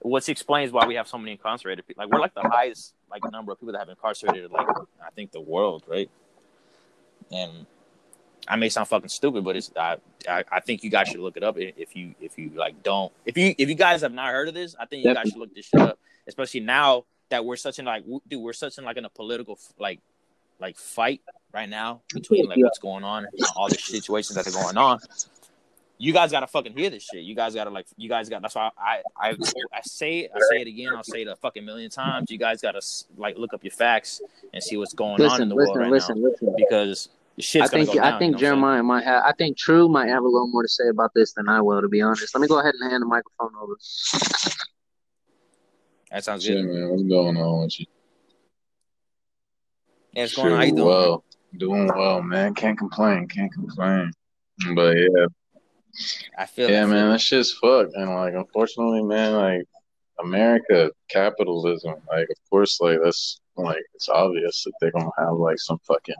Which 0.00 0.28
explains 0.28 0.72
why 0.72 0.86
we 0.86 0.96
have 0.96 1.06
so 1.06 1.16
many 1.16 1.32
incarcerated 1.32 1.86
people. 1.86 2.04
Like 2.04 2.12
we're 2.12 2.20
like 2.20 2.34
the 2.34 2.42
highest 2.42 2.94
like 3.10 3.22
number 3.30 3.52
of 3.52 3.60
people 3.60 3.72
that 3.72 3.78
have 3.78 3.88
incarcerated 3.88 4.50
like 4.50 4.66
I 4.68 5.10
think 5.14 5.30
the 5.30 5.40
world, 5.40 5.84
right? 5.86 6.10
And 7.30 7.66
I 8.48 8.56
may 8.56 8.68
sound 8.68 8.88
fucking 8.88 9.08
stupid, 9.08 9.44
but 9.44 9.56
it's 9.56 9.70
I, 9.76 9.98
I 10.28 10.44
I 10.50 10.60
think 10.60 10.82
you 10.82 10.90
guys 10.90 11.08
should 11.08 11.20
look 11.20 11.36
it 11.36 11.44
up 11.44 11.56
if 11.58 11.94
you 11.94 12.14
if 12.20 12.36
you 12.36 12.50
like 12.56 12.82
don't 12.82 13.12
if 13.24 13.36
you 13.36 13.54
if 13.56 13.68
you 13.68 13.76
guys 13.76 14.00
have 14.02 14.12
not 14.12 14.30
heard 14.30 14.48
of 14.48 14.54
this, 14.54 14.74
I 14.78 14.86
think 14.86 15.04
you 15.04 15.14
guys 15.14 15.28
should 15.28 15.38
look 15.38 15.54
this 15.54 15.66
shit 15.66 15.80
up, 15.80 15.98
especially 16.26 16.60
now 16.60 17.04
that 17.28 17.44
we're 17.44 17.56
such 17.56 17.78
in 17.78 17.84
like 17.84 18.04
dude 18.28 18.42
we're 18.42 18.52
such 18.52 18.78
in 18.78 18.84
like 18.84 18.96
in 18.96 19.04
a 19.04 19.08
political 19.08 19.58
like 19.78 20.00
like 20.62 20.78
fight 20.78 21.20
right 21.52 21.68
now 21.68 22.00
between 22.14 22.46
like 22.48 22.56
Yeah. 22.56 22.64
what's 22.64 22.78
going 22.78 23.04
on, 23.04 23.26
and 23.26 23.34
all 23.56 23.68
the 23.68 23.76
situations 23.76 24.36
that 24.36 24.46
are 24.46 24.62
going 24.62 24.78
on. 24.78 25.00
You 25.98 26.12
guys 26.12 26.32
gotta 26.32 26.46
fucking 26.46 26.76
hear 26.76 26.90
this 26.90 27.02
shit. 27.04 27.22
You 27.22 27.34
guys 27.34 27.54
gotta 27.54 27.70
like. 27.70 27.86
You 27.96 28.08
guys 28.08 28.28
got. 28.28 28.42
That's 28.42 28.54
why 28.54 28.70
I 28.78 29.02
I 29.16 29.36
I 29.72 29.80
say 29.82 30.20
it. 30.20 30.30
I 30.34 30.40
say 30.50 30.62
it 30.62 30.66
again. 30.66 30.94
I'll 30.96 31.04
say 31.04 31.22
it 31.22 31.28
a 31.28 31.36
fucking 31.36 31.64
million 31.64 31.90
times. 31.90 32.30
You 32.30 32.38
guys 32.38 32.60
gotta 32.60 32.80
like 33.16 33.36
look 33.36 33.52
up 33.54 33.62
your 33.62 33.72
facts 33.72 34.20
and 34.52 34.62
see 34.62 34.76
what's 34.76 34.94
going 34.94 35.20
on 35.22 35.42
in 35.42 35.48
the 35.48 35.54
listen, 35.54 35.74
world 35.74 35.78
right 35.78 35.90
listen, 35.90 36.20
now 36.22 36.28
listen. 36.30 36.54
because 36.56 37.08
the 37.36 37.42
shit's 37.42 37.68
I 37.68 37.68
think 37.68 37.88
go 37.88 37.94
down. 37.94 38.14
I 38.14 38.18
think 38.18 38.40
you 38.40 38.48
know 38.48 38.56
what 38.56 38.68
I'm 38.68 38.72
saying? 38.72 38.80
Jeremiah 38.80 38.82
might 38.82 39.04
have. 39.04 39.22
I 39.24 39.32
think 39.32 39.56
True 39.56 39.88
might 39.88 40.08
have 40.08 40.22
a 40.22 40.28
little 40.28 40.48
more 40.48 40.62
to 40.62 40.68
say 40.68 40.88
about 40.88 41.12
this 41.14 41.34
than 41.34 41.48
I 41.48 41.60
will, 41.60 41.80
to 41.80 41.88
be 41.88 42.02
honest. 42.02 42.34
Let 42.34 42.40
me 42.40 42.48
go 42.48 42.58
ahead 42.58 42.74
and 42.80 42.90
hand 42.90 43.02
the 43.02 43.06
microphone 43.06 43.52
over. 43.60 43.76
That 46.10 46.24
sounds 46.24 46.44
Shit, 46.44 46.62
good. 46.64 46.74
man, 46.74 46.90
what's 46.90 47.02
going 47.04 47.36
on 47.36 47.62
with 47.62 47.80
you? 47.80 47.86
Yeah, 50.12 50.24
it's 50.24 50.34
going 50.34 50.52
on. 50.52 50.58
How 50.58 50.64
you 50.64 50.72
doing? 50.72 50.86
well, 50.86 51.24
doing 51.56 51.86
well, 51.86 52.22
man. 52.22 52.54
Can't 52.54 52.78
complain, 52.78 53.28
can't 53.28 53.52
complain. 53.52 54.12
But 54.74 54.96
yeah, 54.96 55.26
I 56.38 56.46
feel. 56.46 56.70
yeah, 56.70 56.82
I 56.82 56.86
man, 56.86 57.06
it. 57.06 57.12
that 57.12 57.20
shit's 57.20 57.52
fucked. 57.52 57.94
And 57.94 58.14
like, 58.14 58.34
unfortunately, 58.34 59.02
man, 59.02 59.34
like 59.34 59.62
America, 60.20 60.90
capitalism, 61.08 61.94
like, 62.08 62.28
of 62.28 62.36
course, 62.50 62.80
like 62.80 62.98
that's 63.02 63.40
like 63.56 63.82
it's 63.94 64.08
obvious 64.08 64.64
that 64.64 64.72
they're 64.80 64.92
gonna 64.92 65.10
have 65.18 65.34
like 65.34 65.58
some 65.58 65.78
fucking, 65.86 66.14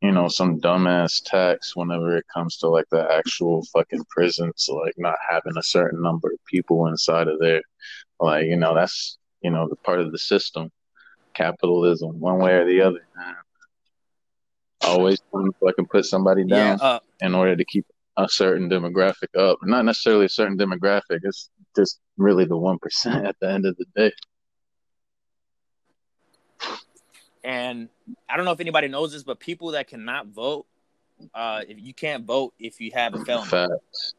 you 0.00 0.12
know, 0.12 0.28
some 0.28 0.60
dumbass 0.60 1.22
tax 1.24 1.74
whenever 1.74 2.16
it 2.16 2.26
comes 2.32 2.58
to 2.58 2.68
like 2.68 2.86
the 2.90 3.06
actual 3.12 3.64
fucking 3.72 4.04
prisons, 4.08 4.68
like 4.72 4.94
not 4.98 5.16
having 5.28 5.56
a 5.56 5.62
certain 5.62 6.00
number 6.00 6.28
of 6.28 6.44
people 6.46 6.86
inside 6.86 7.26
of 7.28 7.40
there. 7.40 7.62
Like, 8.20 8.46
you 8.46 8.56
know, 8.56 8.74
that's 8.74 9.18
you 9.42 9.50
know 9.50 9.68
the 9.68 9.76
part 9.76 10.00
of 10.00 10.12
the 10.12 10.18
system, 10.18 10.70
capitalism, 11.42 12.18
one 12.20 12.38
way 12.38 12.52
or 12.54 12.64
the 12.66 12.80
other. 12.80 13.06
Always 14.82 15.18
trying 15.30 15.46
to 15.46 15.52
fucking 15.64 15.86
put 15.86 16.04
somebody 16.04 16.42
Yeah. 16.46 16.76
down 16.76 16.80
Uh, 16.80 17.00
in 17.20 17.34
order 17.34 17.54
to 17.56 17.64
keep 17.64 17.86
a 18.16 18.28
certain 18.28 18.68
demographic 18.68 19.30
up. 19.38 19.58
Not 19.62 19.84
necessarily 19.84 20.26
a 20.26 20.28
certain 20.28 20.56
demographic. 20.58 21.20
It's 21.22 21.50
just 21.76 22.00
really 22.16 22.44
the 22.44 22.56
one 22.56 22.78
percent 22.78 23.26
at 23.30 23.36
the 23.40 23.48
end 23.50 23.64
of 23.66 23.76
the 23.76 23.86
day. 23.96 24.12
and 27.44 27.88
I 28.28 28.36
don't 28.36 28.44
know 28.44 28.52
if 28.52 28.60
anybody 28.60 28.88
knows 28.88 29.12
this, 29.12 29.22
but 29.22 29.38
people 29.38 29.68
that 29.72 29.86
cannot 29.88 30.26
vote, 30.28 30.66
uh, 31.34 31.62
if 31.68 31.78
you 31.80 31.94
can't 31.94 32.24
vote 32.24 32.52
if 32.58 32.80
you 32.80 32.90
have 32.94 33.14
a 33.14 33.24
felony. 33.24 33.48
Facts. 33.48 34.14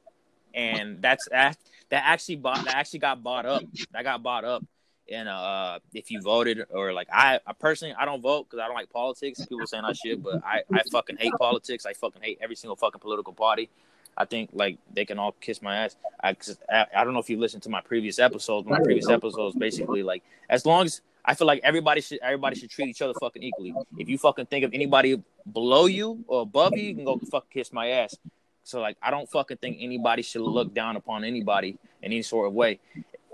and 0.54 1.02
that's 1.02 1.28
that 1.30 1.58
that 1.90 2.04
actually 2.06 2.38
bought 2.38 2.64
that 2.66 2.76
actually 2.76 3.00
got 3.00 3.22
bought 3.22 3.46
up. 3.46 3.62
That 3.92 4.04
got 4.04 4.24
bought 4.24 4.46
up. 4.46 4.64
And 5.12 5.28
uh, 5.28 5.80
if 5.94 6.12
you 6.12 6.22
voted 6.22 6.66
or 6.70 6.94
like 6.94 7.08
I, 7.12 7.40
I 7.46 7.54
personally 7.54 7.96
I 7.98 8.06
don't 8.06 8.22
vote 8.22 8.48
because 8.50 8.62
I 8.64 8.68
don't 8.68 8.76
like 8.76 8.92
politics. 8.92 9.46
People 9.46 9.68
saying 9.68 9.86
I 9.86 9.94
should, 9.94 10.24
but 10.24 10.44
I 10.46 10.62
I 10.72 10.82
fucking 10.92 11.18
hate 11.18 11.34
politics. 11.40 11.86
I 11.86 11.94
fucking 11.94 12.22
hate 12.22 12.38
every 12.42 12.56
single 12.56 12.76
fucking 12.76 13.00
political 13.00 13.34
party. 13.34 13.70
I 14.18 14.26
think 14.26 14.50
like 14.54 14.78
they 14.94 15.06
can 15.06 15.18
all 15.18 15.32
kiss 15.32 15.62
my 15.62 15.78
ass. 15.78 15.96
I 16.22 16.36
I, 16.70 16.86
I 16.98 17.04
don't 17.04 17.14
know 17.14 17.20
if 17.20 17.30
you 17.30 17.40
listened 17.40 17.64
to 17.64 17.70
my 17.70 17.82
previous 17.82 18.20
episodes. 18.20 18.68
My 18.68 18.80
previous 18.80 19.10
episodes 19.10 19.56
basically 19.56 20.04
like 20.04 20.24
as 20.50 20.66
long 20.66 20.86
as 20.86 21.02
I 21.26 21.36
feel 21.36 21.48
like 21.48 21.62
everybody 21.64 22.02
should 22.02 22.20
everybody 22.22 22.56
should 22.56 22.70
treat 22.70 22.90
each 22.90 23.02
other 23.02 23.14
fucking 23.20 23.44
equally. 23.44 23.74
If 23.98 24.10
you 24.10 24.18
fucking 24.18 24.48
think 24.48 24.66
of 24.66 24.74
anybody 24.74 25.22
below 25.52 25.86
you 25.86 26.24
or 26.28 26.42
above 26.42 26.76
you, 26.76 26.84
you 26.84 26.96
can 26.96 27.06
go 27.06 27.20
fucking 27.32 27.50
kiss 27.52 27.72
my 27.74 27.88
ass. 27.90 28.18
So 28.64 28.82
like 28.82 28.98
I 29.02 29.10
don't 29.10 29.30
fucking 29.30 29.58
think 29.58 29.78
anybody 29.80 30.22
should 30.22 30.42
look 30.42 30.74
down 30.74 30.96
upon 30.96 31.24
anybody 31.24 31.78
in 32.02 32.12
any 32.12 32.22
sort 32.22 32.48
of 32.48 32.54
way. 32.54 32.80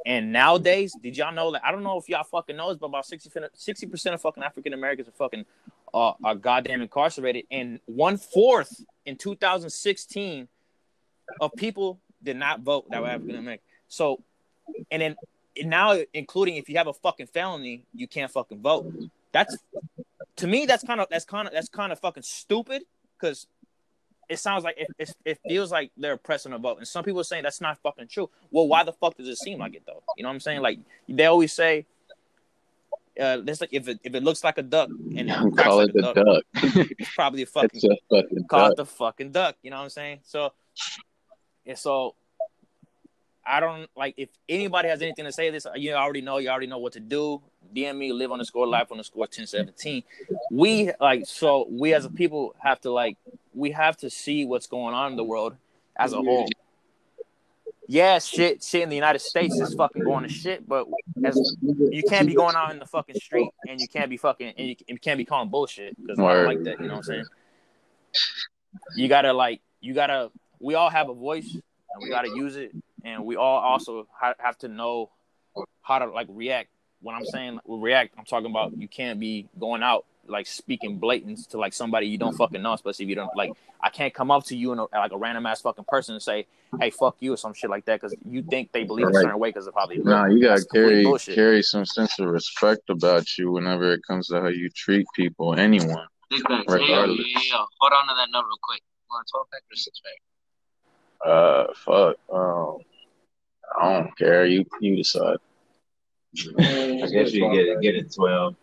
And 0.06 0.32
nowadays, 0.32 0.95
did 1.01 1.18
y'all 1.18 1.34
know 1.34 1.51
that? 1.51 1.66
I 1.66 1.72
don't 1.72 1.82
know 1.82 1.97
if 1.97 2.08
y'all 2.08 2.24
fucking 2.24 2.56
knows, 2.56 2.78
but 2.78 2.88
about 2.88 3.06
60 3.08 3.30
percent 3.88 4.14
of 4.14 4.22
fucking 4.22 4.43
African 4.43 4.74
Americans 4.74 5.08
are 5.08 5.12
fucking 5.12 5.45
uh, 5.93 6.14
are 6.24 6.36
goddamn 6.36 6.82
incarcerated, 6.82 7.45
and 7.49 7.80
one 7.86 8.18
fourth 8.18 8.84
in 9.06 9.16
2016 9.16 10.47
of 11.41 11.53
people 11.56 11.99
did 12.22 12.38
not 12.38 12.62
vote 12.62 12.89
that 12.91 13.01
were 13.01 13.08
African 13.08 13.38
American. 13.38 13.66
So, 13.88 14.22
and 14.91 15.01
then 15.01 15.16
and 15.60 15.70
now 15.70 15.97
including 16.14 16.58
if 16.58 16.70
you 16.70 16.78
have 16.78 16.88
a 16.88 16.93
fucking 16.93 17.28
felony, 17.28 17.86
you 17.93 18.08
can't 18.08 18.32
fucking 18.32 18.62
vote. 18.62 18.93
That's 19.32 19.58
to 20.38 20.47
me, 20.47 20.66
that's 20.66 20.84
kind 20.84 20.99
of 20.99 21.08
that's 21.10 21.26
kind 21.26 21.47
of 21.47 21.53
that's 21.53 21.70
kind 21.70 21.91
of 21.91 21.99
fucking 21.99 22.24
stupid 22.24 22.84
because 23.20 23.47
it 24.30 24.39
sounds 24.39 24.63
like 24.63 24.78
it, 24.78 24.88
it, 24.97 25.15
it 25.26 25.39
feels 25.47 25.71
like 25.71 25.91
they're 25.97 26.17
pressing 26.17 26.53
a 26.53 26.57
vote, 26.57 26.78
and 26.80 26.88
some 26.88 27.03
people 27.03 27.21
are 27.21 27.26
saying 27.26 27.43
that's 27.43 27.61
not 27.61 27.78
fucking 27.82 28.07
true. 28.07 28.30
Well, 28.51 28.67
why 28.67 28.84
the 28.84 28.93
fuck 28.93 29.17
does 29.17 29.28
it 29.28 29.38
seem 29.38 29.59
like 29.59 29.76
it 29.76 29.84
though? 29.86 30.03
You 30.17 30.23
know 30.23 30.30
what 30.30 30.34
I'm 30.36 30.39
saying? 30.39 30.61
Like 30.61 30.80
they 31.07 31.26
always 31.26 31.53
say, 31.53 31.86
uh, 33.19 33.38
this 33.38 33.61
like 33.61 33.69
if 33.71 33.88
it 33.88 33.99
if 34.03 34.13
it 34.15 34.23
looks 34.23 34.43
like 34.43 34.57
a 34.57 34.63
duck 34.63 34.89
and 34.89 35.30
it 35.30 35.55
Call 35.55 35.78
like 35.78 35.89
it 35.89 35.95
a 35.95 36.01
the 36.01 36.13
duck, 36.13 36.15
duck. 36.15 36.43
it's 36.99 37.13
probably 37.15 37.43
a 37.43 37.45
fucking 37.45 37.69
It's 37.73 37.84
a 37.84 37.97
fucking 38.09 38.43
call 38.49 38.59
duck. 38.61 38.71
it 38.71 38.78
the 38.78 38.86
fucking 38.86 39.32
duck. 39.32 39.55
You 39.61 39.71
know 39.71 39.78
what 39.78 39.84
I'm 39.84 39.89
saying? 39.89 40.19
So, 40.23 40.51
and 41.65 41.78
so, 41.78 42.15
I 43.46 43.60
don't 43.60 43.89
like 43.96 44.16
if 44.18 44.30
anybody 44.50 44.89
has 44.89 45.02
anything 45.02 45.26
to 45.26 45.32
say 45.32 45.50
this. 45.52 45.68
You 45.76 45.93
already 45.93 46.22
know. 46.22 46.38
You 46.38 46.50
already 46.50 46.68
know 46.68 46.80
what 46.80 46.93
to 46.93 47.00
do. 47.00 47.41
DM 47.76 47.98
me. 47.98 48.12
Live 48.12 48.32
on 48.32 48.39
the 48.39 48.46
score. 48.46 48.66
Life 48.66 48.91
on 48.91 48.98
the 48.98 49.04
score. 49.04 49.28
Ten 49.28 49.46
seventeen. 49.46 50.04
We 50.52 50.91
like 51.00 51.26
so. 51.26 51.68
We 51.70 51.93
as 51.93 52.06
a 52.06 52.10
people 52.10 52.56
have 52.60 52.82
to 52.82 52.91
like. 52.91 53.18
We 53.54 53.72
have 53.72 53.98
to 53.98 54.10
see 54.10 54.46
what's 54.46 54.68
going 54.68 54.96
on 54.96 55.12
in 55.12 55.18
the 55.18 55.24
world 55.24 55.56
as 55.96 56.14
a 56.14 56.18
whole. 56.18 56.48
Yeah, 57.88 58.18
shit, 58.18 58.64
shit 58.64 58.82
in 58.82 58.89
the 58.89 58.96
United 58.96 59.20
States 59.20 59.60
is 59.60 59.76
fucking 59.76 60.04
going 60.04 60.24
to 60.24 60.30
shit, 60.30 60.68
but 60.68 60.88
as 61.24 61.39
you 61.62 62.02
can't 62.10 62.28
be 62.28 62.34
going 62.34 62.56
out 62.56 62.72
in 62.72 62.80
the 62.80 62.86
fucking 62.86 63.16
street 63.16 63.48
and 63.70 63.80
you 63.80 63.88
can't 63.88 64.10
be 64.10 64.18
fucking 64.18 64.54
and 64.58 64.70
you, 64.70 64.76
you 64.88 64.98
can't 64.98 65.20
be 65.20 65.26
calling 65.26 65.50
bullshit 65.50 65.96
because 66.02 66.18
I 66.18 66.34
don't 66.34 66.46
like 66.46 66.64
that. 66.64 66.80
You 66.80 66.88
know 66.88 66.96
what 66.96 66.98
I'm 66.98 67.04
saying? 67.04 67.26
You 68.96 69.08
gotta 69.08 69.34
like 69.34 69.62
you 69.82 69.93
gotta. 69.93 70.32
We 70.60 70.74
all 70.74 70.89
have 70.89 71.10
a 71.10 71.14
voice 71.14 71.54
and 71.54 72.04
we 72.04 72.10
gotta 72.10 72.30
use 72.30 72.56
it 72.56 72.72
and 73.06 73.24
we 73.24 73.38
all 73.38 73.60
also 73.60 74.08
ha- 74.20 74.34
have 74.39 74.58
to 74.58 74.68
know 74.68 75.12
how 75.82 75.99
to 75.99 76.08
like 76.08 76.28
react. 76.30 76.70
When 77.01 77.16
I'm 77.16 77.26
saying 77.26 77.60
react, 77.68 78.16
I'm 78.18 78.26
talking 78.26 78.49
about 78.49 78.76
you 78.78 78.88
can't 78.88 79.20
be 79.20 79.47
going 79.60 79.84
out 79.84 80.06
like 80.28 80.47
speaking 80.47 80.97
blatant 80.97 81.38
to 81.51 81.58
like 81.58 81.72
somebody 81.72 82.08
you 82.08 82.18
don't 82.18 82.36
fucking 82.36 82.62
know, 82.62 82.74
especially 82.74 83.06
if 83.06 83.10
you 83.10 83.16
don't 83.16 83.36
like. 83.36 83.51
I 83.80 83.89
can't 83.89 84.12
come 84.12 84.32
up 84.32 84.43
to 84.45 84.58
you 84.58 84.72
and 84.72 84.82
like 84.91 85.12
a 85.12 85.18
random 85.18 85.45
ass 85.45 85.62
fucking 85.62 85.86
person 85.88 86.16
and 86.16 86.22
say, 86.22 86.47
"Hey, 86.80 86.89
fuck 86.89 87.18
you" 87.20 87.34
or 87.34 87.38
some 87.38 87.53
shit 87.53 87.70
like 87.70 87.86
that 87.86 88.01
because 88.01 88.16
you 88.28 88.41
think 88.41 88.72
they 88.72 88.84
believe 88.84 89.06
right. 89.06 89.16
a 89.16 89.22
certain 89.22 89.39
way 89.39 89.49
because 89.49 89.68
of 89.68 89.76
how 89.76 89.86
they. 89.86 89.97
Nah, 89.97 90.26
you 90.26 90.41
gotta 90.41 90.66
carry 90.74 91.06
carry 91.20 91.62
some 91.62 91.86
sense 91.86 92.18
of 92.18 92.28
respect 92.28 92.89
about 92.89 93.38
you 93.38 93.51
whenever 93.51 93.93
it 93.93 94.01
comes 94.08 94.30
to 94.30 94.41
how 94.41 94.47
you 94.47 94.70
treat 94.70 95.06
people, 95.16 95.53
anyone. 95.53 96.08
Regardless. 96.32 96.76
Hey, 96.80 96.88
yo, 96.88 97.06
yo, 97.06 97.14
yo, 97.14 97.66
hold 97.80 97.93
on 97.93 98.08
to 98.08 98.16
that 98.18 98.30
note 98.32 98.45
real 98.45 98.58
quick. 98.64 98.82
Want 99.12 99.28
twelve 99.32 99.47
pack 99.51 99.62
or 99.72 99.76
six 99.76 100.01
pack? 100.01 101.30
Uh, 101.32 101.66
fuck. 101.76 102.16
Um, 102.34 102.80
I 103.80 103.93
don't 103.93 104.18
care. 104.18 104.45
You 104.45 104.66
you 104.82 104.95
decide. 104.95 105.38
I 106.59 107.09
guess 107.11 107.32
you 107.32 107.49
get 107.51 107.68
it, 107.68 107.82
get 107.82 107.95
it 107.95 108.13
twelve. 108.13 108.55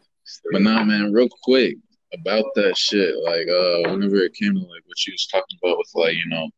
But 0.52 0.62
nah, 0.62 0.84
man, 0.84 1.12
real 1.12 1.28
quick 1.42 1.76
about 2.14 2.44
that 2.54 2.76
shit. 2.76 3.14
Like, 3.24 3.48
uh, 3.48 3.90
whenever 3.90 4.16
it 4.16 4.34
came 4.34 4.54
to 4.54 4.60
like 4.60 4.82
what 4.86 5.06
you 5.06 5.12
was 5.12 5.26
talking 5.26 5.58
about 5.62 5.78
with 5.78 5.90
like, 5.94 6.14
you 6.14 6.26
know, 6.26 6.48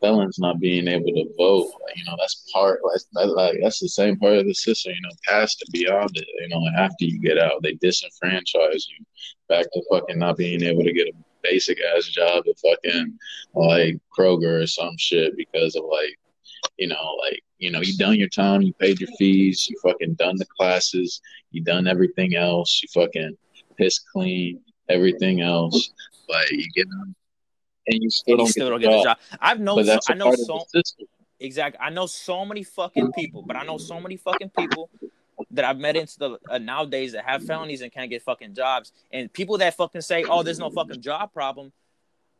felons 0.00 0.38
not 0.38 0.60
being 0.60 0.88
able 0.88 1.06
to 1.06 1.34
vote, 1.36 1.72
like, 1.84 1.96
you 1.96 2.04
know, 2.04 2.16
that's 2.18 2.48
part 2.52 2.80
like 2.84 3.00
that, 3.12 3.34
like 3.34 3.58
that's 3.62 3.80
the 3.80 3.88
same 3.88 4.16
part 4.18 4.34
of 4.34 4.46
the 4.46 4.54
system. 4.54 4.92
You 4.94 5.00
know, 5.02 5.14
past 5.26 5.62
and 5.66 5.72
beyond 5.72 6.16
it. 6.16 6.26
You 6.40 6.48
know, 6.48 6.62
after 6.76 7.04
you 7.04 7.20
get 7.20 7.38
out, 7.38 7.62
they 7.62 7.74
disenfranchise 7.74 8.84
you 8.88 9.04
back 9.48 9.66
to 9.72 9.82
fucking 9.90 10.18
not 10.18 10.36
being 10.36 10.62
able 10.62 10.84
to 10.84 10.92
get 10.92 11.08
a 11.08 11.12
basic 11.42 11.78
ass 11.96 12.04
job 12.06 12.44
at 12.48 12.58
fucking 12.58 13.18
like 13.54 13.98
Kroger 14.16 14.62
or 14.62 14.66
some 14.66 14.96
shit 14.96 15.36
because 15.36 15.74
of 15.76 15.84
like 15.90 16.16
you 16.78 16.88
know, 16.88 17.16
like, 17.22 17.42
you 17.58 17.70
know, 17.70 17.80
you 17.80 17.96
done 17.96 18.16
your 18.16 18.28
time, 18.28 18.62
you 18.62 18.72
paid 18.74 19.00
your 19.00 19.10
fees, 19.18 19.68
you 19.68 19.76
fucking 19.82 20.14
done 20.14 20.36
the 20.36 20.46
classes, 20.46 21.20
you 21.50 21.62
done 21.62 21.86
everything 21.86 22.34
else, 22.34 22.82
you 22.82 22.88
fucking 22.92 23.36
piss 23.76 23.98
clean, 23.98 24.60
everything 24.88 25.40
else. 25.40 25.92
But 26.28 26.50
you 26.50 26.66
get 26.74 26.88
them 26.88 27.14
and 27.86 28.02
you 28.02 28.10
still, 28.10 28.36
don't, 28.36 28.46
still 28.46 28.78
get 28.78 28.86
don't, 28.86 28.90
get 28.90 28.96
the 28.96 29.02
job. 29.02 29.18
I've 29.40 29.60
known 29.60 29.84
so, 29.84 29.98
I 30.08 30.14
know 30.14 30.34
so 30.34 30.64
exactly. 31.40 31.78
I 31.80 31.90
know 31.90 32.06
so 32.06 32.44
many 32.44 32.62
fucking 32.62 33.12
people, 33.12 33.42
but 33.42 33.56
I 33.56 33.64
know 33.64 33.78
so 33.78 34.00
many 34.00 34.16
fucking 34.16 34.50
people 34.50 34.90
that 35.50 35.64
I've 35.64 35.78
met 35.78 35.96
into 35.96 36.18
the 36.18 36.38
uh, 36.48 36.58
nowadays 36.58 37.12
that 37.12 37.24
have 37.24 37.44
felonies 37.44 37.82
and 37.82 37.92
can't 37.92 38.10
get 38.10 38.22
fucking 38.22 38.54
jobs, 38.54 38.92
and 39.10 39.32
people 39.32 39.58
that 39.58 39.76
fucking 39.76 40.00
say, 40.02 40.24
"Oh, 40.24 40.42
there's 40.42 40.58
no 40.58 40.70
fucking 40.70 41.00
job 41.00 41.32
problem." 41.32 41.72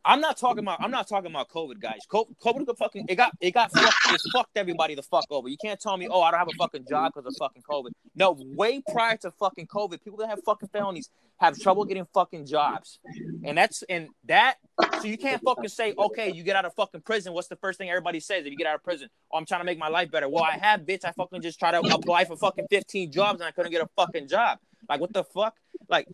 I'm 0.05 0.19
not 0.19 0.37
talking 0.37 0.59
about. 0.59 0.81
I'm 0.81 0.91
not 0.91 1.07
talking 1.07 1.31
about 1.31 1.49
COVID, 1.49 1.79
guys. 1.79 1.99
COVID, 2.11 2.37
COVID 2.43 2.77
fucking 2.77 3.05
it 3.07 3.15
got 3.15 3.31
it 3.39 3.51
got 3.51 3.71
fucked, 3.71 3.95
it 4.09 4.21
fucked 4.33 4.57
everybody 4.57 4.95
the 4.95 5.03
fuck 5.03 5.25
over. 5.29 5.47
You 5.47 5.57
can't 5.63 5.79
tell 5.79 5.95
me, 5.95 6.07
oh, 6.09 6.21
I 6.21 6.31
don't 6.31 6.39
have 6.39 6.49
a 6.49 6.57
fucking 6.57 6.85
job 6.89 7.13
because 7.13 7.25
of 7.25 7.35
fucking 7.39 7.63
COVID. 7.69 7.91
No, 8.15 8.37
way 8.55 8.81
prior 8.91 9.17
to 9.17 9.31
fucking 9.31 9.67
COVID, 9.67 10.03
people 10.03 10.17
that 10.19 10.29
have 10.29 10.39
fucking 10.45 10.69
felonies 10.69 11.09
have 11.37 11.57
trouble 11.57 11.85
getting 11.85 12.05
fucking 12.13 12.45
jobs, 12.45 12.99
and 13.43 13.57
that's 13.57 13.83
and 13.83 14.09
that. 14.25 14.55
So 14.99 15.07
you 15.07 15.17
can't 15.17 15.41
fucking 15.41 15.69
say, 15.69 15.93
okay, 15.97 16.31
you 16.31 16.43
get 16.43 16.55
out 16.55 16.65
of 16.65 16.73
fucking 16.75 17.01
prison. 17.01 17.33
What's 17.33 17.47
the 17.47 17.55
first 17.55 17.77
thing 17.77 17.89
everybody 17.89 18.19
says 18.19 18.45
if 18.45 18.51
you 18.51 18.57
get 18.57 18.67
out 18.67 18.75
of 18.75 18.83
prison? 18.83 19.09
Oh, 19.31 19.37
I'm 19.37 19.45
trying 19.45 19.61
to 19.61 19.65
make 19.65 19.77
my 19.77 19.89
life 19.89 20.11
better. 20.11 20.27
Well, 20.27 20.43
I 20.43 20.57
have, 20.57 20.81
bitch. 20.81 21.05
I 21.05 21.11
fucking 21.11 21.41
just 21.41 21.59
try 21.59 21.71
to 21.71 21.79
apply 21.79 22.25
for 22.25 22.35
fucking 22.35 22.67
15 22.69 23.11
jobs 23.11 23.39
and 23.39 23.47
I 23.47 23.51
couldn't 23.51 23.71
get 23.71 23.81
a 23.81 23.89
fucking 23.95 24.27
job. 24.27 24.59
Like, 24.89 24.99
what 24.99 25.13
the 25.13 25.23
fuck? 25.23 25.55
Like, 25.89 26.07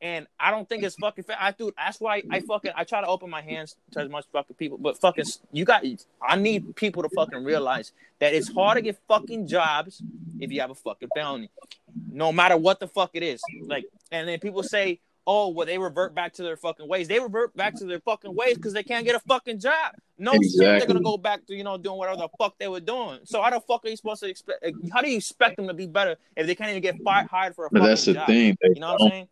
and 0.00 0.26
I 0.38 0.50
don't 0.50 0.68
think 0.68 0.82
it's 0.82 0.96
fucking 0.96 1.24
fair. 1.24 1.36
I 1.40 1.52
do. 1.52 1.72
That's 1.76 2.00
why 2.00 2.22
I 2.30 2.40
fucking 2.40 2.72
I 2.76 2.84
try 2.84 3.00
to 3.00 3.06
open 3.06 3.30
my 3.30 3.40
hands 3.40 3.76
to 3.92 4.00
as 4.00 4.10
much 4.10 4.26
fucking 4.32 4.56
people, 4.56 4.78
but 4.78 4.98
fucking 5.00 5.24
you 5.52 5.64
got. 5.64 5.84
I 6.22 6.36
need 6.36 6.76
people 6.76 7.02
to 7.02 7.08
fucking 7.10 7.42
realize 7.44 7.92
that 8.18 8.34
it's 8.34 8.52
hard 8.52 8.76
to 8.76 8.82
get 8.82 8.98
fucking 9.08 9.46
jobs 9.46 10.02
if 10.40 10.50
you 10.50 10.60
have 10.60 10.70
a 10.70 10.74
fucking 10.74 11.08
felony, 11.14 11.50
no 12.10 12.32
matter 12.32 12.56
what 12.56 12.80
the 12.80 12.88
fuck 12.88 13.10
it 13.14 13.22
is. 13.22 13.40
Like, 13.66 13.86
and 14.10 14.28
then 14.28 14.38
people 14.40 14.62
say, 14.62 15.00
"Oh, 15.26 15.48
well, 15.48 15.66
they 15.66 15.78
revert 15.78 16.14
back 16.14 16.34
to 16.34 16.42
their 16.42 16.56
fucking 16.56 16.86
ways." 16.86 17.08
They 17.08 17.18
revert 17.18 17.56
back 17.56 17.74
to 17.76 17.84
their 17.86 18.00
fucking 18.00 18.34
ways 18.34 18.56
because 18.56 18.72
they 18.74 18.82
can't 18.82 19.06
get 19.06 19.14
a 19.14 19.20
fucking 19.20 19.60
job. 19.60 19.94
No 20.18 20.32
exactly. 20.32 20.66
shit, 20.66 20.78
they're 20.80 20.86
gonna 20.86 21.00
go 21.00 21.16
back 21.16 21.46
to 21.46 21.54
you 21.54 21.64
know 21.64 21.78
doing 21.78 21.96
whatever 21.96 22.18
the 22.18 22.28
fuck 22.38 22.58
they 22.58 22.68
were 22.68 22.80
doing. 22.80 23.20
So 23.24 23.40
how 23.40 23.50
the 23.50 23.60
fuck 23.60 23.86
are 23.86 23.88
you 23.88 23.96
supposed 23.96 24.22
to 24.22 24.28
expect? 24.28 24.66
How 24.92 25.00
do 25.00 25.08
you 25.08 25.16
expect 25.16 25.56
them 25.56 25.68
to 25.68 25.74
be 25.74 25.86
better 25.86 26.16
if 26.36 26.46
they 26.46 26.54
can't 26.54 26.70
even 26.70 26.82
get 26.82 26.96
fired, 27.02 27.26
hired 27.26 27.54
for 27.54 27.66
a? 27.66 27.70
But 27.70 27.84
that's 27.84 28.04
the 28.04 28.14
job? 28.14 28.26
thing. 28.26 28.56
You 28.62 28.80
know 28.80 28.92
what 28.92 29.02
I'm 29.02 29.08
saying? 29.10 29.28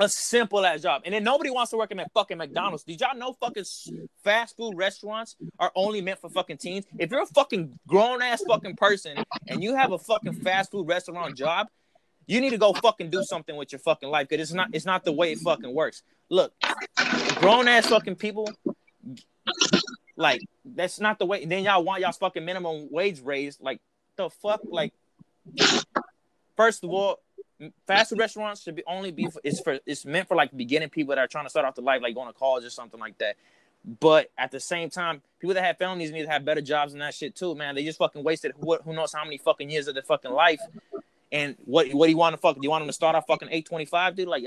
A 0.00 0.08
simple 0.08 0.64
ass 0.64 0.80
job. 0.80 1.02
And 1.04 1.14
then 1.14 1.22
nobody 1.22 1.50
wants 1.50 1.70
to 1.70 1.76
work 1.76 1.90
in 1.90 1.98
that 1.98 2.10
fucking 2.14 2.38
McDonald's. 2.38 2.84
Did 2.84 3.00
y'all 3.00 3.16
know 3.16 3.34
fucking 3.34 3.64
fast 4.24 4.56
food 4.56 4.74
restaurants 4.74 5.36
are 5.58 5.70
only 5.76 6.00
meant 6.00 6.20
for 6.20 6.30
fucking 6.30 6.56
teens? 6.56 6.86
If 6.98 7.10
you're 7.10 7.22
a 7.22 7.26
fucking 7.26 7.78
grown 7.86 8.22
ass 8.22 8.42
fucking 8.48 8.76
person 8.76 9.22
and 9.46 9.62
you 9.62 9.76
have 9.76 9.92
a 9.92 9.98
fucking 9.98 10.40
fast 10.40 10.70
food 10.70 10.88
restaurant 10.88 11.36
job, 11.36 11.68
you 12.26 12.40
need 12.40 12.50
to 12.50 12.58
go 12.58 12.72
fucking 12.72 13.10
do 13.10 13.22
something 13.22 13.54
with 13.54 13.72
your 13.72 13.78
fucking 13.78 14.08
life 14.08 14.28
because 14.28 14.42
it's 14.42 14.54
not 14.54 14.68
it's 14.72 14.86
not 14.86 15.04
the 15.04 15.12
way 15.12 15.32
it 15.32 15.38
fucking 15.40 15.74
works. 15.74 16.02
Look, 16.30 16.54
grown 17.36 17.68
ass 17.68 17.88
fucking 17.88 18.16
people, 18.16 18.48
like 20.16 20.40
that's 20.64 20.98
not 20.98 21.18
the 21.18 21.26
way. 21.26 21.42
And 21.42 21.52
then 21.52 21.64
y'all 21.64 21.84
want 21.84 22.00
y'all's 22.00 22.16
fucking 22.16 22.44
minimum 22.44 22.88
wage 22.90 23.20
raised. 23.20 23.60
Like 23.60 23.80
the 24.16 24.30
fuck, 24.30 24.60
like. 24.64 24.94
First 26.56 26.84
of 26.84 26.90
all, 26.90 27.20
fast 27.86 28.10
food 28.10 28.18
restaurants 28.18 28.62
should 28.62 28.76
be 28.76 28.84
only 28.86 29.10
be 29.10 29.26
for, 29.26 29.40
it's 29.44 29.60
for 29.60 29.78
it's 29.86 30.04
meant 30.04 30.28
for 30.28 30.36
like 30.36 30.56
beginning 30.56 30.88
people 30.88 31.14
that 31.14 31.20
are 31.20 31.26
trying 31.26 31.44
to 31.44 31.50
start 31.50 31.66
off 31.66 31.74
the 31.74 31.82
life 31.82 32.02
like 32.02 32.14
going 32.14 32.28
to 32.28 32.38
college 32.38 32.64
or 32.64 32.70
something 32.70 33.00
like 33.00 33.18
that. 33.18 33.36
But 33.84 34.30
at 34.36 34.50
the 34.50 34.60
same 34.60 34.90
time, 34.90 35.22
people 35.38 35.54
that 35.54 35.64
have 35.64 35.78
families 35.78 36.10
need 36.10 36.22
to 36.22 36.28
have 36.28 36.44
better 36.44 36.60
jobs 36.60 36.92
and 36.92 37.00
that 37.00 37.14
shit 37.14 37.34
too, 37.34 37.54
man. 37.54 37.74
They 37.74 37.84
just 37.84 37.98
fucking 37.98 38.22
wasted 38.22 38.52
who, 38.60 38.76
who 38.76 38.92
knows 38.92 39.12
how 39.12 39.24
many 39.24 39.38
fucking 39.38 39.70
years 39.70 39.88
of 39.88 39.94
their 39.94 40.02
fucking 40.02 40.30
life. 40.30 40.60
And 41.32 41.56
what 41.64 41.88
what 41.92 42.06
do 42.06 42.10
you 42.10 42.16
want 42.16 42.34
to 42.34 42.38
fuck? 42.38 42.56
Do 42.56 42.60
you 42.62 42.70
want 42.70 42.82
them 42.82 42.88
to 42.88 42.92
start 42.92 43.14
off 43.14 43.26
fucking 43.26 43.48
eight 43.52 43.64
twenty 43.64 43.84
five, 43.84 44.16
dude? 44.16 44.26
Like 44.26 44.44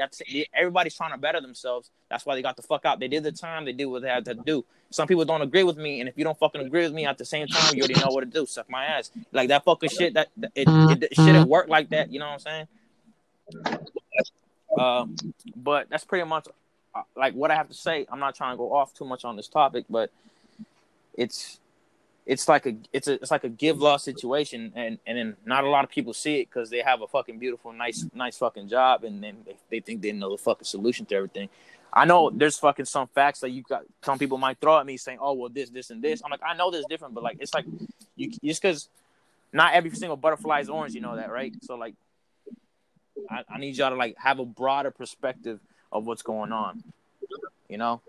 everybody's 0.54 0.96
trying 0.96 1.12
to 1.12 1.18
better 1.18 1.40
themselves. 1.40 1.90
That's 2.10 2.26
why 2.26 2.36
they 2.36 2.42
got 2.42 2.58
the 2.58 2.62
fuck 2.62 2.84
out. 2.86 3.00
They 3.00 3.08
did 3.08 3.24
the 3.24 3.32
time. 3.32 3.64
They 3.64 3.72
did 3.72 3.86
what 3.86 4.02
they 4.02 4.10
had 4.10 4.26
to 4.26 4.34
do. 4.34 4.66
Some 4.90 5.08
people 5.08 5.24
don't 5.24 5.42
agree 5.42 5.64
with 5.64 5.78
me, 5.78 6.02
and 6.02 6.10
if 6.10 6.18
you 6.18 6.26
don't 6.26 6.38
fucking 6.38 6.62
agree 6.62 6.84
with 6.84 6.94
me 6.94 7.06
at 7.06 7.18
the 7.18 7.26
same 7.26 7.48
time, 7.48 7.74
you 7.74 7.84
already 7.84 8.00
know 8.00 8.10
what 8.10 8.20
to 8.20 8.26
do. 8.26 8.46
Suck 8.46 8.70
my 8.70 8.86
ass. 8.86 9.12
Like 9.32 9.48
that 9.48 9.64
fucking 9.64 9.90
shit. 9.90 10.14
That 10.16 10.28
it, 10.56 10.68
it, 10.68 11.04
it 11.04 11.16
shouldn't 11.16 11.48
work 11.48 11.70
like 11.70 11.90
that. 11.92 12.12
You 12.12 12.20
know 12.20 12.26
what 12.26 12.34
I'm 12.34 12.40
saying? 12.40 12.68
Um, 14.80 15.16
but 15.56 15.90
that's 15.90 16.04
pretty 16.04 16.28
much 16.28 16.48
uh, 16.96 17.02
like 17.16 17.34
what 17.34 17.52
I 17.52 17.56
have 17.56 17.68
to 17.70 17.74
say. 17.74 18.06
I'm 18.12 18.20
not 18.20 18.36
trying 18.36 18.54
to 18.54 18.58
go 18.58 18.74
off 18.74 18.94
too 18.94 19.06
much 19.06 19.24
on 19.26 19.36
this 19.36 19.48
topic, 19.48 19.86
but 19.90 20.12
it's 21.16 21.60
it's 22.26 22.48
like 22.48 22.66
a 22.66 22.76
it's 22.92 23.08
a 23.08 23.14
it's 23.14 23.32
like 23.32 23.44
a 23.44 23.50
give 23.50 23.80
loss 23.80 24.04
situation, 24.04 24.72
and 24.76 24.98
and 25.06 25.18
then 25.18 25.36
not 25.46 25.64
a 25.64 25.70
lot 25.70 25.84
of 25.84 25.90
people 25.90 26.14
see 26.14 26.40
it 26.40 26.50
because 26.50 26.70
they 26.70 26.80
have 26.80 27.02
a 27.02 27.08
fucking 27.08 27.38
beautiful, 27.38 27.74
nice 27.74 28.06
nice 28.14 28.38
fucking 28.38 28.68
job, 28.70 29.04
and 29.04 29.24
then 29.24 29.38
they, 29.46 29.56
they 29.70 29.80
think 29.80 30.02
they 30.02 30.12
know 30.12 30.32
the 30.32 30.38
fucking 30.38 30.66
solution 30.66 31.06
to 31.08 31.16
everything. 31.16 31.50
I 31.96 32.06
know 32.06 32.32
there's 32.32 32.58
fucking 32.58 32.86
some 32.86 33.08
facts 33.08 33.42
that 33.42 33.52
you 33.52 33.62
got. 33.62 33.84
Some 34.02 34.18
people 34.18 34.40
might 34.40 34.58
throw 34.60 34.80
at 34.80 34.86
me 34.86 34.98
saying, 34.98 35.20
"Oh, 35.22 35.34
well, 35.34 35.50
this, 35.50 35.70
this, 35.70 35.92
and 35.92 36.02
this." 36.02 36.22
I'm 36.24 36.32
like, 36.32 36.42
I 36.44 36.56
know 36.56 36.72
this 36.72 36.86
different, 36.90 37.14
but 37.14 37.24
like, 37.24 37.38
it's 37.40 37.54
like 37.54 37.66
you 38.16 38.32
just 38.44 38.62
because 38.62 38.90
not 39.52 39.74
every 39.74 39.92
single 39.92 40.18
butterfly 40.18 40.62
is 40.62 40.70
orange. 40.70 40.96
You 40.96 41.02
know 41.02 41.16
that, 41.16 41.30
right? 41.30 41.54
So 41.62 41.76
like, 41.76 41.94
I, 43.30 43.44
I 43.50 43.58
need 43.60 43.78
y'all 43.78 43.90
to 43.90 43.96
like 43.96 44.16
have 44.18 44.40
a 44.40 44.46
broader 44.46 44.92
perspective 44.92 45.60
of 45.92 46.06
what's 46.06 46.22
going 46.22 46.52
on. 46.52 46.84
You 47.70 47.78
know, 47.78 48.02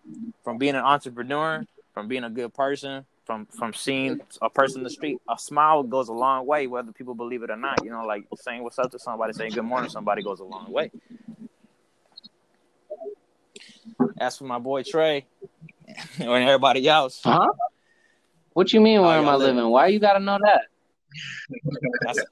from 0.43 0.59
being 0.59 0.75
an 0.75 0.85
entrepreneur, 0.85 1.65
from 1.93 2.09
being 2.09 2.25
a 2.25 2.31
good 2.31 2.53
person, 2.53 3.07
from 3.25 3.47
from 3.47 3.73
seeing 3.73 4.21
a 4.43 4.51
person 4.51 4.81
in 4.81 4.85
the 4.85 4.91
street, 4.91 5.19
a 5.29 5.39
smile 5.39 5.83
goes 5.83 6.09
a 6.09 6.13
long 6.13 6.47
way, 6.47 6.67
whether 6.67 6.93
people 6.93 7.15
believe 7.15 7.43
it 7.43 7.51
or 7.51 7.57
not. 7.57 7.83
You 7.85 7.91
know, 7.91 8.05
like 8.05 8.27
saying 8.37 8.63
what's 8.63 8.79
up 8.79 8.91
to 8.93 8.99
somebody, 8.99 9.33
saying 9.33 9.53
good 9.53 9.63
morning 9.63 9.89
to 9.89 9.93
somebody 9.93 10.23
goes 10.23 10.41
a 10.41 10.45
long 10.45 10.71
way. 10.71 10.91
As 14.19 14.39
for 14.39 14.45
my 14.45 14.59
boy 14.59 14.83
Trey 14.83 15.27
and 16.19 16.29
everybody 16.29 16.89
else, 16.89 17.21
huh? 17.23 17.49
What 18.53 18.73
you 18.73 18.81
mean? 18.81 19.01
Where 19.03 19.19
am 19.19 19.29
I 19.29 19.35
living? 19.35 19.57
living? 19.57 19.71
Why 19.71 19.89
you 19.89 19.99
gotta 19.99 20.21
know 20.21 20.39
that? 20.43 20.63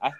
I, 0.02 0.10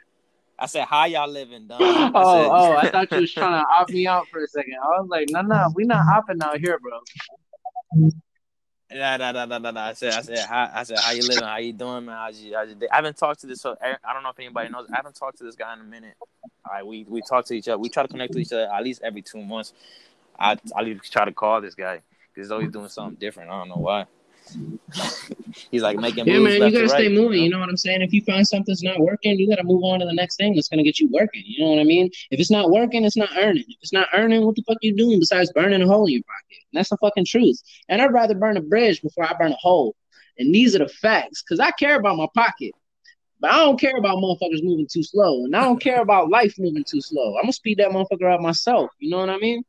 I 0.62 0.66
said, 0.66 0.84
"How 0.84 1.06
y'all 1.06 1.28
living, 1.28 1.66
dog?" 1.66 1.80
oh, 1.82 1.84
said, 1.84 2.14
oh, 2.14 2.76
I 2.76 2.90
thought 2.92 3.10
you 3.10 3.22
was 3.22 3.32
trying 3.32 3.60
to 3.60 3.66
opt 3.68 3.90
me 3.90 4.06
out 4.06 4.28
for 4.28 4.44
a 4.44 4.46
second. 4.46 4.74
I 4.80 5.00
was 5.00 5.08
like, 5.10 5.26
"No, 5.28 5.40
no, 5.40 5.72
we 5.74 5.82
not 5.84 6.06
hopping 6.06 6.40
out 6.40 6.60
here, 6.60 6.78
bro." 6.78 7.00
Nah, 8.94 9.16
nah, 9.16 9.32
nah, 9.32 9.44
nah, 9.46 9.58
nah, 9.58 9.70
nah. 9.72 9.86
I 9.86 9.92
said, 9.94 10.12
I 10.12 10.20
said, 10.20 10.38
how, 10.38 10.70
I 10.72 10.82
said, 10.84 10.98
how 10.98 11.12
you 11.12 11.22
living? 11.22 11.42
How 11.42 11.56
you 11.56 11.72
doing, 11.72 12.04
man? 12.04 12.16
How's 12.16 12.38
you, 12.40 12.54
how's 12.54 12.72
day? 12.74 12.86
I 12.92 12.96
haven't 12.96 13.16
talked 13.16 13.40
to 13.40 13.46
this. 13.48 13.60
So 13.60 13.74
I 13.82 14.12
don't 14.12 14.22
know 14.22 14.28
if 14.28 14.38
anybody 14.38 14.68
knows. 14.68 14.86
I 14.92 14.96
haven't 14.96 15.16
talked 15.16 15.38
to 15.38 15.44
this 15.44 15.56
guy 15.56 15.72
in 15.72 15.80
a 15.80 15.84
minute. 15.84 16.14
All 16.64 16.72
right, 16.72 16.86
we 16.86 17.04
we 17.08 17.22
talk 17.28 17.44
to 17.46 17.54
each 17.54 17.66
other. 17.66 17.78
We 17.78 17.88
try 17.88 18.04
to 18.04 18.08
connect 18.08 18.34
to 18.34 18.38
each 18.38 18.52
other 18.52 18.70
at 18.72 18.84
least 18.84 19.02
every 19.02 19.22
two 19.22 19.42
months. 19.42 19.72
I 20.38 20.58
I 20.76 20.92
try 21.10 21.24
to 21.24 21.32
call 21.32 21.60
this 21.60 21.74
guy 21.74 22.02
because 22.34 22.46
he's 22.46 22.52
always 22.52 22.70
doing 22.70 22.88
something 22.88 23.18
different. 23.18 23.50
I 23.50 23.58
don't 23.58 23.68
know 23.68 23.82
why. 23.82 24.06
He's 25.70 25.82
like 25.82 25.98
making 25.98 26.26
yeah, 26.26 26.38
moves. 26.38 26.58
man. 26.58 26.68
You 26.68 26.72
gotta 26.72 26.86
right, 26.86 26.90
stay 26.90 27.08
moving. 27.08 27.38
You 27.38 27.44
You 27.44 27.50
know? 27.50 27.56
know 27.56 27.60
what 27.60 27.68
I'm 27.70 27.76
saying? 27.76 28.02
If 28.02 28.12
you 28.12 28.22
find 28.22 28.46
something's 28.46 28.82
not 28.82 28.98
working, 29.00 29.38
you 29.38 29.48
gotta 29.48 29.64
move 29.64 29.82
on 29.84 30.00
to 30.00 30.06
the 30.06 30.12
next 30.12 30.36
thing 30.36 30.54
that's 30.54 30.68
gonna 30.68 30.82
get 30.82 30.98
you 30.98 31.08
working. 31.12 31.42
You 31.46 31.64
know 31.64 31.70
what 31.70 31.80
I 31.80 31.84
mean? 31.84 32.10
If 32.30 32.40
it's 32.40 32.50
not 32.50 32.70
working, 32.70 33.04
it's 33.04 33.16
not 33.16 33.30
earning. 33.38 33.64
If 33.68 33.76
it's 33.80 33.92
not 33.92 34.08
earning, 34.12 34.44
what 34.44 34.56
the 34.56 34.62
fuck 34.66 34.78
you 34.82 34.94
doing 34.94 35.18
besides 35.18 35.52
burning 35.52 35.82
a 35.82 35.86
hole 35.86 36.06
in 36.06 36.14
your 36.14 36.22
pocket? 36.22 36.62
And 36.72 36.78
that's 36.78 36.90
the 36.90 36.96
fucking 36.98 37.26
truth. 37.26 37.60
And 37.88 38.00
I'd 38.02 38.12
rather 38.12 38.34
burn 38.34 38.56
a 38.56 38.62
bridge 38.62 39.02
before 39.02 39.24
I 39.24 39.34
burn 39.34 39.52
a 39.52 39.56
hole. 39.56 39.94
And 40.38 40.54
these 40.54 40.74
are 40.74 40.78
the 40.78 40.88
facts, 40.88 41.42
cause 41.42 41.60
I 41.60 41.70
care 41.72 41.96
about 41.98 42.16
my 42.16 42.26
pocket. 42.34 42.72
But 43.40 43.52
I 43.52 43.56
don't 43.58 43.78
care 43.80 43.96
about 43.96 44.18
motherfuckers 44.18 44.62
moving 44.62 44.86
too 44.90 45.02
slow. 45.02 45.44
And 45.44 45.56
I 45.56 45.62
don't 45.62 45.80
care 45.80 46.00
about 46.00 46.30
life 46.30 46.54
moving 46.58 46.84
too 46.88 47.00
slow. 47.00 47.36
I'm 47.36 47.42
gonna 47.42 47.52
speed 47.52 47.78
that 47.78 47.90
motherfucker 47.90 48.32
up 48.32 48.40
myself. 48.40 48.90
You 49.00 49.10
know 49.10 49.18
what 49.18 49.30
I 49.30 49.38
mean? 49.38 49.64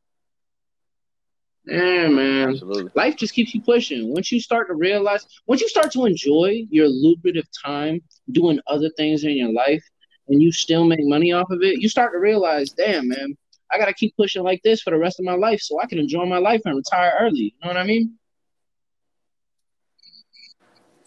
Yeah, 1.66 2.10
man 2.10 2.50
Absolutely. 2.50 2.92
life 2.96 3.16
just 3.16 3.34
keeps 3.34 3.54
you 3.54 3.62
pushing. 3.62 4.14
Once 4.14 4.32
you 4.32 4.40
start 4.40 4.68
to 4.68 4.76
realize, 4.76 5.26
once 5.48 5.62
you 5.62 5.70
start 5.70 5.92
to 5.94 6.06
enjoy 6.06 6.66
your 6.70 6.88
lucrative 6.88 7.48
time 7.64 8.02
doing 8.32 8.60
other 8.68 8.90
things 8.98 9.24
in 9.24 9.38
your 9.38 9.52
life 9.52 9.84
and 10.28 10.42
you 10.42 10.52
still 10.52 10.86
make 10.86 11.00
money 11.04 11.32
off 11.32 11.50
of 11.50 11.62
it, 11.62 11.82
you 11.82 11.90
start 11.90 12.12
to 12.14 12.20
realize, 12.20 12.72
damn, 12.72 13.08
man, 13.08 13.38
I 13.72 13.78
got 13.78 13.86
to 13.86 13.94
keep 13.94 14.16
pushing 14.18 14.44
like 14.44 14.62
this 14.64 14.82
for 14.82 14.92
the 14.92 14.98
rest 14.98 15.20
of 15.20 15.26
my 15.26 15.36
life 15.36 15.62
so 15.62 15.80
I 15.82 15.86
can 15.86 16.00
enjoy 16.00 16.26
my 16.26 16.38
life 16.38 16.62
and 16.66 16.76
retire 16.76 17.14
early. 17.20 17.38
You 17.38 17.52
know 17.64 17.68
what 17.70 17.78
I 17.78 17.84
mean? 17.84 18.18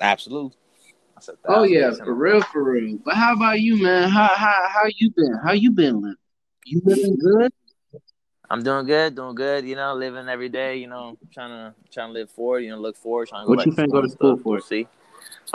Absolutely. 0.01 0.57
Oh, 1.49 1.63
yeah, 1.63 1.93
for 1.93 2.15
real, 2.15 2.43
for 2.43 2.63
real. 2.63 2.99
But 3.05 3.15
how 3.15 3.35
about 3.35 3.61
you, 3.61 3.83
man? 3.83 4.09
How, 4.11 4.29
how, 4.35 4.69
how 4.69 4.83
you 4.97 5.11
been? 5.17 5.39
How 5.45 5.53
you 5.53 5.71
been 5.71 6.01
living? 6.01 6.17
You 6.65 6.83
living 6.85 7.17
good? 7.17 7.53
I'm 8.49 8.63
doing 8.63 8.87
good, 8.87 9.15
doing 9.17 9.35
good. 9.35 9.65
You 9.65 9.77
know, 9.77 9.95
living 9.95 10.29
every 10.29 10.49
day. 10.49 10.77
You 10.77 10.87
know, 10.87 11.17
trying 11.33 11.51
to 11.51 11.75
trying 11.91 12.09
to 12.09 12.13
live 12.13 12.31
forward. 12.31 12.61
You 12.61 12.71
know, 12.71 12.79
look 12.79 12.97
forward. 12.97 13.29
Trying 13.29 13.43
to 13.43 13.47
go 13.47 13.51
What 13.51 13.59
back 13.59 13.67
you 13.67 13.73
finna 13.73 13.93
go 13.93 14.03
to 14.03 14.09
school 14.09 14.35
stuff, 14.35 14.43
for? 14.43 14.53
we'll 14.53 14.61
See, 14.63 14.87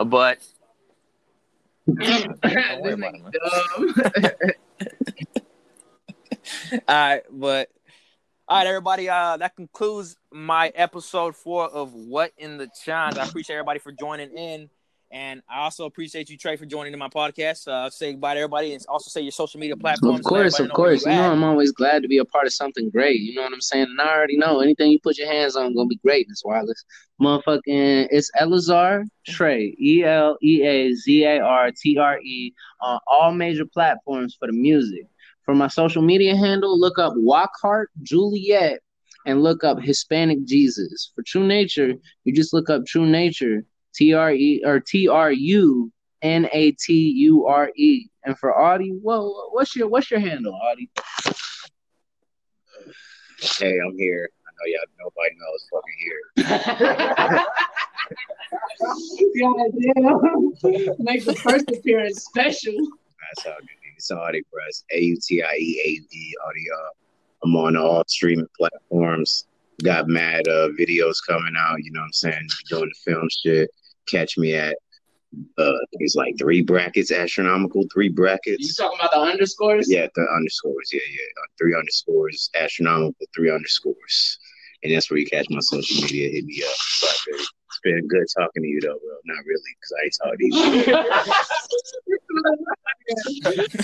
but 0.05 0.39
This 1.85 2.25
worry 2.79 2.93
about 2.93 3.13
nigga 3.13 3.31
dumb. 3.31 3.93
all 6.87 6.95
right, 6.95 7.23
but 7.31 7.69
all 8.47 8.57
right, 8.57 8.67
everybody. 8.67 9.09
Uh, 9.09 9.37
that 9.37 9.55
concludes 9.55 10.17
my 10.31 10.69
episode 10.75 11.35
four 11.35 11.65
of 11.69 11.93
What 11.93 12.33
in 12.37 12.57
the 12.57 12.69
Chines. 12.83 13.17
I 13.17 13.25
appreciate 13.25 13.55
everybody 13.55 13.79
for 13.79 13.91
joining 13.91 14.37
in, 14.37 14.69
and 15.11 15.41
I 15.49 15.59
also 15.59 15.85
appreciate 15.85 16.29
you, 16.29 16.37
Trey, 16.37 16.55
for 16.55 16.65
joining 16.65 16.93
in 16.93 16.99
my 16.99 17.09
podcast. 17.09 17.67
Uh, 17.67 17.89
say 17.89 18.13
goodbye 18.13 18.35
to 18.35 18.39
everybody, 18.39 18.73
and 18.73 18.83
also 18.87 19.09
say 19.09 19.21
your 19.21 19.31
social 19.31 19.59
media 19.59 19.75
platforms. 19.75 20.19
Of 20.19 20.25
course, 20.25 20.59
of 20.59 20.71
course. 20.71 21.05
know 21.05 21.11
You 21.11 21.17
know, 21.17 21.31
I'm 21.31 21.43
always 21.43 21.71
glad 21.71 22.01
to 22.03 22.07
be 22.07 22.19
a 22.19 22.25
part 22.25 22.45
of 22.45 22.53
something 22.53 22.89
great. 22.89 23.19
You 23.19 23.35
know 23.35 23.41
what 23.41 23.53
I'm 23.53 23.61
saying? 23.61 23.87
And 23.89 23.99
I 23.99 24.09
already 24.09 24.37
know 24.37 24.61
anything 24.61 24.91
you 24.91 24.99
put 24.99 25.17
your 25.17 25.27
hands 25.27 25.55
on 25.55 25.75
gonna 25.75 25.87
be 25.87 25.97
greatness, 25.97 26.43
wireless. 26.45 26.83
Motherfucking, 27.21 28.07
it's 28.09 28.31
Eleazar 28.39 29.05
Trey, 29.27 29.75
E 29.79 30.03
L 30.03 30.37
E 30.41 30.63
A 30.63 30.93
Z 30.93 31.23
A 31.25 31.39
R 31.41 31.71
T 31.71 31.97
R 31.97 32.19
E, 32.19 32.53
on 32.81 32.99
all 33.07 33.33
major 33.33 33.65
platforms 33.65 34.35
for 34.39 34.47
the 34.47 34.53
music. 34.53 35.07
For 35.43 35.55
my 35.55 35.67
social 35.67 36.01
media 36.01 36.37
handle, 36.37 36.79
look 36.79 36.97
up 36.97 37.13
Wockhart 37.17 37.87
Juliet 38.01 38.79
and 39.25 39.43
look 39.43 39.63
up 39.63 39.79
Hispanic 39.79 40.45
Jesus. 40.45 41.11
For 41.15 41.23
True 41.23 41.45
Nature, 41.45 41.93
you 42.23 42.33
just 42.33 42.53
look 42.53 42.69
up 42.69 42.85
True 42.85 43.05
Nature, 43.05 43.63
T 43.93 44.13
R 44.13 44.31
E 44.31 44.63
or 44.65 44.79
T 44.79 45.07
R 45.07 45.31
U 45.31 45.91
N 46.21 46.47
A 46.51 46.71
T 46.71 46.93
U 46.93 47.45
R 47.47 47.71
E. 47.75 48.07
And 48.23 48.37
for 48.37 48.59
Audie, 48.59 48.91
whoa, 49.01 49.49
what's 49.51 49.75
your 49.75 49.87
what's 49.87 50.11
your 50.11 50.19
handle, 50.19 50.53
Audie? 50.53 50.89
Hey, 53.39 53.79
I'm 53.83 53.97
here. 53.97 54.29
I 54.45 54.49
know 54.57 54.65
y'all 54.67 54.85
nobody 54.99 55.35
knows 55.39 55.67
fucking 55.71 55.99
here. 55.99 56.21
God 59.41 59.71
damn. 59.81 60.95
Make 60.99 61.25
the 61.25 61.35
first 61.35 61.69
appearance 61.71 62.23
special. 62.25 62.75
That's 62.75 63.45
how 63.45 63.57
good 63.59 63.81
it's 64.01 64.11
Audie 64.11 64.43
Press. 64.51 64.83
A 64.91 64.99
U 64.99 65.17
T 65.21 65.41
I 65.43 65.55
E 65.55 65.81
A 65.85 65.89
U 65.89 66.05
D 66.11 66.35
audio. 66.45 66.75
I'm 67.43 67.55
on 67.55 67.77
all 67.77 68.03
streaming 68.07 68.47
platforms. 68.57 69.45
Got 69.83 70.07
mad 70.07 70.47
uh 70.47 70.69
videos 70.79 71.17
coming 71.27 71.55
out, 71.57 71.83
you 71.83 71.91
know 71.91 72.01
what 72.01 72.07
I'm 72.07 72.13
saying? 72.13 72.47
Doing 72.69 72.89
the 72.89 73.11
film 73.11 73.27
shit. 73.29 73.69
Catch 74.11 74.37
me 74.37 74.53
at 74.55 74.75
uh 75.57 75.71
it's 75.93 76.15
like 76.15 76.35
three 76.37 76.61
brackets, 76.61 77.11
astronomical, 77.11 77.85
three 77.93 78.09
brackets 78.09 78.67
You 78.67 78.73
talking 78.73 78.99
about 78.99 79.11
the 79.11 79.19
underscores? 79.19 79.89
Yeah, 79.89 80.07
the 80.13 80.27
underscores. 80.35 80.91
Yeah, 80.91 80.99
yeah. 81.09 81.41
Uh, 81.41 81.47
three 81.57 81.73
underscores, 81.73 82.49
astronomical, 82.55 83.25
three 83.33 83.49
underscores. 83.49 84.37
And 84.83 84.93
that's 84.93 85.09
where 85.09 85.19
you 85.19 85.25
catch 85.27 85.47
my 85.49 85.59
social 85.61 86.01
media. 86.01 86.29
Hit 86.29 86.45
me 86.45 86.63
up. 86.63 86.73
Blackberry. 87.01 87.45
It's 87.71 87.79
been 87.83 88.07
good 88.07 88.25
talking 88.37 88.63
to 88.63 88.67
you, 88.67 88.81
though, 88.81 88.99
bro. 88.99 89.17
Not 89.25 89.45
really, 89.45 89.75
because 89.79 89.93
I 89.97 90.03
ain't 90.03 90.17
talking 90.21 90.51
to 90.51 90.57
you. 90.89 91.51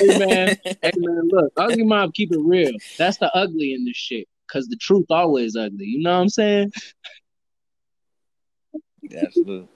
hey 0.17 0.25
man, 0.25 0.57
hey 0.82 0.91
man, 0.97 1.28
look, 1.32 1.53
ugly 1.57 1.84
mob, 1.84 2.13
keep 2.13 2.32
it 2.32 2.39
real. 2.39 2.71
That's 2.97 3.17
the 3.17 3.34
ugly 3.36 3.73
in 3.73 3.86
this 3.86 3.95
shit. 3.95 4.28
Cause 4.51 4.67
the 4.67 4.78
truth 4.78 5.07
always 5.09 5.55
ugly. 5.55 5.86
You 5.86 6.01
know 6.03 6.15
what 6.15 6.21
I'm 6.21 6.30
saying? 6.30 6.71
Absolutely. 9.15 9.67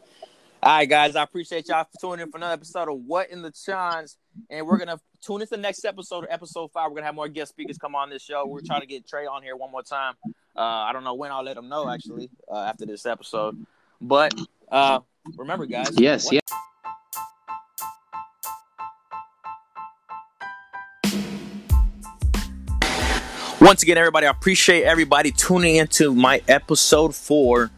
All 0.63 0.77
right, 0.77 0.87
guys. 0.87 1.15
I 1.15 1.23
appreciate 1.23 1.67
y'all 1.69 1.85
for 1.85 1.99
tuning 1.99 2.23
in 2.25 2.31
for 2.31 2.37
another 2.37 2.53
episode 2.53 2.87
of 2.87 2.99
What 3.07 3.31
in 3.31 3.41
the 3.41 3.49
Chines. 3.51 4.17
And 4.49 4.67
we're 4.67 4.77
gonna 4.77 4.99
tune 5.19 5.41
into 5.41 5.55
the 5.55 5.57
next 5.61 5.83
episode, 5.85 6.27
episode 6.29 6.71
five. 6.71 6.89
We're 6.91 6.97
gonna 6.97 7.07
have 7.07 7.15
more 7.15 7.27
guest 7.27 7.49
speakers 7.49 7.79
come 7.79 7.95
on 7.95 8.11
this 8.11 8.21
show. 8.21 8.45
We're 8.45 8.61
trying 8.61 8.81
to 8.81 8.87
get 8.87 9.07
Trey 9.07 9.25
on 9.25 9.41
here 9.41 9.55
one 9.55 9.71
more 9.71 9.81
time. 9.81 10.13
Uh, 10.55 10.59
I 10.61 10.93
don't 10.93 11.03
know 11.03 11.15
when 11.15 11.31
I'll 11.31 11.43
let 11.43 11.57
him 11.57 11.67
know 11.67 11.89
actually 11.89 12.29
uh, 12.47 12.59
after 12.59 12.85
this 12.85 13.07
episode. 13.07 13.65
But 13.99 14.35
uh, 14.71 14.99
remember, 15.35 15.65
guys. 15.65 15.99
Yes, 15.99 16.25
what- 16.25 16.33
yes. 16.33 16.41
Once 23.59 23.83
again, 23.83 23.97
everybody, 23.97 24.25
I 24.25 24.31
appreciate 24.31 24.83
everybody 24.83 25.31
tuning 25.31 25.75
into 25.75 26.15
my 26.15 26.41
episode 26.47 27.13
four 27.15 27.69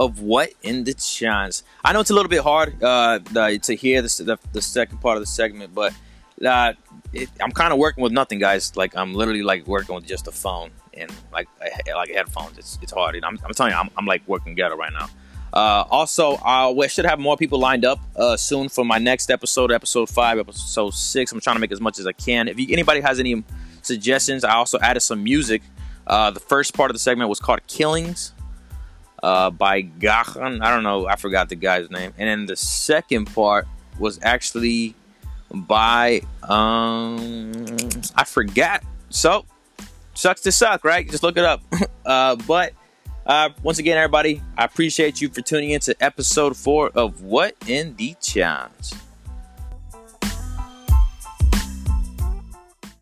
of 0.00 0.20
What 0.22 0.50
in 0.62 0.84
the 0.84 0.94
Chance. 0.94 1.62
I 1.84 1.92
know 1.92 2.00
it's 2.00 2.10
a 2.10 2.14
little 2.14 2.30
bit 2.30 2.42
hard 2.42 2.82
uh, 2.82 3.18
the, 3.18 3.60
to 3.62 3.76
hear 3.76 4.00
this, 4.00 4.16
the, 4.16 4.38
the 4.52 4.62
second 4.62 4.98
part 5.02 5.18
of 5.18 5.22
the 5.22 5.26
segment, 5.26 5.74
but 5.74 5.92
uh, 6.44 6.72
it, 7.12 7.28
I'm 7.38 7.52
kind 7.52 7.70
of 7.70 7.78
working 7.78 8.02
with 8.02 8.10
nothing, 8.10 8.38
guys. 8.38 8.74
Like 8.76 8.96
I'm 8.96 9.12
literally 9.12 9.42
like 9.42 9.66
working 9.66 9.94
with 9.94 10.06
just 10.06 10.26
a 10.26 10.32
phone 10.32 10.70
and 10.94 11.12
like 11.32 11.48
like 11.94 12.10
headphones. 12.10 12.56
It's 12.56 12.78
it's 12.80 12.92
hard. 12.92 13.14
I'm, 13.22 13.38
I'm 13.44 13.52
telling 13.52 13.72
you, 13.72 13.78
I'm, 13.78 13.90
I'm 13.98 14.06
like 14.06 14.26
working 14.26 14.54
ghetto 14.54 14.74
right 14.74 14.92
now. 14.92 15.08
Uh, 15.52 15.84
also, 15.90 16.72
we 16.72 16.88
should 16.88 17.04
have 17.04 17.18
more 17.18 17.36
people 17.36 17.58
lined 17.58 17.84
up 17.84 18.00
uh, 18.16 18.38
soon 18.38 18.70
for 18.70 18.86
my 18.86 18.98
next 18.98 19.30
episode, 19.30 19.70
episode 19.70 20.08
five, 20.08 20.38
episode 20.38 20.94
six. 20.94 21.30
I'm 21.30 21.40
trying 21.40 21.56
to 21.56 21.60
make 21.60 21.72
as 21.72 21.80
much 21.80 21.98
as 21.98 22.06
I 22.06 22.12
can. 22.12 22.48
If 22.48 22.58
you, 22.58 22.68
anybody 22.70 23.00
has 23.02 23.20
any 23.20 23.44
suggestions, 23.82 24.44
I 24.44 24.54
also 24.54 24.78
added 24.78 25.00
some 25.00 25.22
music. 25.22 25.62
Uh, 26.06 26.30
the 26.30 26.40
first 26.40 26.72
part 26.72 26.90
of 26.90 26.94
the 26.94 27.00
segment 27.00 27.28
was 27.28 27.38
called 27.38 27.60
"Killings" 27.66 28.32
uh, 29.22 29.50
by 29.50 29.82
Gahan. 29.82 30.62
I 30.62 30.70
don't 30.70 30.82
know, 30.82 31.06
I 31.06 31.16
forgot 31.16 31.48
the 31.48 31.56
guy's 31.56 31.90
name. 31.90 32.12
And 32.18 32.28
then 32.28 32.46
the 32.46 32.56
second 32.56 33.26
part 33.26 33.66
was 33.98 34.18
actually 34.22 34.94
by 35.52 36.22
um, 36.42 37.66
I 38.14 38.24
forgot. 38.24 38.82
So 39.10 39.44
sucks 40.14 40.42
to 40.42 40.52
suck, 40.52 40.84
right? 40.84 41.08
Just 41.08 41.22
look 41.22 41.36
it 41.36 41.44
up. 41.44 41.62
uh, 42.06 42.36
but 42.46 42.72
uh, 43.26 43.50
once 43.62 43.78
again, 43.78 43.96
everybody, 43.96 44.42
I 44.56 44.64
appreciate 44.64 45.20
you 45.20 45.28
for 45.28 45.40
tuning 45.40 45.70
in 45.70 45.80
to 45.80 45.94
episode 46.00 46.56
four 46.56 46.90
of 46.94 47.22
What 47.22 47.54
in 47.66 47.96
the 47.96 48.16
Chance. 48.20 48.94